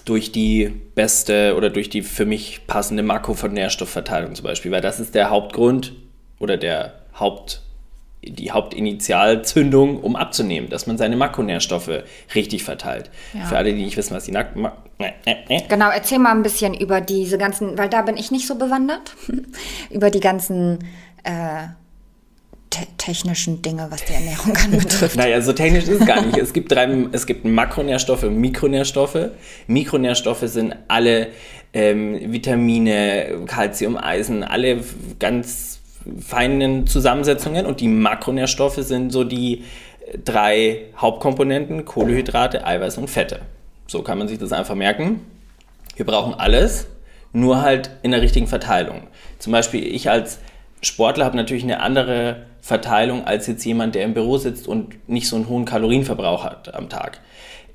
durch 0.05 0.31
die 0.31 0.71
beste 0.95 1.55
oder 1.55 1.69
durch 1.69 1.89
die 1.89 2.01
für 2.01 2.25
mich 2.25 2.61
passende 2.67 3.03
Makro- 3.03 3.33
von 3.33 3.53
Nährstoffverteilung 3.53 4.35
zum 4.35 4.43
Beispiel, 4.43 4.71
weil 4.71 4.81
das 4.81 4.99
ist 4.99 5.15
der 5.15 5.29
Hauptgrund 5.29 5.93
oder 6.39 6.57
der 6.57 6.93
Haupt, 7.19 7.61
die 8.23 8.51
Hauptinitialzündung, 8.51 10.01
um 10.01 10.15
abzunehmen, 10.15 10.69
dass 10.69 10.87
man 10.87 10.97
seine 10.97 11.15
Makronährstoffe 11.15 12.03
richtig 12.35 12.63
verteilt. 12.63 13.09
Ja. 13.33 13.45
Für 13.45 13.57
alle, 13.57 13.73
die 13.73 13.83
nicht 13.83 13.97
wissen, 13.97 14.15
was 14.15 14.25
die 14.25 14.31
Nack 14.31 14.55
Genau, 15.69 15.89
erzähl 15.89 16.19
mal 16.19 16.31
ein 16.31 16.43
bisschen 16.43 16.73
über 16.73 17.01
diese 17.01 17.37
ganzen, 17.37 17.77
weil 17.77 17.89
da 17.89 18.01
bin 18.01 18.17
ich 18.17 18.31
nicht 18.31 18.47
so 18.47 18.55
bewandert, 18.55 19.15
über 19.89 20.09
die 20.11 20.19
ganzen 20.19 20.79
äh, 21.23 21.67
te 22.69 22.85
technischen 22.97 23.61
Dinge, 23.61 23.87
was 23.89 24.03
die 24.05 24.13
Ernährung 24.13 24.55
anbetrifft? 24.63 25.15
naja, 25.15 25.41
so 25.41 25.53
technisch 25.53 25.85
ist 25.85 26.01
es 26.01 26.05
gar 26.05 26.21
nicht. 26.21 26.37
Es 26.37 26.53
gibt, 26.53 26.71
drei, 26.71 26.87
es 27.11 27.25
gibt 27.25 27.45
Makronährstoffe 27.45 28.23
und 28.23 28.37
Mikronährstoffe. 28.37 29.29
Mikronährstoffe 29.67 30.43
sind 30.43 30.75
alle 30.87 31.27
ähm, 31.73 32.31
Vitamine, 32.31 33.45
Calcium, 33.45 33.97
Eisen, 33.97 34.43
alle 34.43 34.79
ganz 35.19 35.79
feinen 36.19 36.87
Zusammensetzungen 36.87 37.65
und 37.65 37.81
die 37.81 37.87
Makronährstoffe 37.87 38.77
sind 38.77 39.11
so 39.11 39.23
die 39.23 39.63
drei 40.23 40.85
Hauptkomponenten, 40.97 41.85
Kohlenhydrate, 41.85 42.65
Eiweiß 42.65 42.97
und 42.97 43.09
Fette. 43.09 43.41
So 43.87 44.01
kann 44.01 44.17
man 44.17 44.27
sich 44.27 44.37
das 44.37 44.51
einfach 44.51 44.75
merken. 44.75 45.21
Wir 45.95 46.05
brauchen 46.05 46.33
alles, 46.33 46.87
nur 47.33 47.61
halt 47.61 47.91
in 48.01 48.11
der 48.11 48.21
richtigen 48.21 48.47
Verteilung. 48.47 49.07
Zum 49.37 49.51
Beispiel 49.51 49.83
ich 49.83 50.09
als 50.09 50.39
Sportler 50.81 51.25
habe 51.25 51.37
natürlich 51.37 51.63
eine 51.63 51.81
andere 51.81 52.45
Verteilung 52.61 53.25
als 53.25 53.47
jetzt 53.47 53.65
jemand, 53.65 53.95
der 53.95 54.03
im 54.03 54.13
Büro 54.13 54.37
sitzt 54.37 54.67
und 54.67 55.09
nicht 55.09 55.27
so 55.27 55.35
einen 55.35 55.49
hohen 55.49 55.65
Kalorienverbrauch 55.65 56.43
hat 56.43 56.73
am 56.73 56.89
Tag. 56.89 57.19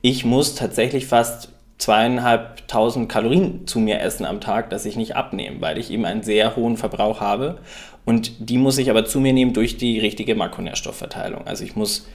Ich 0.02 0.24
muss 0.24 0.54
tatsächlich 0.54 1.06
fast 1.06 1.50
zweieinhalbtausend 1.78 3.08
Kalorien 3.08 3.66
zu 3.66 3.78
mir 3.80 4.00
essen 4.00 4.24
am 4.24 4.40
Tag, 4.40 4.70
dass 4.70 4.86
ich 4.86 4.96
nicht 4.96 5.16
abnehme, 5.16 5.60
weil 5.60 5.78
ich 5.78 5.90
eben 5.90 6.04
einen 6.04 6.22
sehr 6.22 6.56
hohen 6.56 6.76
Verbrauch 6.76 7.20
habe. 7.20 7.58
Und 8.04 8.50
die 8.50 8.58
muss 8.58 8.78
ich 8.78 8.90
aber 8.90 9.04
zu 9.04 9.20
mir 9.20 9.32
nehmen 9.32 9.54
durch 9.54 9.76
die 9.76 9.98
richtige 9.98 10.34
Makronährstoffverteilung. 10.34 11.46
Also 11.46 11.64
ich 11.64 11.74
muss 11.74 12.08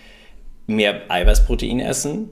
mehr 0.67 1.01
Eiweißprotein 1.09 1.79
essen, 1.79 2.29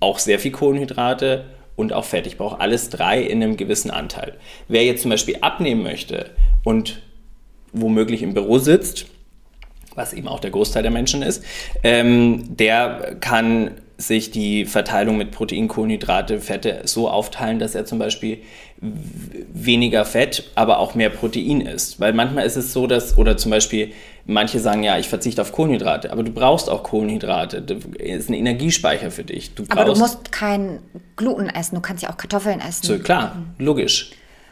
auch 0.00 0.18
sehr 0.18 0.38
viel 0.38 0.52
Kohlenhydrate 0.52 1.44
und 1.76 1.92
auch 1.92 2.04
Fett. 2.04 2.26
Ich 2.26 2.38
brauche 2.38 2.60
alles 2.60 2.88
drei 2.88 3.20
in 3.20 3.42
einem 3.42 3.56
gewissen 3.56 3.90
Anteil. 3.90 4.34
Wer 4.68 4.84
jetzt 4.84 5.02
zum 5.02 5.10
Beispiel 5.10 5.38
abnehmen 5.40 5.82
möchte 5.82 6.30
und 6.64 7.02
womöglich 7.74 8.22
im 8.22 8.34
Büro 8.34 8.58
sitzt, 8.58 9.06
was 9.94 10.12
eben 10.12 10.28
auch 10.28 10.40
der 10.40 10.50
Großteil 10.50 10.82
der 10.82 10.92
Menschen 10.92 11.22
ist, 11.22 11.44
ähm, 11.82 12.56
der 12.56 13.16
kann 13.20 13.72
sich 13.96 14.30
die 14.32 14.64
Verteilung 14.64 15.16
mit 15.16 15.30
Protein, 15.30 15.68
Kohlenhydrate, 15.68 16.40
Fette 16.40 16.82
so 16.84 17.08
aufteilen, 17.08 17.60
dass 17.60 17.76
er 17.76 17.84
zum 17.84 17.98
Beispiel 18.00 18.38
weniger 18.80 20.04
Fett, 20.04 20.50
aber 20.56 20.78
auch 20.78 20.94
mehr 20.94 21.10
Protein 21.10 21.60
isst. 21.60 22.00
Weil 22.00 22.12
manchmal 22.12 22.44
ist 22.44 22.56
es 22.56 22.72
so, 22.72 22.86
dass, 22.86 23.16
oder 23.16 23.36
zum 23.36 23.50
Beispiel 23.50 23.92
manche 24.26 24.58
sagen, 24.58 24.82
ja, 24.82 24.98
ich 24.98 25.08
verzichte 25.08 25.40
auf 25.42 25.52
Kohlenhydrate, 25.52 26.10
aber 26.12 26.22
du 26.22 26.32
brauchst 26.32 26.68
auch 26.68 26.82
Kohlenhydrate. 26.82 27.62
Das 27.62 27.78
ist 27.98 28.28
ein 28.28 28.34
Energiespeicher 28.34 29.10
für 29.10 29.24
dich. 29.24 29.54
Du 29.54 29.64
aber 29.68 29.84
du 29.84 29.98
musst 29.98 30.32
kein 30.32 30.80
Gluten 31.16 31.48
essen, 31.48 31.76
du 31.76 31.80
kannst 31.80 32.02
ja 32.02 32.10
auch 32.10 32.16
Kartoffeln 32.16 32.60
essen. 32.60 32.84
So, 32.84 32.98
klar, 32.98 33.36
logisch. 33.58 34.10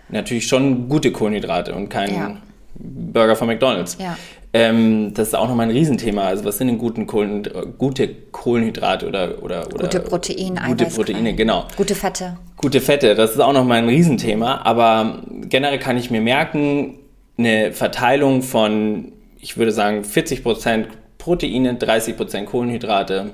Natürlich 0.08 0.46
schon 0.46 0.88
gute 0.88 1.10
Kohlenhydrate 1.10 1.74
und 1.74 1.88
kein 1.88 2.14
ja. 2.14 2.36
Burger 2.74 3.36
von 3.36 3.46
McDonalds. 3.48 3.96
Ja. 4.00 4.16
Ähm, 4.54 5.14
das 5.14 5.28
ist 5.28 5.34
auch 5.34 5.48
nochmal 5.48 5.68
ein 5.68 5.72
Riesenthema. 5.72 6.24
Also 6.24 6.44
was 6.44 6.58
sind 6.58 6.66
denn 6.68 6.78
guten 6.78 7.06
Kohlen, 7.06 7.48
gute 7.78 8.08
Kohlenhydrate 8.08 9.08
oder, 9.08 9.42
oder, 9.42 9.66
oder 9.66 9.84
gute 9.84 10.00
Proteine, 10.00 10.60
gute 10.66 10.86
Proteine, 10.86 11.34
genau. 11.34 11.66
Gute 11.76 11.94
Fette. 11.94 12.36
Gute 12.56 12.80
Fette, 12.80 13.14
das 13.14 13.32
ist 13.32 13.40
auch 13.40 13.52
nochmal 13.52 13.78
ein 13.78 13.88
Riesenthema. 13.88 14.60
Aber 14.62 15.22
generell 15.48 15.78
kann 15.78 15.96
ich 15.96 16.10
mir 16.10 16.20
merken, 16.20 16.98
eine 17.38 17.72
Verteilung 17.72 18.42
von 18.42 19.12
ich 19.42 19.56
würde 19.56 19.72
sagen 19.72 20.02
40% 20.02 20.86
Proteine, 21.18 21.74
30% 21.74 22.44
Kohlenhydrate 22.44 23.32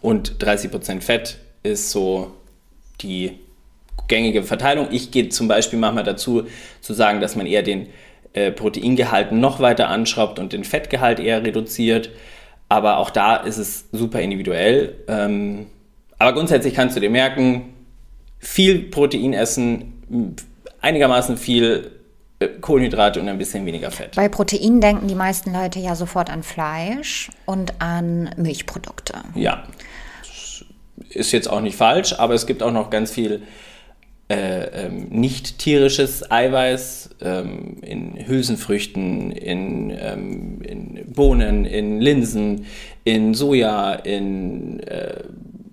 und 0.00 0.38
30% 0.38 1.00
Fett 1.00 1.38
ist 1.64 1.90
so 1.90 2.32
die 3.02 3.38
gängige 4.06 4.44
Verteilung. 4.44 4.88
Ich 4.92 5.10
gehe 5.10 5.28
zum 5.28 5.48
Beispiel 5.48 5.78
manchmal 5.78 6.04
dazu, 6.04 6.44
zu 6.80 6.94
sagen, 6.94 7.20
dass 7.20 7.34
man 7.36 7.46
eher 7.46 7.62
den 7.62 7.88
äh, 8.32 8.50
Proteingehalt 8.50 9.32
noch 9.32 9.60
weiter 9.60 9.88
anschraubt 9.88 10.38
und 10.38 10.52
den 10.52 10.64
Fettgehalt 10.64 11.20
eher 11.20 11.44
reduziert. 11.44 12.10
Aber 12.68 12.98
auch 12.98 13.10
da 13.10 13.36
ist 13.36 13.58
es 13.58 13.86
super 13.92 14.20
individuell. 14.20 14.96
Ähm, 15.08 15.66
aber 16.18 16.32
grundsätzlich 16.34 16.74
kannst 16.74 16.96
du 16.96 17.00
dir 17.00 17.10
merken, 17.10 17.74
viel 18.38 18.82
Protein 18.90 19.32
essen, 19.32 20.34
einigermaßen 20.80 21.36
viel 21.36 21.92
äh, 22.40 22.48
Kohlenhydrate 22.48 23.20
und 23.20 23.28
ein 23.28 23.38
bisschen 23.38 23.64
weniger 23.66 23.90
Fett. 23.90 24.16
Bei 24.16 24.28
Protein 24.28 24.80
denken 24.80 25.08
die 25.08 25.14
meisten 25.14 25.52
Leute 25.52 25.78
ja 25.78 25.94
sofort 25.94 26.30
an 26.30 26.42
Fleisch 26.42 27.30
und 27.46 27.80
an 27.80 28.30
Milchprodukte. 28.36 29.14
Ja, 29.34 29.64
ist 31.10 31.32
jetzt 31.32 31.48
auch 31.48 31.60
nicht 31.60 31.76
falsch, 31.76 32.14
aber 32.18 32.34
es 32.34 32.46
gibt 32.46 32.62
auch 32.62 32.70
noch 32.70 32.90
ganz 32.90 33.10
viel 33.10 33.42
äh, 34.28 34.86
ähm, 34.86 35.06
nicht 35.08 35.58
tierisches 35.58 36.30
Eiweiß 36.30 37.10
ähm, 37.22 37.78
in 37.80 38.26
Hülsenfrüchten, 38.26 39.32
in, 39.32 39.90
ähm, 39.90 40.60
in, 40.62 41.12
Bohnen, 41.12 41.64
in 41.64 42.00
Linsen, 42.00 42.66
in 43.04 43.32
Soja, 43.32 43.94
in 43.94 44.80
äh, 44.80 45.24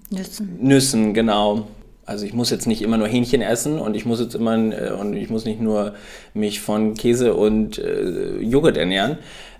Nüssen. 0.09 0.57
Nüssen, 0.61 1.13
genau. 1.13 1.67
Also 2.05 2.25
ich 2.25 2.33
muss 2.33 2.49
jetzt 2.49 2.67
nicht 2.67 2.81
immer 2.81 2.97
nur 2.97 3.07
Hähnchen 3.07 3.41
essen 3.41 3.79
und 3.79 3.95
ich 3.95 4.05
muss 4.05 4.19
jetzt 4.19 4.35
immer 4.35 4.55
äh, 4.55 4.91
und 4.91 5.15
ich 5.15 5.29
muss 5.29 5.43
nicht 5.43 5.59
nur 5.59 5.95
mich 6.33 6.61
von 6.61 6.93
Käse 6.93 7.33
und 7.33 7.77
äh, 7.79 8.37
Joghurt 8.39 8.77
ernähren, 8.77 9.17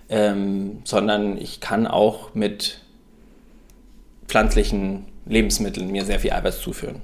ähm, 0.08 0.78
sondern 0.84 1.36
ich 1.38 1.60
kann 1.60 1.86
auch 1.86 2.34
mit 2.34 2.80
pflanzlichen 4.26 5.04
Lebensmitteln 5.26 5.90
mir 5.90 6.04
sehr 6.04 6.20
viel 6.20 6.32
Eiweiß 6.32 6.60
zuführen. 6.60 6.96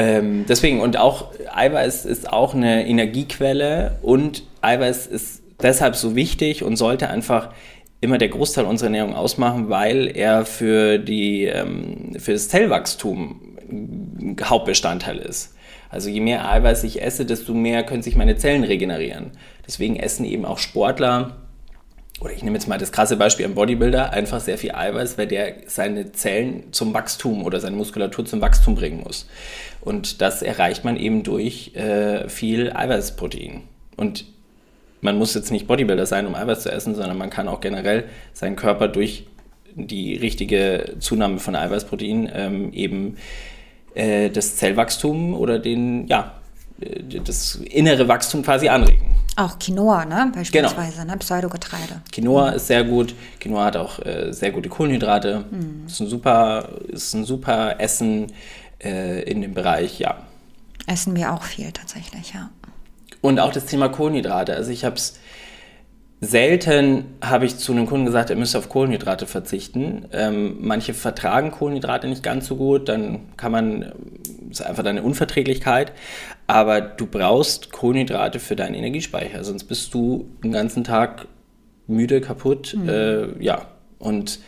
Ähm, 0.00 0.46
deswegen, 0.48 0.80
und 0.80 0.96
auch 0.96 1.26
Eiweiß 1.52 2.06
ist 2.06 2.32
auch 2.32 2.54
eine 2.54 2.86
Energiequelle 2.86 3.98
und 4.00 4.44
Eiweiß 4.62 5.06
ist 5.06 5.42
deshalb 5.62 5.94
so 5.94 6.16
wichtig 6.16 6.62
und 6.62 6.76
sollte 6.76 7.10
einfach 7.10 7.50
immer 8.00 8.16
der 8.16 8.30
Großteil 8.30 8.64
unserer 8.64 8.86
Ernährung 8.86 9.14
ausmachen, 9.14 9.68
weil 9.68 10.10
er 10.16 10.46
für, 10.46 10.98
die, 10.98 11.44
ähm, 11.44 12.16
für 12.18 12.32
das 12.32 12.48
Zellwachstum 12.48 13.58
Hauptbestandteil 14.42 15.18
ist. 15.18 15.54
Also 15.90 16.08
je 16.08 16.20
mehr 16.20 16.50
Eiweiß 16.50 16.82
ich 16.84 17.02
esse, 17.02 17.26
desto 17.26 17.52
mehr 17.52 17.82
können 17.82 18.02
sich 18.02 18.16
meine 18.16 18.36
Zellen 18.36 18.64
regenerieren. 18.64 19.32
Deswegen 19.66 19.96
essen 19.96 20.24
eben 20.24 20.46
auch 20.46 20.56
Sportler 20.56 21.36
oder 22.20 22.34
ich 22.34 22.42
nehme 22.42 22.56
jetzt 22.56 22.68
mal 22.68 22.78
das 22.78 22.92
krasse 22.92 23.16
Beispiel 23.16 23.46
am 23.46 23.54
Bodybuilder, 23.54 24.12
einfach 24.12 24.40
sehr 24.40 24.58
viel 24.58 24.72
Eiweiß, 24.72 25.16
weil 25.16 25.26
der 25.26 25.54
seine 25.66 26.12
Zellen 26.12 26.72
zum 26.72 26.92
Wachstum 26.92 27.44
oder 27.44 27.60
seine 27.60 27.76
Muskulatur 27.76 28.26
zum 28.26 28.42
Wachstum 28.42 28.74
bringen 28.74 29.02
muss. 29.02 29.26
Und 29.80 30.20
das 30.20 30.42
erreicht 30.42 30.84
man 30.84 30.96
eben 30.96 31.22
durch 31.22 31.74
äh, 31.74 32.28
viel 32.28 32.72
Eiweißprotein. 32.74 33.62
Und 33.96 34.26
man 35.00 35.16
muss 35.16 35.34
jetzt 35.34 35.50
nicht 35.50 35.66
Bodybuilder 35.66 36.04
sein, 36.04 36.26
um 36.26 36.34
Eiweiß 36.34 36.62
zu 36.62 36.70
essen, 36.70 36.94
sondern 36.94 37.16
man 37.16 37.30
kann 37.30 37.48
auch 37.48 37.62
generell 37.62 38.04
seinen 38.34 38.56
Körper 38.56 38.88
durch 38.88 39.26
die 39.74 40.14
richtige 40.16 40.96
Zunahme 40.98 41.38
von 41.38 41.56
Eiweißprotein 41.56 42.30
ähm, 42.34 42.72
eben 42.74 43.16
äh, 43.94 44.28
das 44.28 44.56
Zellwachstum 44.56 45.34
oder 45.34 45.58
den, 45.58 46.06
ja, 46.06 46.39
das 47.24 47.56
innere 47.56 48.08
Wachstum 48.08 48.42
quasi 48.42 48.68
anregen. 48.68 49.16
Auch 49.36 49.58
Quinoa, 49.58 50.04
ne? 50.04 50.32
Beispielsweise, 50.34 51.00
genau. 51.00 51.12
ne? 51.12 51.18
Pseudogetreide. 51.18 52.02
Quinoa 52.12 52.50
mhm. 52.50 52.56
ist 52.56 52.66
sehr 52.66 52.84
gut. 52.84 53.14
Quinoa 53.38 53.64
hat 53.64 53.76
auch 53.76 53.98
äh, 54.04 54.32
sehr 54.32 54.50
gute 54.50 54.68
Kohlenhydrate. 54.68 55.44
Mhm. 55.50 55.86
Ist 55.86 56.00
ein 56.00 56.08
super, 56.08 56.68
ist 56.88 57.14
ein 57.14 57.24
super 57.24 57.80
Essen 57.80 58.32
äh, 58.82 59.22
in 59.22 59.40
dem 59.40 59.54
Bereich, 59.54 59.98
ja. 59.98 60.16
Essen 60.86 61.14
wir 61.14 61.32
auch 61.32 61.42
viel 61.42 61.70
tatsächlich, 61.72 62.34
ja. 62.34 62.50
Und 63.20 63.38
auch 63.38 63.52
das 63.52 63.66
Thema 63.66 63.88
Kohlenhydrate. 63.88 64.54
Also 64.54 64.70
ich 64.70 64.84
habe 64.84 64.96
es 64.96 65.18
selten 66.20 67.16
habe 67.22 67.46
ich 67.46 67.56
zu 67.56 67.72
einem 67.72 67.86
Kunden 67.86 68.04
gesagt, 68.04 68.30
er 68.30 68.36
müsste 68.36 68.58
auf 68.58 68.68
Kohlenhydrate 68.68 69.26
verzichten. 69.26 70.06
Ähm, 70.12 70.58
manche 70.60 70.92
vertragen 70.92 71.50
Kohlenhydrate 71.50 72.08
nicht 72.08 72.22
ganz 72.22 72.46
so 72.46 72.56
gut, 72.56 72.88
dann 72.88 73.36
kann 73.36 73.52
man, 73.52 73.92
ist 74.50 74.62
einfach 74.62 74.82
deine 74.82 75.02
Unverträglichkeit. 75.02 75.92
Aber 76.50 76.80
du 76.80 77.06
brauchst 77.06 77.70
Kohlenhydrate 77.70 78.40
für 78.40 78.56
deinen 78.56 78.74
Energiespeicher, 78.74 79.44
sonst 79.44 79.64
bist 79.64 79.94
du 79.94 80.28
den 80.42 80.50
ganzen 80.50 80.82
Tag 80.82 81.28
müde, 81.86 82.20
kaputt. 82.20 82.74
Mhm. 82.76 82.88
Äh, 82.88 83.44
ja, 83.44 83.68
und 84.00 84.40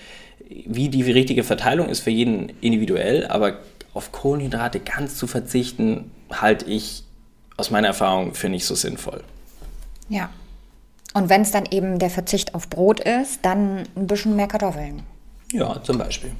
wie 0.49 0.89
die 0.89 1.09
richtige 1.09 1.45
Verteilung 1.45 1.89
ist 1.89 2.01
für 2.01 2.11
jeden 2.11 2.49
individuell, 2.61 3.29
aber 3.29 3.61
auf 3.95 4.11
Kohlenhydrate 4.11 4.81
ganz 4.81 5.15
zu 5.15 5.29
verzichten, 5.29 6.11
halte 6.33 6.65
ich 6.65 7.05
aus 7.57 7.71
meiner 7.71 7.87
Erfahrung 7.87 8.35
für 8.35 8.49
nicht 8.49 8.67
so 8.67 8.75
sinnvoll. 8.75 9.23
Ja. 10.09 10.29
Und 11.15 11.29
wenn 11.29 11.43
es 11.43 11.53
dann 11.53 11.67
eben 11.71 12.01
der 12.01 12.11
Verzicht 12.11 12.57
auf 12.57 12.69
Brot 12.69 12.99
ist, 12.99 13.45
dann 13.45 13.85
ein 13.95 14.09
bisschen 14.09 14.35
mehr 14.35 14.49
Kartoffeln. 14.49 15.05
Ja, 15.53 15.81
zum 15.85 15.99
Beispiel. 15.99 16.33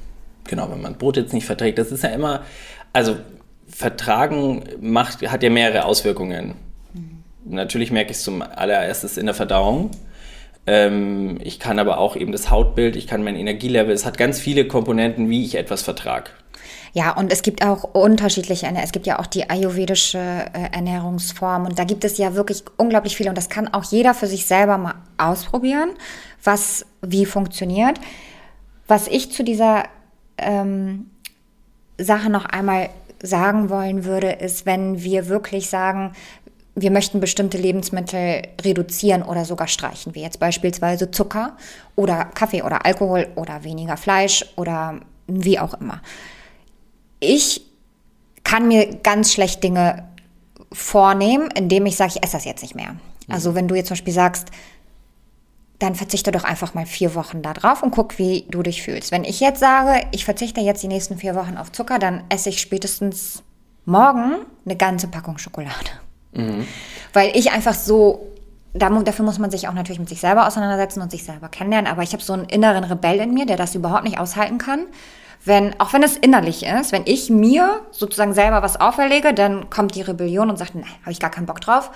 Genau, 0.43 0.69
wenn 0.69 0.81
man 0.81 0.97
Brot 0.97 1.15
jetzt 1.15 1.31
nicht 1.31 1.45
verträgt, 1.45 1.77
das 1.77 1.93
ist 1.93 2.03
ja 2.03 2.09
immer, 2.09 2.41
also 2.91 3.15
Vertragen 3.73 4.63
macht, 4.81 5.27
hat 5.29 5.43
ja 5.43 5.49
mehrere 5.49 5.85
Auswirkungen. 5.85 6.55
Mhm. 6.93 7.23
Natürlich 7.45 7.91
merke 7.91 8.11
ich 8.11 8.17
es 8.17 8.23
zum 8.23 8.41
allererstes 8.41 9.17
in 9.17 9.25
der 9.25 9.35
Verdauung. 9.35 9.91
Ähm, 10.65 11.39
ich 11.43 11.59
kann 11.59 11.79
aber 11.79 11.97
auch 11.97 12.15
eben 12.15 12.31
das 12.31 12.49
Hautbild, 12.49 12.95
ich 12.95 13.07
kann 13.07 13.23
mein 13.23 13.35
Energielevel, 13.35 13.93
es 13.93 14.05
hat 14.05 14.17
ganz 14.17 14.39
viele 14.39 14.67
Komponenten, 14.67 15.29
wie 15.29 15.43
ich 15.43 15.55
etwas 15.55 15.81
vertrage. 15.81 16.29
Ja, 16.93 17.11
und 17.17 17.33
es 17.33 17.41
gibt 17.41 17.65
auch 17.65 17.83
unterschiedliche, 17.83 18.67
es 18.81 18.91
gibt 18.91 19.07
ja 19.07 19.19
auch 19.19 19.25
die 19.25 19.49
ayurvedische 19.49 20.19
äh, 20.19 20.71
Ernährungsform 20.71 21.65
und 21.65 21.79
da 21.79 21.83
gibt 21.83 22.05
es 22.05 22.19
ja 22.19 22.35
wirklich 22.35 22.63
unglaublich 22.77 23.17
viele 23.17 23.29
und 23.29 23.37
das 23.37 23.49
kann 23.49 23.73
auch 23.73 23.83
jeder 23.83 24.13
für 24.13 24.27
sich 24.27 24.45
selber 24.45 24.77
mal 24.77 24.93
ausprobieren, 25.17 25.89
was 26.43 26.85
wie 27.01 27.25
funktioniert. 27.25 27.99
Was 28.87 29.07
ich 29.07 29.31
zu 29.31 29.43
dieser 29.43 29.85
ähm, 30.37 31.09
Sache 31.97 32.29
noch 32.29 32.45
einmal 32.45 32.89
sagen 33.23 33.69
wollen 33.69 34.05
würde, 34.05 34.31
ist, 34.31 34.67
wenn 34.67 35.01
wir 35.01 35.27
wirklich 35.27 35.69
sagen, 35.69 36.11
wir 36.75 36.91
möchten 36.91 37.19
bestimmte 37.19 37.57
Lebensmittel 37.57 38.43
reduzieren 38.61 39.23
oder 39.23 39.45
sogar 39.45 39.67
streichen, 39.67 40.13
wie 40.13 40.21
jetzt 40.21 40.39
beispielsweise 40.39 41.09
Zucker 41.09 41.57
oder 41.95 42.25
Kaffee 42.25 42.61
oder 42.63 42.85
Alkohol 42.85 43.27
oder 43.35 43.63
weniger 43.63 43.97
Fleisch 43.97 44.45
oder 44.55 44.99
wie 45.27 45.57
auch 45.57 45.73
immer 45.75 46.01
ich 47.23 47.61
kann 48.43 48.67
mir 48.67 48.97
ganz 48.97 49.31
schlecht 49.33 49.63
Dinge 49.63 50.07
vornehmen, 50.71 51.49
indem 51.51 51.85
ich 51.85 51.95
sage, 51.95 52.13
ich 52.15 52.23
esse 52.23 52.33
das 52.33 52.45
jetzt 52.45 52.61
nicht 52.61 52.75
mehr. 52.75 52.95
Also 53.29 53.51
mhm. 53.51 53.55
wenn 53.55 53.67
du 53.67 53.75
jetzt 53.75 53.87
zum 53.87 53.95
Beispiel 53.95 54.13
sagst, 54.13 54.49
dann 55.83 55.95
verzichte 55.95 56.31
doch 56.31 56.43
einfach 56.43 56.73
mal 56.73 56.85
vier 56.85 57.13
Wochen 57.13 57.41
da 57.41 57.53
drauf 57.53 57.83
und 57.83 57.91
guck, 57.91 58.17
wie 58.17 58.45
du 58.49 58.63
dich 58.63 58.81
fühlst. 58.81 59.11
Wenn 59.11 59.23
ich 59.23 59.39
jetzt 59.39 59.59
sage, 59.59 60.05
ich 60.11 60.25
verzichte 60.25 60.61
jetzt 60.61 60.81
die 60.81 60.87
nächsten 60.87 61.17
vier 61.17 61.35
Wochen 61.35 61.57
auf 61.57 61.71
Zucker, 61.71 61.99
dann 61.99 62.23
esse 62.29 62.49
ich 62.49 62.61
spätestens 62.61 63.43
morgen 63.85 64.45
eine 64.65 64.75
ganze 64.77 65.07
Packung 65.07 65.37
Schokolade. 65.37 65.73
Mhm. 66.31 66.65
Weil 67.11 67.35
ich 67.35 67.51
einfach 67.51 67.73
so, 67.73 68.27
dafür 68.73 69.25
muss 69.25 69.39
man 69.39 69.51
sich 69.51 69.67
auch 69.67 69.73
natürlich 69.73 69.99
mit 69.99 70.09
sich 70.09 70.21
selber 70.21 70.47
auseinandersetzen 70.47 71.01
und 71.01 71.11
sich 71.11 71.23
selber 71.23 71.49
kennenlernen, 71.49 71.91
aber 71.91 72.01
ich 72.01 72.13
habe 72.13 72.23
so 72.23 72.33
einen 72.33 72.45
inneren 72.45 72.85
Rebell 72.85 73.19
in 73.19 73.33
mir, 73.33 73.45
der 73.45 73.57
das 73.57 73.75
überhaupt 73.75 74.05
nicht 74.05 74.19
aushalten 74.19 74.57
kann 74.57 74.85
wenn, 75.45 75.77
auch 75.79 75.93
wenn 75.93 76.03
es 76.03 76.15
innerlich 76.15 76.65
ist, 76.65 76.91
wenn 76.91 77.03
ich 77.05 77.29
mir 77.29 77.81
sozusagen 77.91 78.33
selber 78.33 78.61
was 78.61 78.79
auferlege, 78.79 79.33
dann 79.33 79.69
kommt 79.69 79.95
die 79.95 80.01
Rebellion 80.01 80.49
und 80.49 80.57
sagt, 80.57 80.75
nein, 80.75 80.85
habe 81.01 81.11
ich 81.11 81.19
gar 81.19 81.31
keinen 81.31 81.45
Bock 81.45 81.59
drauf. 81.59 81.91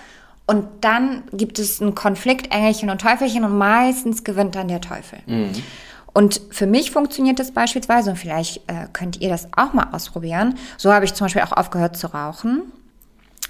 Und 0.47 0.65
dann 0.81 1.23
gibt 1.33 1.59
es 1.59 1.81
einen 1.81 1.93
Konflikt, 1.93 2.53
Engelchen 2.53 2.89
und 2.89 3.01
Teufelchen 3.01 3.43
und 3.43 3.57
meistens 3.57 4.23
gewinnt 4.23 4.55
dann 4.55 4.69
der 4.69 4.81
Teufel. 4.81 5.19
Mhm. 5.25 5.51
Und 6.13 6.41
für 6.49 6.65
mich 6.65 6.89
funktioniert 6.89 7.37
das 7.37 7.51
beispielsweise, 7.51 8.09
und 8.09 8.15
vielleicht 8.15 8.67
äh, 8.67 8.87
könnt 8.91 9.21
ihr 9.21 9.29
das 9.29 9.49
auch 9.55 9.73
mal 9.73 9.89
ausprobieren. 9.91 10.57
So 10.77 10.91
habe 10.91 11.05
ich 11.05 11.13
zum 11.13 11.25
Beispiel 11.25 11.43
auch 11.43 11.51
aufgehört 11.51 11.95
zu 11.95 12.07
rauchen, 12.07 12.63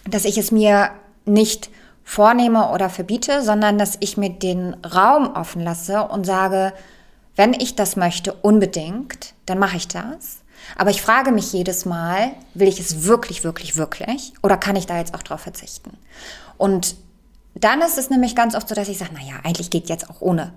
dass 0.05 0.25
ich 0.25 0.37
es 0.37 0.51
mir 0.51 0.89
nicht 1.25 1.69
vornehme 2.03 2.71
oder 2.71 2.89
verbiete, 2.89 3.43
sondern 3.43 3.77
dass 3.77 3.97
ich 3.99 4.17
mir 4.17 4.31
den 4.31 4.75
Raum 4.85 5.33
offen 5.33 5.61
lasse 5.61 6.01
und 6.03 6.25
sage, 6.25 6.73
wenn 7.35 7.53
ich 7.53 7.75
das 7.75 7.95
möchte, 7.95 8.33
unbedingt, 8.33 9.33
dann 9.45 9.59
mache 9.59 9.77
ich 9.77 9.87
das. 9.87 10.39
Aber 10.75 10.89
ich 10.89 11.01
frage 11.01 11.31
mich 11.31 11.53
jedes 11.53 11.85
Mal, 11.85 12.31
will 12.53 12.67
ich 12.67 12.79
es 12.79 13.05
wirklich, 13.05 13.43
wirklich, 13.43 13.77
wirklich? 13.77 14.33
Oder 14.41 14.57
kann 14.57 14.75
ich 14.75 14.87
da 14.87 14.97
jetzt 14.97 15.13
auch 15.13 15.23
drauf 15.23 15.41
verzichten? 15.41 15.91
Und 16.57 16.95
dann 17.55 17.81
ist 17.81 17.97
es 17.97 18.09
nämlich 18.09 18.35
ganz 18.35 18.55
oft 18.55 18.69
so, 18.69 18.75
dass 18.75 18.87
ich 18.87 18.97
sage, 18.97 19.13
naja, 19.13 19.35
eigentlich 19.43 19.69
geht 19.69 19.89
jetzt 19.89 20.09
auch 20.09 20.21
ohne. 20.21 20.53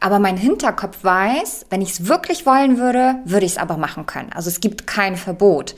Aber 0.00 0.18
mein 0.18 0.36
Hinterkopf 0.36 1.04
weiß, 1.04 1.66
wenn 1.68 1.82
ich 1.82 1.90
es 1.90 2.08
wirklich 2.08 2.46
wollen 2.46 2.78
würde, 2.78 3.16
würde 3.24 3.44
ich 3.44 3.52
es 3.52 3.58
aber 3.58 3.76
machen 3.76 4.06
können. 4.06 4.32
Also 4.32 4.48
es 4.48 4.60
gibt 4.60 4.86
kein 4.86 5.16
Verbot. 5.16 5.74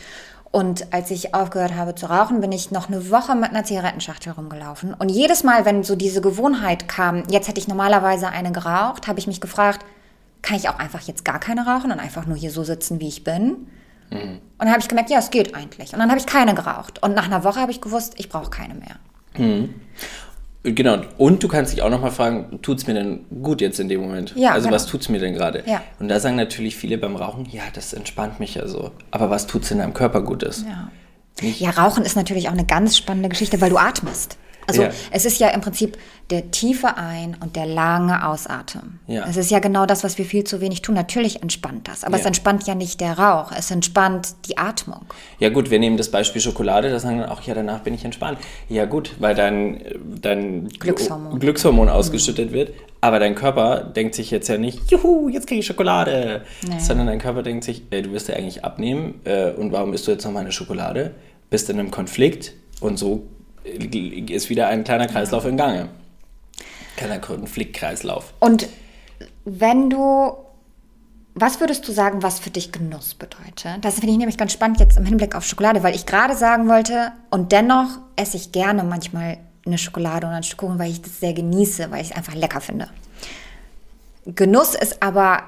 Und 0.52 0.92
als 0.92 1.10
ich 1.10 1.34
aufgehört 1.34 1.74
habe 1.74 1.94
zu 1.94 2.06
rauchen, 2.06 2.40
bin 2.40 2.52
ich 2.52 2.70
noch 2.70 2.88
eine 2.88 3.10
Woche 3.10 3.34
mit 3.34 3.50
einer 3.50 3.64
Zigarettenschachtel 3.64 4.32
rumgelaufen. 4.32 4.92
Und 4.94 5.08
jedes 5.08 5.44
Mal, 5.44 5.64
wenn 5.64 5.82
so 5.82 5.96
diese 5.96 6.20
Gewohnheit 6.20 6.88
kam, 6.88 7.24
jetzt 7.30 7.48
hätte 7.48 7.58
ich 7.58 7.68
normalerweise 7.68 8.28
eine 8.28 8.52
geraucht, 8.52 9.08
habe 9.08 9.18
ich 9.18 9.26
mich 9.26 9.40
gefragt, 9.40 9.84
kann 10.42 10.56
ich 10.56 10.68
auch 10.68 10.78
einfach 10.78 11.00
jetzt 11.00 11.24
gar 11.24 11.40
keine 11.40 11.66
rauchen 11.66 11.90
und 11.90 11.98
einfach 11.98 12.26
nur 12.26 12.36
hier 12.36 12.50
so 12.50 12.64
sitzen, 12.64 13.00
wie 13.00 13.08
ich 13.08 13.24
bin? 13.24 13.68
Mhm. 14.10 14.40
Und 14.58 14.58
dann 14.58 14.70
habe 14.70 14.80
ich 14.80 14.88
gemerkt, 14.88 15.08
ja, 15.08 15.18
es 15.18 15.30
geht 15.30 15.54
eigentlich. 15.54 15.94
Und 15.94 16.00
dann 16.00 16.10
habe 16.10 16.20
ich 16.20 16.26
keine 16.26 16.54
geraucht. 16.54 17.02
Und 17.02 17.14
nach 17.14 17.24
einer 17.24 17.44
Woche 17.44 17.60
habe 17.60 17.72
ich 17.72 17.80
gewusst, 17.80 18.14
ich 18.18 18.28
brauche 18.28 18.50
keine 18.50 18.74
mehr. 18.74 18.96
Mhm. 19.38 19.74
Genau, 20.64 20.98
und 21.18 21.42
du 21.42 21.48
kannst 21.48 21.72
dich 21.72 21.82
auch 21.82 21.90
nochmal 21.90 22.12
fragen, 22.12 22.60
tut 22.62 22.78
es 22.78 22.86
mir 22.86 22.94
denn 22.94 23.24
gut 23.42 23.60
jetzt 23.60 23.80
in 23.80 23.88
dem 23.88 24.00
Moment? 24.00 24.32
Ja, 24.36 24.52
also 24.52 24.66
genau. 24.68 24.76
was 24.76 24.86
tut 24.86 25.00
es 25.00 25.08
mir 25.08 25.18
denn 25.18 25.34
gerade? 25.34 25.64
Ja. 25.66 25.82
Und 25.98 26.08
da 26.08 26.20
sagen 26.20 26.36
natürlich 26.36 26.76
viele 26.76 26.98
beim 26.98 27.16
Rauchen, 27.16 27.46
ja, 27.50 27.62
das 27.74 27.92
entspannt 27.92 28.38
mich 28.38 28.54
ja 28.54 28.68
so. 28.68 28.92
Aber 29.10 29.28
was 29.28 29.48
tut 29.48 29.64
es 29.64 29.72
in 29.72 29.78
deinem 29.78 29.92
Körper 29.92 30.22
Gutes? 30.22 30.64
Ja. 30.68 30.90
Nicht- 31.40 31.60
Ja, 31.60 31.70
Rauchen 31.70 32.04
ist 32.04 32.14
natürlich 32.14 32.46
auch 32.48 32.52
eine 32.52 32.64
ganz 32.64 32.96
spannende 32.96 33.28
Geschichte, 33.28 33.60
weil 33.60 33.70
du 33.70 33.76
atmest. 33.76 34.38
Also 34.66 34.82
Ja. 34.82 34.90
es 35.10 35.24
ist 35.24 35.38
ja 35.40 35.48
im 35.48 35.60
Prinzip 35.60 35.98
der 36.30 36.50
tiefe 36.50 36.96
Ein- 36.96 37.36
und 37.40 37.56
der 37.56 37.66
lange 37.66 38.26
Ausatem. 38.26 39.00
Ja. 39.06 39.24
Es 39.28 39.36
ist 39.36 39.50
ja 39.50 39.58
genau 39.58 39.86
das, 39.86 40.02
was 40.04 40.16
wir 40.18 40.24
viel 40.24 40.44
zu 40.44 40.60
wenig 40.60 40.80
tun. 40.82 40.94
Natürlich 40.94 41.42
entspannt 41.42 41.88
das, 41.88 42.04
aber 42.04 42.16
es 42.16 42.22
Ja. 42.22 42.28
entspannt 42.28 42.66
ja 42.66 42.74
nicht 42.74 43.00
der 43.00 43.18
Rauch, 43.18 43.52
es 43.56 43.70
entspannt 43.70 44.34
die 44.46 44.56
Atmung. 44.58 45.04
Ja 45.38 45.48
gut, 45.50 45.70
wir 45.70 45.78
nehmen 45.78 45.96
das 45.96 46.10
Beispiel 46.10 46.40
Schokolade, 46.40 46.90
da 46.90 46.98
sagen 47.00 47.18
dann 47.18 47.28
auch, 47.28 47.42
ja, 47.42 47.54
danach 47.54 47.80
bin 47.80 47.92
ich 47.94 48.04
entspannt. 48.04 48.38
Ja 48.68 48.84
gut, 48.86 49.14
weil 49.18 49.34
dein, 49.34 49.82
dein 50.20 50.68
Glückshormon. 50.68 51.38
Glückshormon 51.38 51.88
ausgeschüttet 51.88 52.52
wird. 52.52 52.72
Aber 53.00 53.18
dein 53.18 53.34
Körper 53.34 53.80
denkt 53.80 54.14
sich 54.14 54.30
jetzt 54.30 54.48
ja 54.48 54.58
nicht, 54.58 54.90
juhu, 54.90 55.28
jetzt 55.28 55.48
kriege 55.48 55.58
ich 55.60 55.66
Schokolade. 55.66 56.42
Nee. 56.68 56.78
Sondern 56.78 57.08
dein 57.08 57.18
Körper 57.18 57.42
denkt 57.42 57.64
sich, 57.64 57.82
ey, 57.90 58.02
du 58.02 58.12
wirst 58.12 58.28
ja 58.28 58.36
eigentlich 58.36 58.64
abnehmen 58.64 59.20
äh, 59.24 59.50
und 59.50 59.72
warum 59.72 59.92
isst 59.92 60.06
du 60.06 60.12
jetzt 60.12 60.24
noch 60.24 60.30
meine 60.32 60.52
Schokolade? 60.52 61.10
Bist 61.50 61.68
in 61.68 61.78
einem 61.80 61.90
Konflikt 61.90 62.52
und 62.80 62.98
so 62.98 63.24
ist 63.64 64.50
wieder 64.50 64.68
ein 64.68 64.84
kleiner 64.84 65.06
Kreislauf 65.06 65.44
in 65.44 65.56
Gange. 65.56 65.88
Kleiner 66.96 67.18
Konfliktkreislauf. 67.18 68.34
Und 68.40 68.68
wenn 69.44 69.90
du, 69.90 70.32
was 71.34 71.60
würdest 71.60 71.86
du 71.88 71.92
sagen, 71.92 72.22
was 72.22 72.40
für 72.40 72.50
dich 72.50 72.72
Genuss 72.72 73.14
bedeutet? 73.14 73.82
Das 73.82 73.94
finde 73.94 74.12
ich 74.12 74.18
nämlich 74.18 74.36
ganz 74.36 74.52
spannend 74.52 74.80
jetzt 74.80 74.98
im 74.98 75.04
Hinblick 75.04 75.34
auf 75.34 75.44
Schokolade, 75.44 75.82
weil 75.82 75.94
ich 75.94 76.06
gerade 76.06 76.36
sagen 76.36 76.68
wollte, 76.68 77.12
und 77.30 77.52
dennoch 77.52 77.98
esse 78.16 78.36
ich 78.36 78.52
gerne 78.52 78.84
manchmal 78.84 79.38
eine 79.64 79.78
Schokolade 79.78 80.26
oder 80.26 80.36
ein 80.36 80.42
Stück 80.42 80.58
Kuchen, 80.58 80.78
weil 80.78 80.90
ich 80.90 81.00
das 81.00 81.20
sehr 81.20 81.32
genieße, 81.32 81.90
weil 81.90 82.02
ich 82.02 82.10
es 82.10 82.16
einfach 82.16 82.34
lecker 82.34 82.60
finde. 82.60 82.88
Genuss 84.26 84.74
ist 84.74 85.02
aber, 85.02 85.44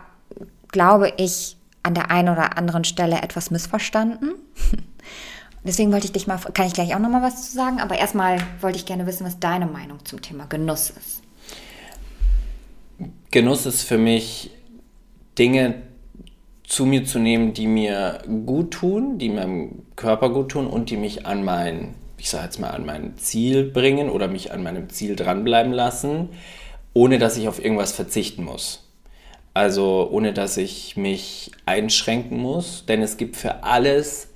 glaube 0.69 1.13
ich, 1.17 1.57
an 1.83 1.95
der 1.95 2.11
einen 2.11 2.31
oder 2.31 2.57
anderen 2.57 2.85
Stelle 2.85 3.21
etwas 3.23 3.51
missverstanden. 3.51 4.35
Deswegen 5.67 5.93
wollte 5.93 6.07
ich 6.07 6.13
dich 6.13 6.27
mal, 6.27 6.39
kann 6.39 6.67
ich 6.67 6.75
gleich 6.75 6.95
auch 6.95 6.99
noch 6.99 7.09
mal 7.09 7.23
was 7.23 7.49
zu 7.49 7.55
sagen, 7.55 7.81
aber 7.81 7.99
erstmal 7.99 8.39
wollte 8.61 8.77
ich 8.77 8.85
gerne 8.85 9.07
wissen, 9.07 9.27
was 9.27 9.41
deine 9.41 9.67
Meinung 9.67 10.05
zum 10.05 10.21
Thema 10.21 10.45
Genuss 10.45 10.91
ist. 10.91 11.23
Genuss 13.31 13.65
ist 13.67 13.83
für 13.83 13.99
mich, 13.99 14.51
Dinge 15.39 15.83
zu 16.65 16.87
mir 16.87 17.05
zu 17.05 17.19
nehmen, 17.19 17.55
die 17.55 17.67
mir 17.67 18.23
gut 18.47 18.73
tun, 18.73 19.19
die 19.19 19.31
meinem 19.31 19.83
Körper 19.97 20.31
gut 20.31 20.51
tun 20.51 20.67
und 20.67 20.91
die 20.91 20.97
mich 20.97 21.27
an 21.27 21.45
mein, 21.45 21.95
ich 22.19 22.31
sage 22.31 22.45
jetzt 22.45 22.59
mal, 22.59 22.71
an 22.71 22.87
mein 22.87 23.17
Ziel 23.17 23.65
bringen 23.65 24.11
oder 24.11 24.29
mich 24.29 24.53
an 24.53 24.63
meinem 24.63 24.91
Ziel 24.91 25.17
dranbleiben 25.17 25.73
lassen, 25.73 26.29
ohne 26.93 27.19
dass 27.19 27.37
ich 27.37 27.49
auf 27.49 27.63
irgendwas 27.63 27.93
verzichten 27.93 28.45
muss. 28.45 28.89
Also 29.53 30.09
ohne 30.11 30.33
dass 30.33 30.57
ich 30.57 30.97
mich 30.97 31.53
einschränken 31.65 32.39
muss, 32.39 32.85
denn 32.87 33.03
es 33.03 33.17
gibt 33.17 33.37
für 33.37 33.63
alles, 33.63 34.29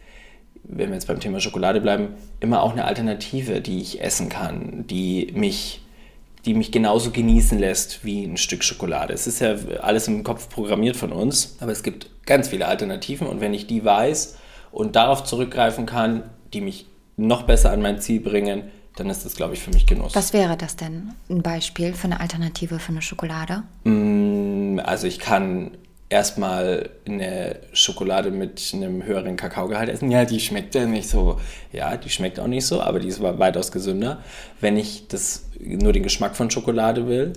wenn 0.69 0.89
wir 0.89 0.95
jetzt 0.95 1.09
beim 1.09 1.19
Thema 1.19 1.41
Schokolade 1.41 1.81
bleiben, 1.81 2.11
immer 2.41 2.63
auch 2.63 2.73
eine 2.73 2.85
Alternative, 2.85 3.61
die 3.61 3.81
ich 3.81 4.03
essen 4.03 4.29
kann, 4.29 4.87
die 4.87 5.33
mich, 5.35 5.83
die 6.45 6.55
mich 6.55 6.71
genauso 6.71 7.11
genießen 7.11 7.59
lässt 7.59 8.05
wie 8.05 8.25
ein 8.25 8.37
Stück 8.37 8.63
Schokolade. 8.63 9.13
Es 9.13 9.27
ist 9.27 9.41
ja 9.41 9.57
alles 9.81 10.07
im 10.09 10.23
Kopf 10.25 10.49
programmiert 10.49 10.97
von 10.97 11.13
uns, 11.13 11.57
aber 11.61 11.73
es 11.73 11.83
gibt 11.83 12.11
ganz 12.27 12.49
viele 12.49 12.67
Alternativen 12.67 13.27
und 13.27 13.41
wenn 13.41 13.55
ich 13.55 13.67
die 13.67 13.85
weiß 13.85 14.37
und 14.71 14.95
darauf 14.95 15.25
zurückgreifen 15.25 15.87
kann, 15.87 16.25
die 16.53 16.61
mich 16.61 16.87
noch 17.17 17.43
besser 17.43 17.73
an 17.73 17.83
mein 17.83 18.01
Ziel 18.01 18.21
bringen, 18.21 18.65
dann 18.97 19.11
ist 19.11 19.25
das, 19.25 19.37
glaube 19.37 19.55
ich, 19.55 19.61
für 19.61 19.71
mich 19.71 19.87
Genuss. 19.87 20.15
Was 20.15 20.33
wäre 20.33 20.57
das 20.57 20.77
denn? 20.77 21.15
Ein 21.31 21.43
Beispiel 21.43 21.95
für 21.95 22.05
eine 22.05 22.21
Alternative 22.21 22.79
für 22.79 22.93
eine 22.93 23.03
Schokolade? 23.03 23.63
Also 24.85 25.07
ich 25.07 25.19
kann 25.19 25.71
erstmal 26.11 26.89
eine 27.07 27.57
Schokolade 27.73 28.31
mit 28.31 28.71
einem 28.75 29.03
höheren 29.05 29.37
Kakaogehalt 29.37 29.89
essen. 29.91 30.11
Ja, 30.11 30.25
die 30.25 30.41
schmeckt 30.41 30.75
ja 30.75 30.87
nicht 30.87 31.09
so. 31.09 31.39
Ja, 31.73 31.97
die 31.97 32.09
schmeckt 32.11 32.41
auch 32.41 32.47
nicht 32.47 32.67
so, 32.67 32.81
aber 32.81 32.99
die 32.99 33.09
ist 33.09 33.23
weitaus 33.23 33.73
gesünder. 33.73 34.23
Wenn 34.61 34.77
ich 34.77 35.09
das 35.09 35.45
nur 35.61 35.93
den 35.93 36.03
Geschmack 36.03 36.35
von 36.37 36.51
Schokolade 36.51 37.09
will, 37.09 37.35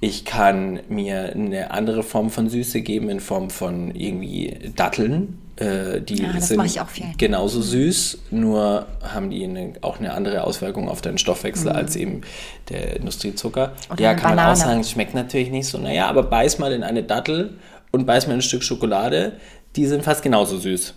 ich 0.00 0.24
kann 0.24 0.80
mir 0.88 1.32
eine 1.34 1.70
andere 1.70 2.02
Form 2.02 2.30
von 2.30 2.48
Süße 2.48 2.82
geben 2.82 3.08
in 3.08 3.20
Form 3.20 3.50
von 3.50 3.94
irgendwie 3.94 4.54
Datteln. 4.76 5.38
Äh, 5.56 6.02
die 6.02 6.22
Ja, 6.22 6.32
das 6.34 6.48
sind 6.48 6.62
ich 6.66 6.80
auch 6.82 6.88
viel. 6.88 7.06
genauso 7.16 7.62
süß, 7.62 8.18
nur 8.30 8.84
haben 9.02 9.30
die 9.30 9.42
eine, 9.42 9.72
auch 9.80 9.98
eine 9.98 10.12
andere 10.12 10.44
Auswirkung 10.44 10.90
auf 10.90 11.00
deinen 11.00 11.16
Stoffwechsel 11.16 11.70
als 11.70 11.96
eben 11.96 12.20
der 12.68 12.96
Industriezucker. 12.96 13.68
Mhm. 13.68 13.92
Oder 13.92 14.02
ja, 14.02 14.14
kann 14.14 14.30
man 14.36 14.38
auch 14.40 14.42
Banane. 14.42 14.56
sagen, 14.56 14.80
es 14.80 14.90
schmeckt 14.90 15.14
natürlich 15.14 15.50
nicht 15.50 15.66
so. 15.66 15.78
Naja, 15.78 16.08
aber 16.08 16.24
beiß 16.24 16.58
mal 16.58 16.72
in 16.72 16.82
eine 16.82 17.02
Dattel 17.02 17.54
und 17.96 18.06
beiß 18.06 18.26
in 18.26 18.32
ein 18.32 18.42
Stück 18.42 18.62
Schokolade, 18.62 19.32
die 19.74 19.86
sind 19.86 20.04
fast 20.04 20.22
genauso 20.22 20.58
süß. 20.58 20.94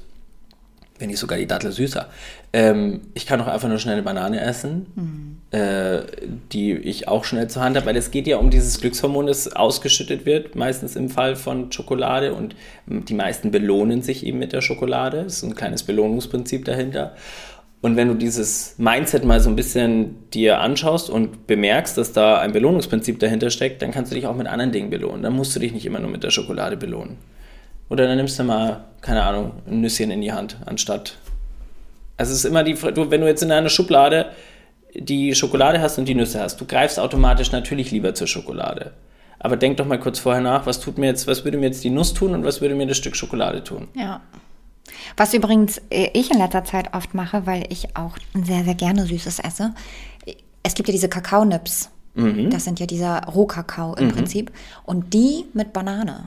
Wenn 1.00 1.08
nicht 1.08 1.20
sogar 1.20 1.38
die 1.38 1.48
Dattel 1.48 1.72
süßer. 1.72 2.10
Ähm, 2.52 3.02
ich 3.14 3.26
kann 3.26 3.40
auch 3.40 3.48
einfach 3.48 3.70
nur 3.70 3.80
schnell 3.80 3.94
eine 3.94 4.04
Banane 4.04 4.42
essen, 4.42 5.40
äh, 5.52 6.02
die 6.52 6.74
ich 6.74 7.08
auch 7.08 7.24
schnell 7.24 7.50
zur 7.50 7.64
Hand 7.64 7.78
habe, 7.78 7.86
weil 7.86 7.96
es 7.96 8.12
geht 8.12 8.28
ja 8.28 8.36
um 8.36 8.50
dieses 8.50 8.82
Glückshormon, 8.82 9.28
das 9.28 9.56
ausgeschüttet 9.56 10.26
wird, 10.26 10.56
meistens 10.56 10.98
im 10.98 11.10
Fall 11.10 11.38
von 11.38 11.72
Schokolade 11.72 12.34
und 12.34 12.54
die 12.86 13.14
meisten 13.14 13.50
belohnen 13.50 14.02
sich 14.02 14.26
eben 14.26 14.40
mit 14.40 14.52
der 14.52 14.60
Schokolade. 14.60 15.22
Es 15.22 15.38
ist 15.38 15.44
ein 15.44 15.56
kleines 15.56 15.84
Belohnungsprinzip 15.84 16.66
dahinter. 16.66 17.16
Und 17.82 17.96
wenn 17.96 18.10
du 18.10 18.14
dieses 18.14 18.76
Mindset 18.78 19.24
mal 19.24 19.40
so 19.40 19.50
ein 19.50 19.56
bisschen 19.56 20.30
dir 20.32 20.60
anschaust 20.60 21.10
und 21.10 21.48
bemerkst, 21.48 21.98
dass 21.98 22.12
da 22.12 22.38
ein 22.40 22.52
Belohnungsprinzip 22.52 23.20
dahinter 23.20 23.50
steckt, 23.50 23.82
dann 23.82 23.92
kannst 23.92 24.12
du 24.12 24.16
dich 24.16 24.28
auch 24.28 24.36
mit 24.36 24.48
anderen 24.48 24.74
Dingen 24.74 24.90
belohnen. 24.90 25.24
Dann 25.24 25.34
musst 25.34 25.56
du 25.56 25.60
dich 25.62 25.72
nicht 25.72 25.86
immer 25.86 26.00
nur 26.00 26.10
mit 26.10 26.24
der 26.24 26.30
Schokolade 26.30 26.76
belohnen. 26.76 27.18
Oder 27.90 28.06
dann 28.06 28.18
nimmst 28.18 28.38
du 28.38 28.44
mal, 28.44 28.84
keine 29.02 29.24
Ahnung, 29.24 29.54
ein 29.66 29.80
Nüsschen 29.80 30.12
in 30.12 30.22
die 30.22 30.34
Hand, 30.34 30.58
anstatt. 30.66 31.18
Also 32.18 32.34
es 32.34 32.40
ist 32.40 32.46
immer 32.46 32.64
die, 32.66 32.76
Fra- 32.76 32.92
du, 32.92 33.10
wenn 33.12 33.22
du 33.22 33.28
jetzt 33.28 33.44
in 33.44 33.52
einer 33.52 33.70
Schublade 33.70 34.28
die 34.94 35.34
Schokolade 35.34 35.80
hast 35.80 35.98
und 35.98 36.06
die 36.06 36.16
Nüsse 36.16 36.42
hast, 36.42 36.60
du 36.60 36.66
greifst 36.66 37.00
automatisch 37.00 37.52
natürlich 37.54 37.92
lieber 37.92 38.14
zur 38.14 38.28
Schokolade. 38.28 38.92
Aber 39.40 39.56
denk 39.56 39.78
doch 39.78 39.86
mal 39.86 40.00
kurz 40.00 40.20
vorher 40.20 40.42
nach, 40.42 40.66
was 40.66 40.82
tut 40.82 40.98
mir 40.98 41.06
jetzt, 41.06 41.28
was 41.28 41.46
würde 41.46 41.58
mir 41.58 41.68
jetzt 41.68 41.84
die 41.84 41.90
Nuss 41.92 42.14
tun 42.14 42.34
und 42.34 42.44
was 42.44 42.60
würde 42.60 42.76
mir 42.76 42.88
das 42.88 42.98
Stück 42.98 43.16
Schokolade 43.16 43.64
tun? 43.64 43.88
Ja. 43.94 44.20
Was 45.18 45.34
übrigens 45.34 45.80
äh, 45.90 46.10
ich 46.14 46.32
in 46.32 46.38
letzter 46.38 46.64
Zeit 46.64 46.94
oft 46.94 47.14
mache, 47.14 47.46
weil 47.46 47.66
ich 47.70 47.96
auch 47.96 48.18
sehr, 48.34 48.64
sehr 48.64 48.76
gerne 48.76 49.06
Süßes 49.06 49.40
esse. 49.40 49.74
Es 50.64 50.74
gibt 50.74 50.90
ja 50.90 50.92
diese 50.92 51.10
Kakaonips. 51.10 51.90
Das 52.50 52.66
sind 52.66 52.82
ja 52.82 52.86
dieser 52.86 53.24
Rohkakao 53.24 53.96
im 53.96 54.10
Prinzip. 54.10 54.52
Und 54.84 55.14
die 55.14 55.46
mit 55.54 55.72
Banane. 55.72 56.26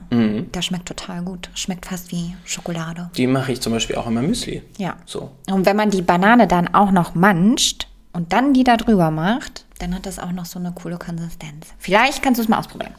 Das 0.51 0.65
schmeckt 0.65 0.87
total 0.87 1.21
gut. 1.21 1.51
Schmeckt 1.53 1.85
fast 1.85 2.11
wie 2.11 2.35
Schokolade. 2.45 3.11
Die 3.15 3.27
mache 3.27 3.51
ich 3.51 3.61
zum 3.61 3.73
Beispiel 3.73 3.97
auch 3.97 4.07
immer 4.07 4.23
Müsli. 4.23 4.63
Ja. 4.77 4.95
So. 5.05 5.29
Und 5.51 5.67
wenn 5.67 5.75
man 5.75 5.91
die 5.91 6.01
Banane 6.01 6.47
dann 6.47 6.73
auch 6.73 6.89
noch 6.89 7.13
manscht 7.13 7.87
und 8.11 8.33
dann 8.33 8.53
die 8.53 8.63
da 8.63 8.77
drüber 8.77 9.11
macht, 9.11 9.65
dann 9.77 9.93
hat 9.93 10.07
das 10.07 10.17
auch 10.17 10.31
noch 10.31 10.45
so 10.45 10.57
eine 10.57 10.71
coole 10.71 10.97
Konsistenz. 10.97 11.67
Vielleicht 11.77 12.23
kannst 12.23 12.39
du 12.39 12.43
es 12.43 12.49
mal 12.49 12.57
ausprobieren. 12.57 12.95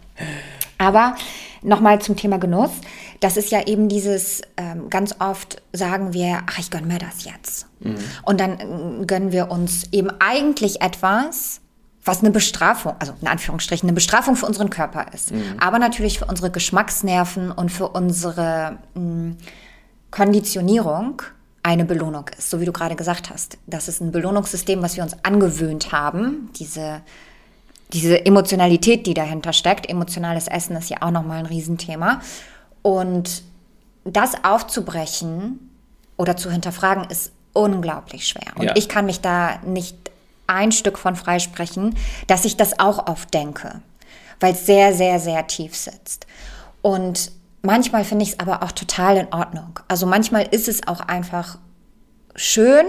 Aber 0.78 1.16
nochmal 1.64 2.00
zum 2.00 2.16
Thema 2.16 2.38
Genuss. 2.38 2.70
Das 3.20 3.36
ist 3.36 3.50
ja 3.50 3.66
eben 3.66 3.88
dieses, 3.88 4.42
ähm, 4.56 4.90
ganz 4.90 5.16
oft 5.18 5.62
sagen 5.72 6.12
wir, 6.12 6.42
ach, 6.46 6.58
ich 6.58 6.70
gönne 6.70 6.86
mir 6.86 6.98
das 6.98 7.24
jetzt. 7.24 7.66
Und 8.22 8.40
dann 8.40 8.60
äh, 8.60 9.04
gönnen 9.06 9.32
wir 9.32 9.50
uns 9.50 9.84
eben 9.92 10.10
eigentlich 10.20 10.80
etwas, 10.80 11.60
was 12.04 12.20
eine 12.20 12.30
Bestrafung, 12.30 12.94
also 12.98 13.14
in 13.20 13.28
Anführungsstrichen, 13.28 13.88
eine 13.88 13.94
Bestrafung 13.94 14.36
für 14.36 14.46
unseren 14.46 14.68
Körper 14.68 15.06
ist. 15.14 15.32
Aber 15.58 15.78
natürlich 15.78 16.18
für 16.18 16.26
unsere 16.26 16.50
Geschmacksnerven 16.50 17.50
und 17.50 17.72
für 17.72 17.88
unsere 17.88 18.78
mh, 18.94 19.36
Konditionierung 20.10 21.22
eine 21.62 21.86
Belohnung 21.86 22.28
ist, 22.36 22.50
so 22.50 22.60
wie 22.60 22.66
du 22.66 22.72
gerade 22.72 22.94
gesagt 22.94 23.30
hast. 23.30 23.56
Das 23.66 23.88
ist 23.88 24.02
ein 24.02 24.12
Belohnungssystem, 24.12 24.82
was 24.82 24.96
wir 24.96 25.02
uns 25.02 25.16
angewöhnt 25.24 25.92
haben. 25.92 26.50
Diese, 26.56 27.00
diese 27.94 28.26
Emotionalität, 28.26 29.06
die 29.06 29.14
dahinter 29.14 29.52
steckt. 29.52 29.88
Emotionales 29.88 30.48
Essen 30.48 30.76
ist 30.76 30.90
ja 30.90 30.98
auch 31.00 31.10
nochmal 31.10 31.38
ein 31.38 31.46
Riesenthema. 31.46 32.20
Und 32.82 33.42
das 34.04 34.44
aufzubrechen 34.44 35.70
oder 36.16 36.36
zu 36.36 36.50
hinterfragen, 36.50 37.04
ist 37.04 37.32
unglaublich 37.52 38.26
schwer. 38.28 38.52
Und 38.56 38.64
Ja. 38.64 38.76
ich 38.76 38.88
kann 38.88 39.06
mich 39.06 39.20
da 39.20 39.58
nicht 39.64 39.96
ein 40.46 40.72
Stück 40.72 40.98
von 40.98 41.16
freisprechen, 41.16 41.96
dass 42.26 42.44
ich 42.44 42.56
das 42.56 42.78
auch 42.78 43.06
oft 43.06 43.32
denke, 43.32 43.80
weil 44.40 44.52
es 44.52 44.66
sehr, 44.66 44.92
sehr, 44.92 45.18
sehr 45.18 45.46
tief 45.46 45.74
sitzt. 45.74 46.26
Und 46.82 47.32
manchmal 47.62 48.04
finde 48.04 48.24
ich 48.24 48.32
es 48.32 48.40
aber 48.40 48.62
auch 48.62 48.72
total 48.72 49.16
in 49.16 49.32
Ordnung. 49.32 49.78
Also 49.88 50.06
manchmal 50.06 50.46
ist 50.50 50.68
es 50.68 50.86
auch 50.86 51.00
einfach 51.00 51.58
schön 52.34 52.84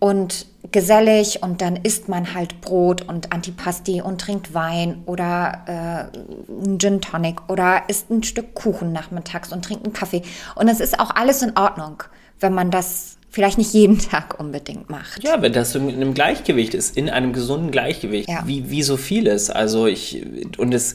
und 0.00 0.46
gesellig 0.72 1.42
und 1.42 1.60
dann 1.62 1.76
isst 1.76 2.08
man 2.08 2.34
halt 2.34 2.60
Brot 2.60 3.02
und 3.02 3.32
Antipasti 3.32 4.02
und 4.02 4.20
trinkt 4.20 4.52
Wein 4.54 5.02
oder 5.06 5.62
äh, 5.66 6.62
einen 6.66 6.78
Gin 6.78 7.00
Tonic 7.00 7.48
oder 7.48 7.82
isst 7.88 8.10
ein 8.10 8.22
Stück 8.22 8.54
Kuchen 8.54 8.92
nachmittags 8.92 9.52
und 9.52 9.64
trinkt 9.64 9.84
einen 9.84 9.92
Kaffee. 9.92 10.22
Und 10.56 10.68
es 10.68 10.80
ist 10.80 10.98
auch 10.98 11.14
alles 11.14 11.42
in 11.42 11.56
Ordnung, 11.56 12.02
wenn 12.40 12.52
man 12.54 12.70
das 12.70 13.18
vielleicht 13.30 13.58
nicht 13.58 13.72
jeden 13.74 13.98
Tag 14.10 14.40
unbedingt 14.40 14.90
macht. 14.90 15.22
Ja, 15.22 15.40
wenn 15.42 15.52
das 15.52 15.74
in 15.74 15.88
einem 15.88 16.14
Gleichgewicht 16.14 16.74
ist, 16.74 16.96
in 16.96 17.08
einem 17.10 17.32
gesunden 17.32 17.70
Gleichgewicht, 17.70 18.28
Ja. 18.28 18.42
wie, 18.46 18.70
wie 18.70 18.82
so 18.82 18.96
vieles. 18.96 19.50
Also 19.50 19.86
ich, 19.86 20.22
und 20.58 20.72
es, 20.74 20.94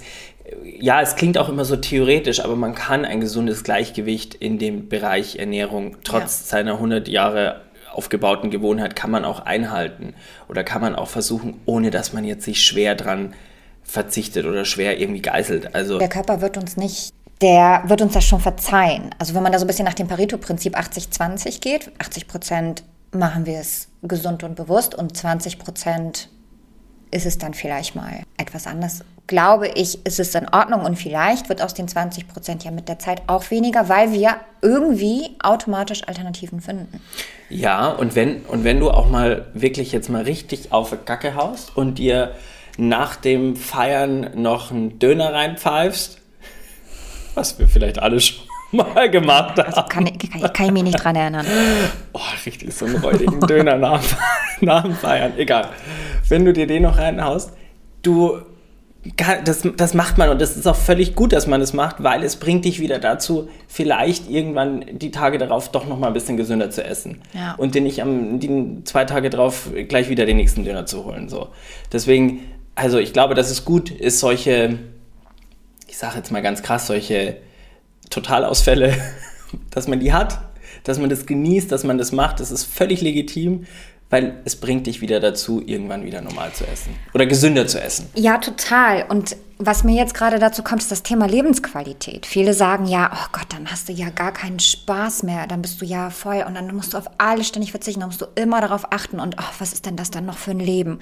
ja, 0.79 1.01
es 1.01 1.15
klingt 1.15 1.37
auch 1.37 1.49
immer 1.49 1.65
so 1.65 1.75
theoretisch, 1.75 2.43
aber 2.43 2.55
man 2.55 2.75
kann 2.75 3.05
ein 3.05 3.19
gesundes 3.19 3.63
Gleichgewicht 3.63 4.35
in 4.35 4.57
dem 4.57 4.89
Bereich 4.89 5.37
Ernährung 5.37 5.97
trotz 6.03 6.49
seiner 6.49 6.73
100 6.73 7.07
Jahre 7.07 7.61
aufgebauten 7.95 8.51
Gewohnheit 8.51 8.95
kann 8.95 9.11
man 9.11 9.25
auch 9.25 9.39
einhalten 9.39 10.13
oder 10.47 10.63
kann 10.63 10.81
man 10.81 10.95
auch 10.95 11.07
versuchen, 11.07 11.59
ohne 11.65 11.91
dass 11.91 12.13
man 12.13 12.23
jetzt 12.23 12.43
sich 12.43 12.61
schwer 12.61 12.95
dran 12.95 13.33
verzichtet 13.83 14.45
oder 14.45 14.65
schwer 14.65 14.99
irgendwie 14.99 15.21
geißelt. 15.21 15.75
Also 15.75 15.99
Der 15.99 16.09
Körper 16.09 16.41
wird 16.41 16.57
uns 16.57 16.75
nicht, 16.75 17.13
der 17.41 17.83
wird 17.87 18.01
uns 18.01 18.13
das 18.13 18.25
schon 18.25 18.39
verzeihen. 18.39 19.11
Also 19.19 19.33
wenn 19.35 19.43
man 19.43 19.51
da 19.51 19.59
so 19.59 19.65
ein 19.65 19.67
bisschen 19.67 19.85
nach 19.85 19.93
dem 19.93 20.07
Pareto-Prinzip 20.07 20.77
80-20 20.77 21.61
geht, 21.61 21.91
80 21.99 22.27
Prozent 22.27 22.83
machen 23.11 23.45
wir 23.45 23.59
es 23.59 23.87
gesund 24.03 24.43
und 24.43 24.55
bewusst 24.55 24.95
und 24.95 25.15
20 25.15 25.59
Prozent 25.59 26.29
ist 27.11 27.25
es 27.25 27.37
dann 27.37 27.53
vielleicht 27.53 27.95
mal 27.95 28.21
etwas 28.37 28.67
anders. 28.67 29.03
Glaube 29.27 29.67
ich, 29.69 30.05
ist 30.05 30.19
es 30.19 30.35
in 30.35 30.47
Ordnung 30.49 30.81
und 30.81 30.97
vielleicht 30.97 31.49
wird 31.49 31.61
aus 31.61 31.73
den 31.73 31.87
20 31.87 32.27
Prozent 32.27 32.63
ja 32.63 32.71
mit 32.71 32.87
der 32.87 32.99
Zeit 32.99 33.23
auch 33.27 33.49
weniger, 33.49 33.89
weil 33.89 34.11
wir 34.11 34.35
irgendwie 34.61 35.31
automatisch 35.41 36.07
Alternativen 36.07 36.61
finden. 36.61 37.01
Ja, 37.49 37.89
und 37.89 38.15
wenn, 38.15 38.41
und 38.41 38.63
wenn 38.63 38.79
du 38.79 38.91
auch 38.91 39.09
mal 39.09 39.47
wirklich 39.53 39.91
jetzt 39.91 40.09
mal 40.09 40.23
richtig 40.23 40.71
auf 40.71 40.91
die 40.91 40.97
Kacke 40.97 41.35
haust 41.35 41.75
und 41.75 41.97
dir 41.97 42.35
nach 42.77 43.15
dem 43.15 43.55
Feiern 43.55 44.31
noch 44.35 44.71
einen 44.71 44.99
Döner 44.99 45.33
reinpfeifst, 45.33 46.19
was 47.33 47.59
wir 47.59 47.67
vielleicht 47.67 47.99
alle 47.99 48.19
schon 48.19 48.45
mal 48.71 49.09
gemacht 49.09 49.57
haben. 49.57 49.89
Kann, 49.89 50.05
kann, 50.05 50.53
kann 50.53 50.65
ich 50.65 50.71
mich 50.71 50.83
nicht 50.83 51.03
dran 51.03 51.15
erinnern. 51.15 51.45
Oh, 52.13 52.21
richtig 52.45 52.73
so 52.73 52.85
einen 52.85 52.95
räudigen 52.95 53.41
Döner 53.41 53.75
nach, 53.75 54.01
nach 54.61 54.83
dem 54.83 54.95
Feiern. 54.95 55.33
Egal. 55.37 55.67
Wenn 56.29 56.45
du 56.45 56.53
dir 56.53 56.67
den 56.67 56.83
noch 56.83 56.97
reinhaust, 56.97 57.51
du, 58.01 58.39
das, 59.43 59.67
das 59.77 59.93
macht 59.93 60.17
man 60.17 60.29
und 60.29 60.41
das 60.41 60.57
ist 60.57 60.65
auch 60.67 60.75
völlig 60.75 61.15
gut, 61.15 61.31
dass 61.31 61.45
man 61.45 61.59
das 61.59 61.73
macht, 61.73 62.01
weil 62.01 62.23
es 62.23 62.37
bringt 62.37 62.65
dich 62.65 62.79
wieder 62.79 62.97
dazu, 62.99 63.49
vielleicht 63.67 64.29
irgendwann 64.29 64.83
die 64.93 65.11
Tage 65.11 65.37
darauf 65.37 65.69
doch 65.69 65.87
noch 65.87 65.99
mal 65.99 66.07
ein 66.07 66.13
bisschen 66.13 66.37
gesünder 66.37 66.71
zu 66.71 66.83
essen. 66.83 67.21
Ja. 67.33 67.53
Und 67.55 67.75
dir 67.75 67.81
nicht 67.81 68.01
am, 68.01 68.39
die 68.39 68.83
zwei 68.83 69.05
Tage 69.05 69.29
drauf 69.29 69.69
gleich 69.87 70.09
wieder 70.09 70.25
den 70.25 70.37
nächsten 70.37 70.63
Döner 70.63 70.85
zu 70.85 71.05
holen. 71.05 71.29
So. 71.29 71.49
Deswegen, 71.91 72.41
also 72.73 72.97
ich 72.97 73.13
glaube, 73.13 73.35
dass 73.35 73.51
es 73.51 73.63
gut 73.63 73.91
ist, 73.91 74.19
solche, 74.19 74.79
ich 75.87 75.97
sage 75.97 76.17
jetzt 76.17 76.31
mal 76.31 76.41
ganz 76.41 76.63
krass, 76.63 76.87
solche 76.87 77.37
Totalausfälle, 78.09 78.93
dass 79.69 79.87
man 79.87 79.99
die 79.99 80.13
hat, 80.13 80.39
dass 80.83 80.97
man 80.99 81.09
das 81.09 81.27
genießt, 81.27 81.71
dass 81.71 81.83
man 81.83 81.99
das 81.99 82.11
macht, 82.11 82.39
das 82.39 82.51
ist 82.51 82.63
völlig 82.63 83.01
legitim, 83.01 83.65
weil 84.09 84.41
es 84.45 84.55
bringt 84.55 84.87
dich 84.87 85.01
wieder 85.01 85.19
dazu, 85.19 85.61
irgendwann 85.65 86.05
wieder 86.05 86.21
normal 86.21 86.53
zu 86.53 86.65
essen 86.67 86.95
oder 87.13 87.25
gesünder 87.25 87.67
zu 87.67 87.81
essen. 87.81 88.09
Ja, 88.13 88.37
total. 88.37 89.05
Und 89.09 89.35
was 89.57 89.83
mir 89.83 89.95
jetzt 89.95 90.13
gerade 90.13 90.37
dazu 90.37 90.63
kommt, 90.63 90.81
ist 90.81 90.91
das 90.91 91.01
Thema 91.01 91.27
Lebensqualität. 91.27 92.25
Viele 92.25 92.53
sagen 92.53 92.85
ja, 92.85 93.09
oh 93.13 93.27
Gott, 93.31 93.47
dann 93.49 93.71
hast 93.71 93.87
du 93.87 93.93
ja 93.93 94.09
gar 94.09 94.33
keinen 94.33 94.59
Spaß 94.59 95.23
mehr, 95.23 95.47
dann 95.47 95.61
bist 95.61 95.81
du 95.81 95.85
ja 95.85 96.09
voll 96.09 96.43
und 96.45 96.55
dann 96.55 96.75
musst 96.75 96.93
du 96.93 96.97
auf 96.97 97.09
alles 97.17 97.47
ständig 97.47 97.71
verzichten, 97.71 98.01
dann 98.01 98.09
musst 98.09 98.21
du 98.21 98.27
immer 98.35 98.59
darauf 98.59 98.91
achten 98.91 99.19
und 99.19 99.37
oh, 99.39 99.53
was 99.59 99.71
ist 99.71 99.85
denn 99.85 99.95
das 99.95 100.11
dann 100.11 100.25
noch 100.25 100.37
für 100.37 100.51
ein 100.51 100.59
Leben? 100.59 100.99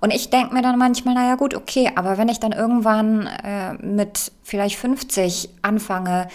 Und 0.00 0.12
ich 0.12 0.30
denke 0.30 0.54
mir 0.54 0.62
dann 0.62 0.78
manchmal, 0.78 1.14
naja 1.14 1.34
gut, 1.34 1.54
okay, 1.54 1.90
aber 1.94 2.16
wenn 2.16 2.28
ich 2.28 2.40
dann 2.40 2.52
irgendwann 2.52 3.26
äh, 3.26 3.74
mit 3.74 4.32
vielleicht 4.42 4.76
50 4.76 5.50
anfange, 5.60 6.28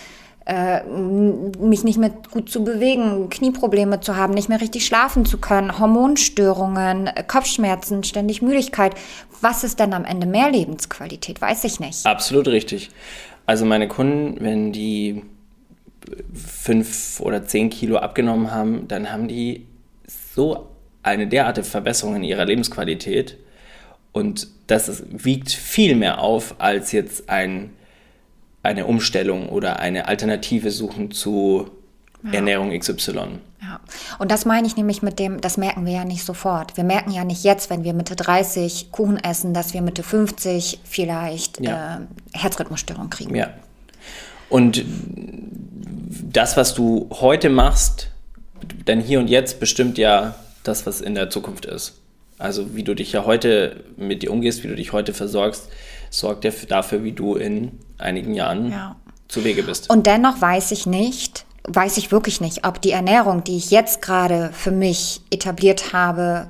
äh, 0.46 0.84
mich 0.84 1.84
nicht 1.84 1.98
mehr 1.98 2.12
gut 2.32 2.50
zu 2.50 2.64
bewegen, 2.64 3.30
Knieprobleme 3.30 4.00
zu 4.00 4.16
haben, 4.16 4.34
nicht 4.34 4.50
mehr 4.50 4.62
richtig 4.62 4.86
schlafen 4.86 5.26
zu 5.26 5.40
können, 5.40 5.80
Hormonstörungen, 5.80 7.08
äh, 7.08 7.24
Kopfschmerzen, 7.28 8.04
ständig 8.04 8.42
Müdigkeit. 8.42 8.94
Was 9.42 9.64
ist 9.64 9.80
denn 9.80 9.94
am 9.94 10.06
Ende 10.06 10.28
mehr 10.28 10.50
Lebensqualität? 10.52 11.42
Weiß 11.42 11.64
ich 11.64 11.80
nicht. 11.80 12.06
Absolut 12.06 12.48
richtig. 12.48 12.90
Also 13.46 13.66
meine 13.66 13.88
Kunden, 13.88 14.38
wenn 14.44 14.72
die 14.72 15.24
fünf 16.34 17.20
oder 17.20 17.46
zehn 17.46 17.70
Kilo 17.70 17.98
abgenommen 17.98 18.52
haben, 18.52 18.88
dann 18.88 19.12
haben 19.12 19.28
die 19.28 19.66
so 20.36 20.68
eine 21.04 21.28
derartige 21.28 21.66
Verbesserung 21.66 22.18
in 22.18 22.24
ihrer 22.24 22.46
Lebensqualität 22.46 23.38
und 24.12 24.48
das 24.68 24.88
ist, 24.88 25.04
wiegt 25.26 25.52
viel 25.52 25.96
mehr 25.96 26.20
auf 26.20 26.56
als 26.60 26.92
jetzt 26.92 27.30
ein, 27.30 27.72
eine 28.66 28.86
Umstellung 28.86 29.50
oder 29.50 29.80
eine 29.80 30.08
Alternative 30.08 30.72
suchen 30.72 31.12
zu 31.12 31.70
Ernährung 32.32 32.78
XY. 32.78 33.40
Ja. 33.62 33.80
Und 34.18 34.32
das 34.32 34.46
meine 34.46 34.66
ich 34.68 34.76
nämlich 34.78 35.02
mit 35.04 35.20
dem, 35.20 35.42
das 35.42 35.58
merken 35.58 35.86
wir 35.86 35.94
ja 35.94 36.06
nicht 36.06 36.24
sofort. 36.26 36.76
Wir 36.76 36.84
merken 36.84 37.12
ja 37.12 37.24
nicht 37.24 37.44
jetzt, 37.44 37.70
wenn 37.70 37.84
wir 37.84 37.94
Mitte 37.94 38.16
30 38.16 38.92
Kuchen 38.92 39.18
essen, 39.18 39.54
dass 39.54 39.74
wir 39.74 39.82
Mitte 39.82 40.02
50 40.04 40.80
vielleicht 40.84 41.60
Ja. 41.62 41.98
äh, 41.98 42.38
Herzrhythmusstörung 42.38 43.10
kriegen. 43.10 43.36
Ja. 43.36 43.50
Und 44.50 44.84
das, 46.32 46.58
was 46.58 46.74
du 46.74 47.10
heute 47.12 47.50
machst, 47.50 48.10
dein 48.86 49.02
Hier 49.02 49.20
und 49.20 49.30
Jetzt 49.30 49.60
bestimmt 49.60 49.98
ja 49.98 50.36
das, 50.64 50.86
was 50.86 51.02
in 51.02 51.16
der 51.16 51.30
Zukunft 51.30 51.66
ist. 51.66 52.00
Also 52.38 52.76
wie 52.76 52.84
du 52.84 52.94
dich 52.96 53.12
ja 53.14 53.26
heute 53.26 53.84
mit 53.98 54.24
dir 54.24 54.32
umgehst, 54.32 54.64
wie 54.64 54.68
du 54.68 54.76
dich 54.76 54.92
heute 54.94 55.14
versorgst, 55.14 55.70
sorgt 56.20 56.44
ja 56.46 56.52
dafür, 56.68 57.04
wie 57.04 57.12
du 57.12 57.36
in 57.36 57.80
einigen 57.98 58.34
Jahren 58.34 58.72
Ja. 58.72 58.96
zu 59.28 59.44
Wege 59.44 59.64
bist. 59.64 59.90
Und 59.90 60.06
dennoch 60.08 60.40
weiß 60.42 60.72
ich 60.72 60.86
nicht, 60.86 61.46
weiß 61.68 61.98
ich 61.98 62.12
wirklich 62.12 62.42
nicht, 62.42 62.66
ob 62.66 62.82
die 62.82 62.92
Ernährung, 62.92 63.44
die 63.44 63.58
ich 63.58 63.72
jetzt 63.72 64.02
gerade 64.02 64.52
für 64.54 64.72
mich 64.72 65.22
etabliert 65.32 65.94
habe, 65.94 66.48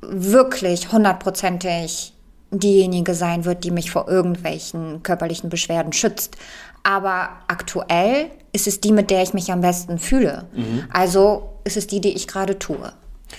wirklich 0.00 0.92
hundertprozentig 0.92 2.12
diejenige 2.50 3.14
sein 3.14 3.44
wird, 3.44 3.64
die 3.64 3.70
mich 3.70 3.90
vor 3.90 4.08
irgendwelchen 4.08 5.02
körperlichen 5.02 5.50
Beschwerden 5.50 5.92
schützt. 5.92 6.36
Aber 6.84 7.28
aktuell 7.48 8.30
ist 8.52 8.66
es 8.68 8.80
die, 8.80 8.92
mit 8.92 9.10
der 9.10 9.22
ich 9.22 9.34
mich 9.34 9.50
am 9.52 9.60
besten 9.60 9.98
fühle. 9.98 10.46
Also 10.92 11.50
ist 11.64 11.76
es 11.76 11.86
die, 11.88 12.00
die 12.00 12.12
ich 12.12 12.28
gerade 12.28 12.58
tue. 12.58 12.92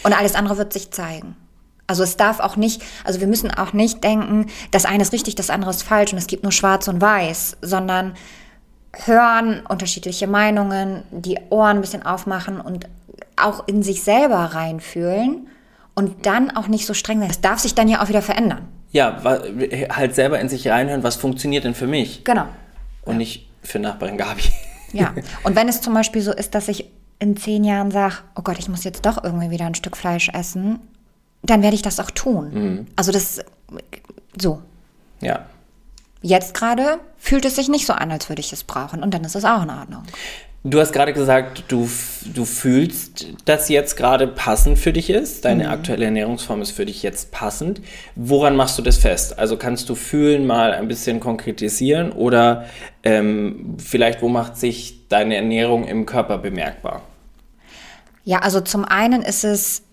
Und 0.03 0.13
alles 0.17 0.35
andere 0.35 0.57
wird 0.57 0.73
sich 0.73 0.91
zeigen. 0.91 1.35
Also 1.87 2.03
es 2.03 2.17
darf 2.17 2.39
auch 2.41 2.57
nicht, 2.57 2.81
also 3.05 3.21
wir 3.21 3.27
müssen 3.27 3.49
auch 3.49 3.71
nicht 3.73 4.03
denken, 4.03 4.47
das 4.71 4.85
eine 4.85 5.01
ist 5.03 5.13
richtig, 5.13 5.35
das 5.35 5.49
andere 5.49 5.71
ist 5.71 5.83
falsch 5.83 6.11
und 6.11 6.17
es 6.17 6.27
gibt 6.27 6.43
nur 6.43 6.51
schwarz 6.51 6.87
und 6.89 6.99
weiß, 7.01 7.57
sondern 7.61 8.13
hören, 9.05 9.61
unterschiedliche 9.67 10.27
Meinungen, 10.27 11.03
die 11.11 11.39
Ohren 11.49 11.77
ein 11.77 11.81
bisschen 11.81 12.05
aufmachen 12.05 12.59
und 12.59 12.87
auch 13.35 13.67
in 13.67 13.83
sich 13.83 14.03
selber 14.03 14.37
reinfühlen 14.37 15.47
und 15.93 16.25
dann 16.25 16.55
auch 16.55 16.67
nicht 16.67 16.85
so 16.85 16.93
streng 16.93 17.19
sein. 17.19 17.27
Das 17.29 17.41
darf 17.41 17.59
sich 17.59 17.75
dann 17.75 17.87
ja 17.87 18.03
auch 18.03 18.09
wieder 18.09 18.21
verändern. 18.21 18.67
Ja, 18.91 19.21
halt 19.89 20.15
selber 20.15 20.39
in 20.39 20.49
sich 20.49 20.67
reinhören, 20.67 21.03
was 21.03 21.15
funktioniert 21.15 21.63
denn 21.65 21.75
für 21.75 21.87
mich 21.87 22.23
Genau. 22.23 22.45
und 23.03 23.17
nicht 23.17 23.47
für 23.63 23.79
Nachbarin 23.79 24.17
Gabi. 24.17 24.43
Ja. 24.93 25.13
Und 25.43 25.55
wenn 25.57 25.67
es 25.67 25.81
zum 25.81 25.93
Beispiel 25.93 26.21
so 26.21 26.31
ist, 26.31 26.55
dass 26.55 26.69
ich 26.69 26.85
in 27.19 27.35
zehn 27.35 27.65
Jahren 27.65 27.91
sage, 27.91 28.15
oh 28.35 28.41
Gott, 28.41 28.57
ich 28.57 28.69
muss 28.69 28.85
jetzt 28.85 29.05
doch 29.05 29.21
irgendwie 29.21 29.49
wieder 29.49 29.65
ein 29.65 29.75
Stück 29.75 29.97
Fleisch 29.97 30.29
essen, 30.29 30.79
dann 31.43 31.61
werde 31.61 31.75
ich 31.75 31.81
das 31.81 31.99
auch 31.99 32.11
tun. 32.11 32.87
Also 32.95 33.11
das, 33.11 33.39
so. 34.39 34.61
Ja. 35.21 35.45
Jetzt 36.21 36.53
gerade 36.53 36.99
fühlt 37.17 37.45
es 37.45 37.55
sich 37.55 37.69
nicht 37.69 37.85
so 37.85 37.93
an, 37.93 38.11
als 38.11 38.29
würde 38.29 38.39
ich 38.39 38.51
es 38.51 38.63
brauchen. 38.63 39.03
Und 39.03 39.13
dann 39.13 39.23
ist 39.23 39.35
es 39.35 39.45
auch 39.45 39.63
in 39.63 39.69
Ordnung. 39.69 40.03
Du 40.63 40.81
hast 40.81 40.91
gerade 40.91 41.13
gesagt, 41.13 41.65
du, 41.69 41.89
du 42.33 42.43
fühlst, 42.43 43.27
dass 43.45 43.69
jetzt 43.69 43.95
gerade 43.95 44.27
passend 44.27 44.77
für 44.77 44.91
dich 44.91 45.09
ist. 45.09 45.45
Deine 45.45 45.69
aktuelle 45.69 46.05
Ernährungsform 46.05 46.61
ist 46.61 46.71
für 46.71 46.85
dich 46.85 47.03
jetzt 47.03 47.31
passend. 47.31 47.79
Woran 48.15 48.55
machst 48.55 48.77
du 48.77 48.81
das 48.81 48.97
fest? 48.97 49.39
Also 49.39 49.55
kannst 49.55 49.87
du 49.87 49.95
fühlen 49.95 50.45
mal 50.45 50.73
ein 50.73 50.89
bisschen 50.89 51.21
konkretisieren 51.21 52.11
oder 52.11 52.65
ähm, 53.03 53.77
vielleicht 53.77 54.21
wo 54.21 54.27
macht 54.27 54.57
sich 54.57 55.07
deine 55.07 55.35
Ernährung 55.35 55.87
im 55.87 56.05
Körper 56.05 56.37
bemerkbar? 56.39 57.03
Ja, 58.25 58.39
also 58.39 58.59
zum 58.59 58.83
einen 58.83 59.21
ist 59.21 59.45
es, 59.45 59.83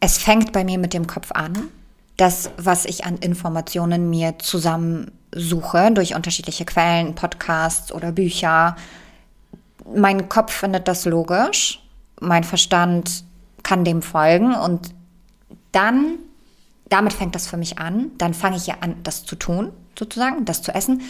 es 0.00 0.18
fängt 0.18 0.52
bei 0.52 0.64
mir 0.64 0.78
mit 0.78 0.92
dem 0.92 1.06
Kopf 1.06 1.32
an. 1.32 1.68
Das, 2.16 2.50
was 2.56 2.84
ich 2.84 3.04
an 3.04 3.18
Informationen 3.18 4.08
mir 4.08 4.38
zusammensuche 4.38 5.90
durch 5.92 6.14
unterschiedliche 6.14 6.64
Quellen, 6.64 7.14
Podcasts 7.14 7.92
oder 7.92 8.12
Bücher. 8.12 8.76
Mein 9.94 10.28
Kopf 10.28 10.52
findet 10.52 10.88
das 10.88 11.04
logisch. 11.04 11.82
Mein 12.20 12.44
Verstand 12.44 13.24
kann 13.62 13.84
dem 13.84 14.00
folgen 14.00 14.54
und 14.54 14.94
dann, 15.72 16.18
damit 16.88 17.12
fängt 17.12 17.34
das 17.34 17.46
für 17.46 17.56
mich 17.58 17.78
an. 17.78 18.12
Dann 18.16 18.32
fange 18.32 18.56
ich 18.56 18.66
ja 18.66 18.76
an, 18.80 18.96
das 19.02 19.24
zu 19.24 19.36
tun, 19.36 19.72
sozusagen, 19.98 20.44
das 20.44 20.62
zu 20.62 20.74
essen. 20.74 21.02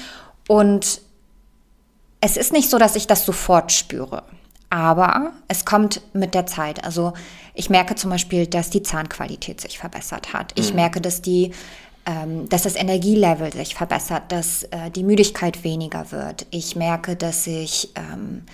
Und 0.48 1.00
es 2.20 2.36
ist 2.36 2.52
nicht 2.52 2.70
so, 2.70 2.78
dass 2.78 2.96
ich 2.96 3.06
das 3.06 3.24
sofort 3.24 3.70
spüre. 3.70 4.24
Aber 4.70 5.32
es 5.48 5.64
kommt 5.64 6.00
mit 6.12 6.34
der 6.34 6.46
Zeit. 6.46 6.84
Also 6.84 7.12
ich 7.54 7.70
merke 7.70 7.94
zum 7.94 8.10
Beispiel, 8.10 8.46
dass 8.46 8.70
die 8.70 8.82
Zahnqualität 8.82 9.60
sich 9.60 9.78
verbessert 9.78 10.32
hat. 10.32 10.52
Ich 10.58 10.74
merke, 10.74 11.00
dass 11.00 11.22
die 11.22 11.52
ähm, 12.06 12.48
dass 12.48 12.62
das 12.62 12.76
Energielevel 12.76 13.52
sich 13.52 13.74
verbessert, 13.74 14.30
dass 14.30 14.62
äh, 14.64 14.90
die 14.94 15.02
Müdigkeit 15.02 15.64
weniger 15.64 16.12
wird. 16.12 16.46
Ich 16.50 16.76
merke, 16.76 17.16
dass 17.16 17.48
ich 17.48 17.90
ähm, 17.96 18.44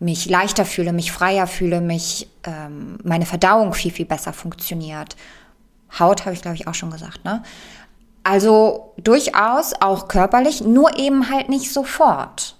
mich 0.00 0.28
leichter 0.28 0.64
fühle, 0.64 0.92
mich 0.92 1.12
freier 1.12 1.46
fühle, 1.46 1.82
mich 1.82 2.28
ähm, 2.44 2.98
meine 3.04 3.26
Verdauung 3.26 3.74
viel, 3.74 3.92
viel 3.92 4.06
besser 4.06 4.32
funktioniert. 4.32 5.16
Haut 5.98 6.24
habe 6.24 6.34
ich, 6.34 6.40
glaube 6.40 6.56
ich, 6.56 6.66
auch 6.66 6.74
schon 6.74 6.90
gesagt, 6.90 7.24
ne? 7.24 7.42
Also 8.24 8.94
durchaus 8.96 9.74
auch 9.80 10.08
körperlich, 10.08 10.62
nur 10.62 10.96
eben 10.96 11.28
halt 11.28 11.48
nicht 11.48 11.72
sofort. 11.72 12.56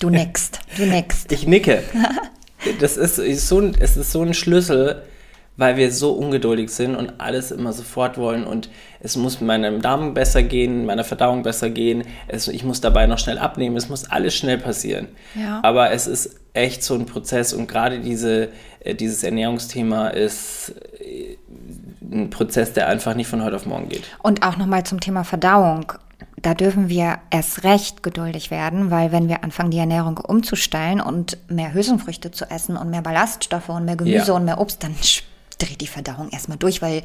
Du 0.00 0.08
nickst, 0.08 0.60
du 0.78 0.86
nickst. 0.86 1.30
Ich 1.30 1.46
nicke. 1.46 1.82
Das 2.80 2.96
ist, 2.96 3.18
ist 3.18 3.48
so 3.48 3.58
ein, 3.58 3.74
es 3.78 3.96
ist 3.96 4.12
so 4.12 4.22
ein 4.22 4.34
Schlüssel, 4.34 5.02
weil 5.56 5.76
wir 5.76 5.92
so 5.92 6.12
ungeduldig 6.12 6.70
sind 6.70 6.96
und 6.96 7.20
alles 7.20 7.50
immer 7.50 7.72
sofort 7.74 8.16
wollen 8.16 8.44
und 8.44 8.70
es 9.00 9.16
muss 9.16 9.42
meinem 9.42 9.82
Darm 9.82 10.14
besser 10.14 10.42
gehen, 10.42 10.86
meiner 10.86 11.04
Verdauung 11.04 11.42
besser 11.42 11.68
gehen, 11.68 12.04
es, 12.28 12.48
ich 12.48 12.64
muss 12.64 12.80
dabei 12.80 13.06
noch 13.06 13.18
schnell 13.18 13.38
abnehmen, 13.38 13.76
es 13.76 13.90
muss 13.90 14.10
alles 14.10 14.34
schnell 14.34 14.56
passieren. 14.56 15.08
Ja. 15.34 15.60
Aber 15.62 15.90
es 15.90 16.06
ist 16.06 16.36
echt 16.54 16.82
so 16.82 16.94
ein 16.94 17.04
Prozess 17.04 17.52
und 17.52 17.66
gerade 17.66 18.00
diese, 18.00 18.48
äh, 18.80 18.94
dieses 18.94 19.22
Ernährungsthema 19.22 20.08
ist 20.08 20.74
äh, 20.98 21.36
ein 22.10 22.30
Prozess, 22.30 22.72
der 22.72 22.88
einfach 22.88 23.14
nicht 23.14 23.28
von 23.28 23.44
heute 23.44 23.56
auf 23.56 23.66
morgen 23.66 23.90
geht. 23.90 24.04
Und 24.22 24.46
auch 24.46 24.56
nochmal 24.56 24.84
zum 24.84 25.00
Thema 25.00 25.24
Verdauung. 25.24 25.92
Da 26.42 26.54
dürfen 26.54 26.88
wir 26.88 27.18
erst 27.30 27.64
recht 27.64 28.02
geduldig 28.02 28.50
werden, 28.50 28.90
weil 28.90 29.12
wenn 29.12 29.28
wir 29.28 29.44
anfangen, 29.44 29.70
die 29.70 29.78
Ernährung 29.78 30.16
umzustellen 30.18 31.00
und 31.00 31.36
mehr 31.48 31.74
Hülsenfrüchte 31.74 32.30
zu 32.30 32.50
essen 32.50 32.76
und 32.76 32.90
mehr 32.90 33.02
Ballaststoffe 33.02 33.68
und 33.68 33.84
mehr 33.84 33.96
Gemüse 33.96 34.28
Ja. 34.28 34.34
und 34.34 34.44
mehr 34.44 34.60
Obst, 34.60 34.82
dann 34.82 34.94
dreht 35.58 35.82
die 35.82 35.86
Verdauung 35.86 36.30
erstmal 36.30 36.56
durch, 36.56 36.80
weil 36.80 37.02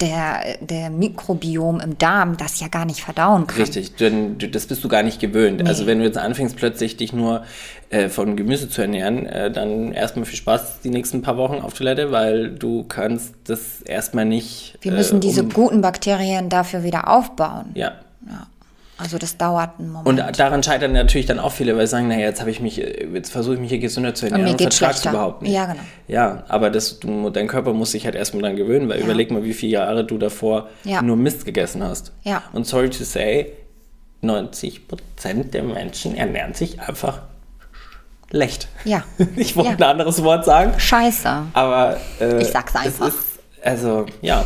der, 0.00 0.40
der 0.60 0.90
Mikrobiom 0.90 1.80
im 1.80 1.98
Darm 1.98 2.36
das 2.36 2.60
ja 2.60 2.68
gar 2.68 2.84
nicht 2.84 3.00
verdauen 3.00 3.48
kann. 3.48 3.56
Richtig, 3.60 3.96
denn 3.96 4.38
das 4.38 4.66
bist 4.66 4.84
du 4.84 4.88
gar 4.88 5.02
nicht 5.02 5.18
gewöhnt. 5.20 5.66
Also 5.66 5.86
wenn 5.86 5.98
du 5.98 6.04
jetzt 6.04 6.18
anfängst 6.18 6.54
plötzlich 6.54 6.96
dich 6.96 7.12
nur 7.12 7.42
äh, 7.90 8.08
von 8.08 8.36
Gemüse 8.36 8.68
zu 8.68 8.82
ernähren, 8.82 9.26
äh, 9.26 9.50
dann 9.50 9.90
erstmal 9.90 10.24
viel 10.26 10.38
Spaß 10.38 10.82
die 10.84 10.90
nächsten 10.90 11.22
paar 11.22 11.36
Wochen 11.36 11.54
auf 11.60 11.74
Toilette, 11.74 12.12
weil 12.12 12.50
du 12.50 12.84
kannst 12.84 13.34
das 13.48 13.82
erstmal 13.82 14.24
nicht. 14.26 14.78
Wir 14.82 14.92
müssen 14.92 15.16
äh, 15.16 15.20
diese 15.20 15.42
um- 15.42 15.50
guten 15.52 15.80
Bakterien 15.80 16.48
dafür 16.48 16.84
wieder 16.84 17.08
aufbauen. 17.08 17.70
Ja. 17.74 17.92
Ja. 18.28 18.46
Also 18.98 19.18
das 19.18 19.36
dauert 19.36 19.78
einen 19.78 19.90
Moment. 19.92 20.08
Und 20.08 20.38
daran 20.38 20.62
scheitern 20.62 20.92
natürlich 20.92 21.26
dann 21.26 21.38
auch 21.38 21.52
viele, 21.52 21.76
weil 21.76 21.86
sie 21.86 21.90
sagen, 21.90 22.08
naja, 22.08 22.20
jetzt 22.26 22.40
habe 22.40 22.50
ich 22.50 22.60
mich, 22.60 22.76
jetzt 22.78 23.30
versuche 23.30 23.54
ich 23.54 23.60
mich 23.60 23.68
hier 23.68 23.78
gesünder 23.78 24.14
zu 24.14 24.24
ernähren 24.26 24.44
mir 24.44 24.50
und, 24.52 24.56
geht's 24.56 24.78
vertrag's 24.78 25.00
schlechter. 25.02 25.10
überhaupt 25.18 25.42
nicht. 25.42 25.52
Ja, 25.52 25.66
genau. 25.66 25.80
Ja, 26.08 26.44
aber 26.48 26.70
das, 26.70 26.98
du, 26.98 27.28
dein 27.28 27.46
Körper 27.46 27.74
muss 27.74 27.90
sich 27.92 28.06
halt 28.06 28.14
erstmal 28.14 28.42
dran 28.42 28.56
gewöhnen, 28.56 28.88
weil 28.88 28.98
Ja. 28.98 29.04
überleg 29.04 29.30
mal, 29.30 29.44
wie 29.44 29.52
viele 29.52 29.72
Jahre 29.72 30.04
du 30.04 30.16
davor 30.16 30.68
Ja. 30.84 31.02
nur 31.02 31.16
Mist 31.16 31.44
gegessen 31.44 31.82
hast. 31.84 32.12
Ja. 32.22 32.42
Und 32.54 32.66
sorry 32.66 32.88
to 32.88 33.04
say, 33.04 33.52
90% 34.22 35.50
der 35.52 35.62
Menschen 35.62 36.16
ernähren 36.16 36.54
sich 36.54 36.80
einfach 36.80 37.20
schlecht. 38.30 38.68
Ja. 38.84 39.04
Ich 39.36 39.56
wollte 39.56 39.70
Ja. 39.70 39.76
ein 39.76 39.82
anderes 39.82 40.22
Wort 40.22 40.44
sagen, 40.44 40.72
Scheiße. 40.78 41.42
aber 41.52 41.98
äh, 42.20 42.40
Ich 42.42 42.48
sag's 42.48 42.74
einfach. 42.74 43.08
Es 43.08 43.14
ist, 43.14 43.26
also, 43.62 44.06
ja. 44.22 44.44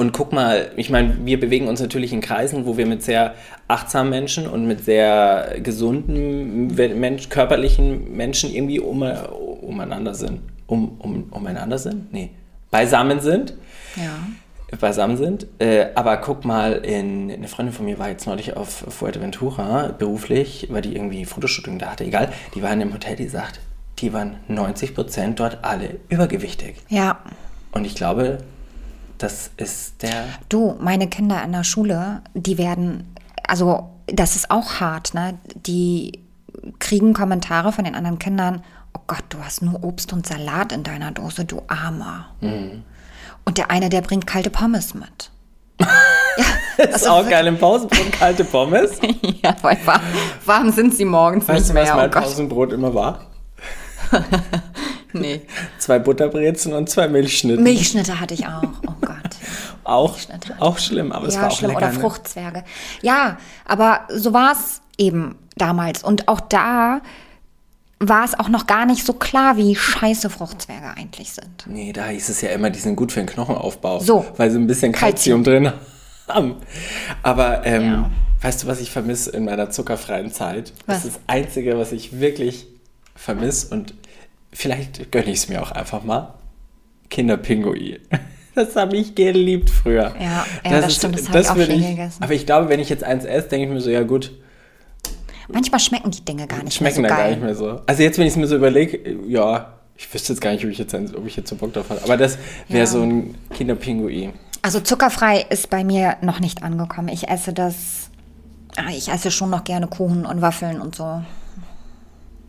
Und 0.00 0.14
guck 0.14 0.32
mal, 0.32 0.70
ich 0.76 0.88
meine, 0.88 1.26
wir 1.26 1.38
bewegen 1.38 1.68
uns 1.68 1.78
natürlich 1.78 2.14
in 2.14 2.22
Kreisen, 2.22 2.64
wo 2.64 2.78
wir 2.78 2.86
mit 2.86 3.02
sehr 3.02 3.34
achtsamen 3.68 4.08
Menschen 4.08 4.46
und 4.46 4.66
mit 4.66 4.82
sehr 4.82 5.56
gesunden, 5.62 6.68
Mensch, 6.98 7.28
körperlichen 7.28 8.16
Menschen 8.16 8.50
irgendwie 8.50 8.80
um, 8.80 9.02
umeinander 9.02 10.14
sind. 10.14 10.40
Um, 10.66 10.98
um, 11.00 11.24
umeinander 11.24 11.76
sind? 11.76 12.14
Nee. 12.14 12.30
Beisammen 12.70 13.20
sind. 13.20 13.52
Ja. 13.94 14.78
Beisammen 14.78 15.18
sind. 15.18 15.46
Äh, 15.58 15.88
aber 15.94 16.16
guck 16.16 16.46
mal, 16.46 16.76
in, 16.76 17.30
eine 17.30 17.48
Freundin 17.48 17.74
von 17.74 17.84
mir 17.84 17.98
war 17.98 18.08
jetzt 18.08 18.26
neulich 18.26 18.56
auf 18.56 18.86
Fuerteventura 18.88 19.88
beruflich, 19.88 20.68
weil 20.70 20.80
die 20.80 20.94
irgendwie 20.96 21.26
Fotoshooting 21.26 21.78
da 21.78 21.90
hatte, 21.90 22.04
egal. 22.04 22.32
Die 22.54 22.62
waren 22.62 22.80
im 22.80 22.94
Hotel, 22.94 23.16
die 23.16 23.28
sagt, 23.28 23.60
die 23.98 24.14
waren 24.14 24.36
90% 24.48 25.34
dort 25.34 25.58
alle 25.60 25.96
übergewichtig. 26.08 26.76
Ja. 26.88 27.18
Und 27.72 27.84
ich 27.84 27.94
glaube, 27.94 28.38
das 29.22 29.50
ist 29.56 30.02
der. 30.02 30.24
Du, 30.48 30.76
meine 30.80 31.08
Kinder 31.08 31.42
in 31.44 31.52
der 31.52 31.64
Schule, 31.64 32.22
die 32.34 32.58
werden, 32.58 33.14
also 33.46 33.90
das 34.06 34.34
ist 34.36 34.50
auch 34.50 34.80
hart, 34.80 35.14
ne? 35.14 35.38
Die 35.66 36.20
kriegen 36.78 37.12
Kommentare 37.14 37.72
von 37.72 37.84
den 37.84 37.94
anderen 37.94 38.18
Kindern, 38.18 38.62
oh 38.96 39.00
Gott, 39.06 39.24
du 39.28 39.38
hast 39.42 39.62
nur 39.62 39.82
Obst 39.84 40.12
und 40.12 40.26
Salat 40.26 40.72
in 40.72 40.82
deiner 40.82 41.12
Dose, 41.12 41.44
du 41.44 41.62
Armer. 41.68 42.26
Und 42.40 43.56
der 43.58 43.70
eine, 43.70 43.88
der 43.88 44.00
bringt 44.02 44.26
kalte 44.26 44.50
Pommes 44.50 44.94
mit. 44.94 45.30
Das 46.76 47.02
ist 47.02 47.08
auch 47.08 47.28
geil 47.28 47.46
im 47.46 47.58
Pausenbrot, 47.58 48.12
kalte 48.12 48.42
Pommes. 48.44 48.92
ja, 49.42 49.54
weil 49.60 49.76
warm, 49.84 50.00
warm 50.46 50.70
sind 50.72 50.94
sie 50.94 51.04
morgens 51.04 51.46
Weißt 51.46 51.68
du, 51.68 51.74
nicht 51.74 51.82
was 51.82 51.88
mehr. 51.88 51.96
mein 51.96 52.08
Oh. 52.10 52.20
Pausenbrot 52.20 52.72
immer 52.72 52.94
war? 52.94 53.26
Nee. 55.12 55.42
Zwei 55.78 55.98
Butterbrezen 55.98 56.72
und 56.72 56.88
zwei 56.88 57.08
Milchschnitten. 57.08 57.62
Milchschnitte 57.62 58.20
hatte 58.20 58.34
ich 58.34 58.46
auch. 58.46 58.62
Oh 58.86 58.94
Gott. 59.00 59.16
auch, 59.84 60.16
auch 60.58 60.78
schlimm, 60.78 61.12
aber 61.12 61.26
es 61.26 61.34
war 61.36 61.42
ja, 61.42 61.48
auch 61.48 61.56
schlimm. 61.56 61.70
lecker. 61.70 61.86
Oder 61.86 61.92
ne? 61.92 62.00
Fruchtzwerge. 62.00 62.64
Ja, 63.02 63.38
aber 63.64 64.02
so 64.08 64.32
war 64.32 64.52
es 64.52 64.80
eben 64.98 65.36
damals. 65.56 66.02
Und 66.02 66.28
auch 66.28 66.40
da 66.40 67.00
war 67.98 68.24
es 68.24 68.38
auch 68.38 68.48
noch 68.48 68.66
gar 68.66 68.86
nicht 68.86 69.04
so 69.04 69.12
klar, 69.12 69.56
wie 69.56 69.74
scheiße 69.76 70.30
Fruchtzwerge 70.30 70.96
eigentlich 70.96 71.32
sind. 71.32 71.64
Nee, 71.66 71.92
da 71.92 72.06
hieß 72.06 72.30
es 72.30 72.40
ja 72.40 72.50
immer, 72.50 72.70
die 72.70 72.78
sind 72.78 72.96
gut 72.96 73.12
für 73.12 73.20
den 73.20 73.26
Knochenaufbau. 73.26 74.00
So. 74.00 74.24
Weil 74.36 74.50
sie 74.50 74.58
ein 74.58 74.66
bisschen 74.66 74.92
Kalzium 74.92 75.44
drin 75.44 75.72
haben. 76.26 76.56
Aber 77.22 77.66
ähm, 77.66 77.82
Ja. 77.84 78.10
weißt 78.40 78.62
du, 78.62 78.66
was 78.68 78.80
ich 78.80 78.90
vermisse 78.90 79.30
in 79.30 79.44
meiner 79.44 79.70
zuckerfreien 79.70 80.32
Zeit? 80.32 80.72
Was? 80.86 80.96
Das 80.96 81.04
ist 81.04 81.16
das 81.16 81.22
Einzige, 81.26 81.76
was 81.78 81.92
ich 81.92 82.20
wirklich 82.20 82.66
vermisse 83.14 83.74
und 83.74 83.92
vielleicht 84.52 85.10
gönne 85.12 85.26
ich 85.30 85.38
es 85.38 85.48
mir 85.48 85.62
auch 85.62 85.70
einfach 85.72 86.02
mal. 86.04 86.34
Kinderpingui. 87.08 88.00
Das 88.52 88.74
habe 88.74 88.96
ich 88.96 89.14
geliebt 89.14 89.70
früher. 89.70 90.12
Ja, 90.20 90.44
ja, 90.68 90.80
das 90.80 90.96
stimmt, 90.96 91.16
das 91.20 91.28
hab 91.28 91.36
ich 91.36 91.48
auch 91.48 91.54
viel 91.72 91.88
gegessen. 91.90 92.20
Aber 92.20 92.34
ich 92.34 92.46
glaube, 92.46 92.68
wenn 92.68 92.80
ich 92.80 92.88
jetzt 92.88 93.04
eins 93.04 93.24
esse, 93.24 93.46
denke 93.48 93.66
ich 93.68 93.72
mir 93.72 93.80
so, 93.80 93.90
ja 93.90 94.02
gut, 94.02 94.32
Manchmal 95.46 95.78
schmecken 95.80 96.10
die 96.10 96.24
Dinge 96.24 96.48
gar 96.48 96.62
nicht 96.64 96.74
schmecken 96.74 97.02
mehr 97.02 97.10
dann 97.10 97.16
so 97.16 97.22
gar 97.22 97.26
geil. 97.28 97.36
nicht 97.36 97.44
mehr 97.44 97.54
so. 97.54 97.80
Also 97.86 98.02
jetzt, 98.02 98.18
wenn 98.18 98.26
ich 98.26 98.32
es 98.32 98.36
mir 98.36 98.48
so 98.48 98.56
überlege, 98.56 99.18
ja, 99.28 99.74
ich 99.96 100.12
wüsste 100.12 100.32
jetzt 100.32 100.40
gar 100.40 100.50
nicht, 100.52 100.64
ob 100.64 100.70
ich 100.72 100.78
jetzt, 100.78 100.92
ob 100.94 101.26
ich 101.26 101.36
jetzt 101.36 101.48
so 101.48 101.54
Bock 101.56 101.72
drauf 101.72 101.90
habe. 101.90 102.02
Aber 102.02 102.16
das 102.16 102.38
wäre 102.68 102.80
Ja. 102.80 102.86
so 102.86 103.02
ein 103.02 103.36
Kinderpingui. 103.54 104.30
Also 104.62 104.80
zuckerfrei 104.80 105.46
ist 105.48 105.70
bei 105.70 105.84
mir 105.84 106.16
noch 106.20 106.40
nicht 106.40 106.64
angekommen. 106.64 107.08
Ich 107.08 107.28
esse 107.28 107.52
das. 107.52 108.10
ah, 108.76 108.90
Ich 108.90 109.08
esse 109.10 109.30
schon 109.30 109.50
noch 109.50 109.62
gerne 109.62 109.86
Kuchen 109.86 110.26
und 110.26 110.42
Waffeln 110.42 110.80
und 110.80 110.96
so. 110.96 111.22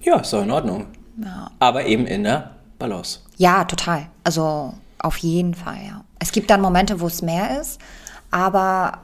Ja, 0.02 0.20
ist 0.20 0.34
doch 0.34 0.41
in 0.43 0.52
Ordnung. 0.52 0.88
Ja. 1.24 1.51
Aber 1.59 1.86
eben 1.86 2.05
in 2.05 2.24
der 2.24 2.51
Balance. 2.80 3.19
Ja, 3.38 3.63
total. 3.65 4.07
Also 4.24 4.74
auf 4.99 5.17
jeden 5.17 5.53
Fall, 5.55 5.78
ja. 5.86 6.03
Es 6.19 6.32
gibt 6.32 6.49
dann 6.49 6.61
Momente, 6.61 6.99
wo 6.99 7.07
es 7.07 7.22
mehr 7.22 7.59
ist, 7.59 7.80
aber 8.30 8.99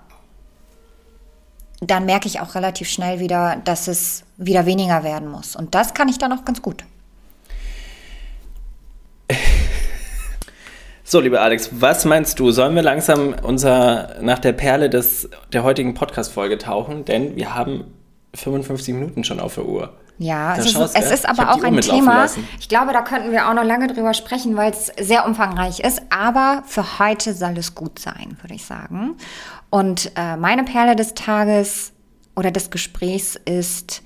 dann 1.80 2.06
merke 2.06 2.28
ich 2.28 2.40
auch 2.40 2.56
relativ 2.56 2.90
schnell 2.90 3.20
wieder, 3.20 3.58
dass 3.64 3.88
es 3.88 4.24
wieder 4.38 4.66
weniger 4.66 5.04
werden 5.04 5.30
muss. 5.30 5.56
Und 5.56 5.76
das 5.76 5.94
kann 5.94 6.10
ich 6.10 6.18
dann 6.18 6.32
auch 6.32 6.46
ganz 6.46 6.62
gut. 6.62 6.84
So, 11.10 11.22
lieber 11.22 11.40
Alex, 11.40 11.70
was 11.72 12.04
meinst 12.04 12.38
du? 12.38 12.52
Sollen 12.52 12.76
wir 12.76 12.82
langsam 12.82 13.34
unser 13.42 14.18
nach 14.20 14.40
der 14.40 14.52
Perle 14.52 14.90
des, 14.90 15.30
der 15.54 15.64
heutigen 15.64 15.94
Podcast-Folge 15.94 16.58
tauchen? 16.58 17.06
Denn 17.06 17.38
wir 17.38 17.56
haben 17.56 17.86
55 18.34 18.94
Minuten 18.94 19.24
schon 19.24 19.40
auf 19.40 19.56
der 19.56 19.66
Uhr. 19.68 19.94
Ja, 20.20 20.56
Da 20.56 20.62
es 20.62 20.74
ist, 20.74 20.96
es 20.96 21.12
ist 21.12 21.30
aber 21.30 21.52
auch 21.52 21.64
ein 21.64 21.80
Thema. 21.80 22.22
lassen. 22.24 22.48
Ich 22.60 22.70
glaube, 22.70 22.92
da 22.92 23.02
könnten 23.02 23.32
wir 23.32 23.48
auch 23.50 23.54
noch 23.54 23.64
lange 23.64 23.88
drüber 23.88 24.14
sprechen, 24.16 24.56
weil 24.56 24.72
es 24.72 24.92
sehr 25.00 25.26
umfangreich 25.28 25.80
ist. 25.80 26.02
Aber 26.10 26.64
für 26.66 27.00
heute 27.00 27.34
soll 27.34 27.58
es 27.58 27.76
gut 27.76 28.00
sein, 28.00 28.38
würde 28.42 28.56
ich 28.56 28.66
sagen. 28.66 29.16
Und 29.70 30.12
äh, 30.16 30.36
meine 30.38 30.64
Perle 30.64 30.96
des 30.96 31.14
Tages 31.14 31.92
oder 32.36 32.50
des 32.52 32.72
Gesprächs 32.72 33.36
ist, 33.46 34.02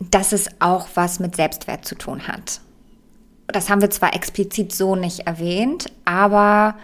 dass 0.00 0.32
es 0.32 0.48
auch 0.60 0.88
was 0.94 1.20
mit 1.20 1.36
Selbstwert 1.36 1.84
zu 1.84 1.94
tun 1.96 2.26
hat. 2.26 2.60
Das 3.46 3.68
haben 3.68 3.82
wir 3.82 3.90
zwar 3.90 4.14
explizit 4.14 4.72
so 4.74 4.96
nicht 4.96 5.26
erwähnt, 5.26 5.92
aber 6.06 6.76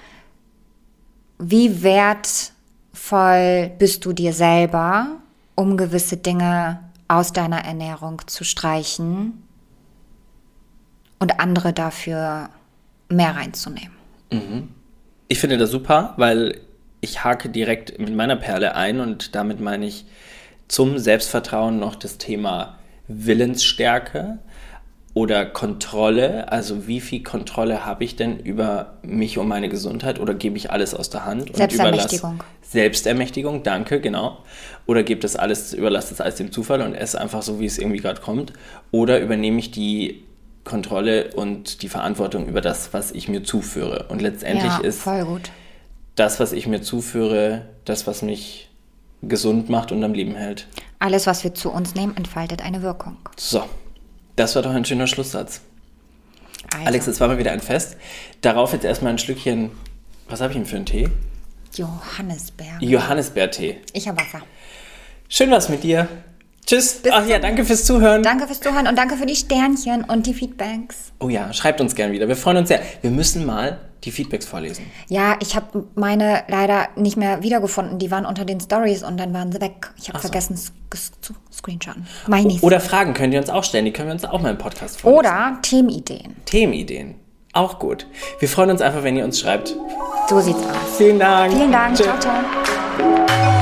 wie 1.38 1.82
wertvoll 1.82 3.70
bist 3.78 4.04
du 4.04 4.12
dir 4.12 4.34
selber, 4.34 5.06
um 5.54 5.76
gewisse 5.78 6.18
Dinge 6.18 6.80
aus 7.10 7.32
deiner 7.32 7.64
Ernährung 7.64 8.22
zu 8.28 8.44
streichen 8.44 9.42
und 11.18 11.40
andere 11.40 11.72
dafür 11.72 12.50
mehr 13.08 13.34
reinzunehmen? 13.34 13.96
Ich 15.26 15.40
finde 15.40 15.58
das 15.58 15.72
super, 15.72 16.14
weil 16.18 16.60
ich 17.00 17.24
hake 17.24 17.48
direkt 17.48 17.98
mit 17.98 18.14
meiner 18.14 18.36
Perle 18.36 18.76
ein 18.76 19.00
und 19.00 19.34
damit 19.34 19.60
meine 19.60 19.86
ich 19.86 20.04
zum 20.68 20.98
Selbstvertrauen 20.98 21.80
noch 21.80 21.96
das 21.96 22.16
Thema 22.18 22.78
Willensstärke 23.08 24.38
oder 25.20 25.44
Kontrolle? 25.44 26.50
Also 26.50 26.86
wie 26.86 26.98
viel 26.98 27.22
Kontrolle 27.22 27.84
habe 27.84 28.04
ich 28.04 28.16
denn 28.16 28.40
über 28.40 28.94
mich 29.02 29.36
und 29.36 29.48
meine 29.48 29.68
Gesundheit 29.68 30.18
oder 30.18 30.32
gebe 30.32 30.56
ich 30.56 30.70
alles 30.70 30.94
aus 30.94 31.10
der 31.10 31.26
Hand? 31.26 31.54
Selbstermächtigung. 31.54 32.30
Und 32.30 32.36
überlasse, 32.36 32.50
Selbstermächtigung, 32.62 33.62
danke, 33.62 34.00
genau. 34.00 34.38
Oder 34.86 35.02
gibt 35.02 35.24
es 35.24 35.36
alles, 35.36 35.74
überlasse 35.74 36.08
das 36.08 36.22
alles 36.22 36.36
dem 36.36 36.52
Zufall 36.52 36.80
und 36.80 36.94
esse 36.94 37.20
einfach 37.20 37.42
so, 37.42 37.60
wie 37.60 37.66
es 37.66 37.76
irgendwie 37.76 37.98
gerade 37.98 38.22
kommt? 38.22 38.54
Oder 38.92 39.20
übernehme 39.20 39.58
ich 39.58 39.70
die 39.70 40.24
Kontrolle 40.64 41.34
und 41.34 41.82
die 41.82 41.90
Verantwortung 41.90 42.46
über 42.48 42.62
das, 42.62 42.94
was 42.94 43.12
ich 43.12 43.28
mir 43.28 43.44
zuführe? 43.44 44.06
Und 44.08 44.22
letztendlich 44.22 44.72
Ja, 44.72 44.78
ist 44.78 45.06
das, 46.14 46.40
was 46.40 46.52
ich 46.52 46.66
mir 46.66 46.80
zuführe, 46.80 47.66
das, 47.84 48.06
was 48.06 48.22
mich 48.22 48.70
gesund 49.20 49.68
macht 49.68 49.92
und 49.92 50.02
am 50.02 50.14
Leben 50.14 50.34
hält. 50.34 50.66
Alles, 50.98 51.26
was 51.26 51.44
wir 51.44 51.54
zu 51.54 51.70
uns 51.70 51.94
nehmen, 51.94 52.16
entfaltet 52.16 52.64
eine 52.64 52.80
Wirkung. 52.80 53.18
So, 53.36 53.64
das 54.40 54.54
war 54.54 54.62
doch 54.62 54.70
ein 54.70 54.86
schöner 54.86 55.06
Schlusssatz. 55.06 55.60
Also, 56.72 56.86
Alex, 56.86 57.06
es 57.06 57.20
war 57.20 57.28
mal 57.28 57.36
wieder 57.36 57.52
ein 57.52 57.60
Fest. 57.60 57.96
Darauf 58.40 58.72
jetzt 58.72 58.84
erstmal 58.84 59.12
ein 59.12 59.18
Schlückchen, 59.18 59.70
was 60.28 60.40
habe 60.40 60.52
ich 60.52 60.56
denn 60.56 60.66
für 60.66 60.76
einen 60.76 60.86
Tee? 60.86 61.10
Johannisbeer. 61.74 62.78
Johannisbeertee. 62.80 63.80
Ich 63.92 64.08
habe 64.08 64.18
Wasser. 64.18 64.40
Schön 65.28 65.50
was 65.50 65.68
mit 65.68 65.82
dir. 65.82 66.08
Tschüss. 66.70 66.94
Bis 67.02 67.12
Ach 67.12 67.26
ja, 67.26 67.40
danke 67.40 67.64
fürs 67.64 67.84
Zuhören. 67.84 68.22
Danke 68.22 68.46
fürs 68.46 68.60
Zuhören 68.60 68.86
und 68.86 68.96
danke 68.96 69.16
für 69.16 69.26
die 69.26 69.34
Sternchen 69.34 70.04
und 70.04 70.26
die 70.26 70.34
Feedbacks. 70.34 71.12
Oh 71.18 71.28
ja, 71.28 71.52
schreibt 71.52 71.80
uns 71.80 71.96
gern 71.96 72.12
wieder. 72.12 72.28
Wir 72.28 72.36
freuen 72.36 72.58
uns 72.58 72.68
sehr. 72.68 72.80
Wir 73.02 73.10
müssen 73.10 73.44
mal 73.44 73.80
die 74.04 74.12
Feedbacks 74.12 74.46
vorlesen. 74.46 74.86
Ja, 75.08 75.36
ich 75.40 75.56
habe 75.56 75.84
meine 75.96 76.44
leider 76.46 76.86
nicht 76.94 77.16
mehr 77.16 77.42
wiedergefunden. 77.42 77.98
Die 77.98 78.12
waren 78.12 78.24
unter 78.24 78.44
den 78.44 78.60
Stories 78.60 79.02
und 79.02 79.16
dann 79.16 79.34
waren 79.34 79.50
sie 79.50 79.60
weg. 79.60 79.90
Ich 79.98 80.10
habe 80.10 80.18
so. 80.18 80.28
vergessen 80.28 80.56
zu 80.56 81.34
screenshotten. 81.52 82.06
Meinies. 82.28 82.62
Oder 82.62 82.78
Fragen 82.78 83.14
könnt 83.14 83.34
ihr 83.34 83.40
uns 83.40 83.50
auch 83.50 83.64
stellen. 83.64 83.84
Die 83.84 83.92
können 83.92 84.06
wir 84.06 84.14
uns 84.14 84.24
auch 84.24 84.40
mal 84.40 84.50
im 84.50 84.58
Podcast 84.58 85.00
vorlesen. 85.00 85.18
Oder 85.18 85.58
Themenideen. 85.62 86.36
Themenideen. 86.46 87.16
Auch 87.52 87.80
gut. 87.80 88.06
Wir 88.38 88.48
freuen 88.48 88.70
uns 88.70 88.80
einfach, 88.80 89.02
wenn 89.02 89.16
ihr 89.16 89.24
uns 89.24 89.40
schreibt. 89.40 89.74
So 90.28 90.40
sieht's 90.40 90.60
aus. 90.60 90.96
Vielen 90.98 91.18
Dank. 91.18 91.52
Vielen 91.52 91.72
Dank. 91.72 91.96
Tschüss. 91.96 92.06
Ciao, 92.06 92.20
ciao. 92.20 93.59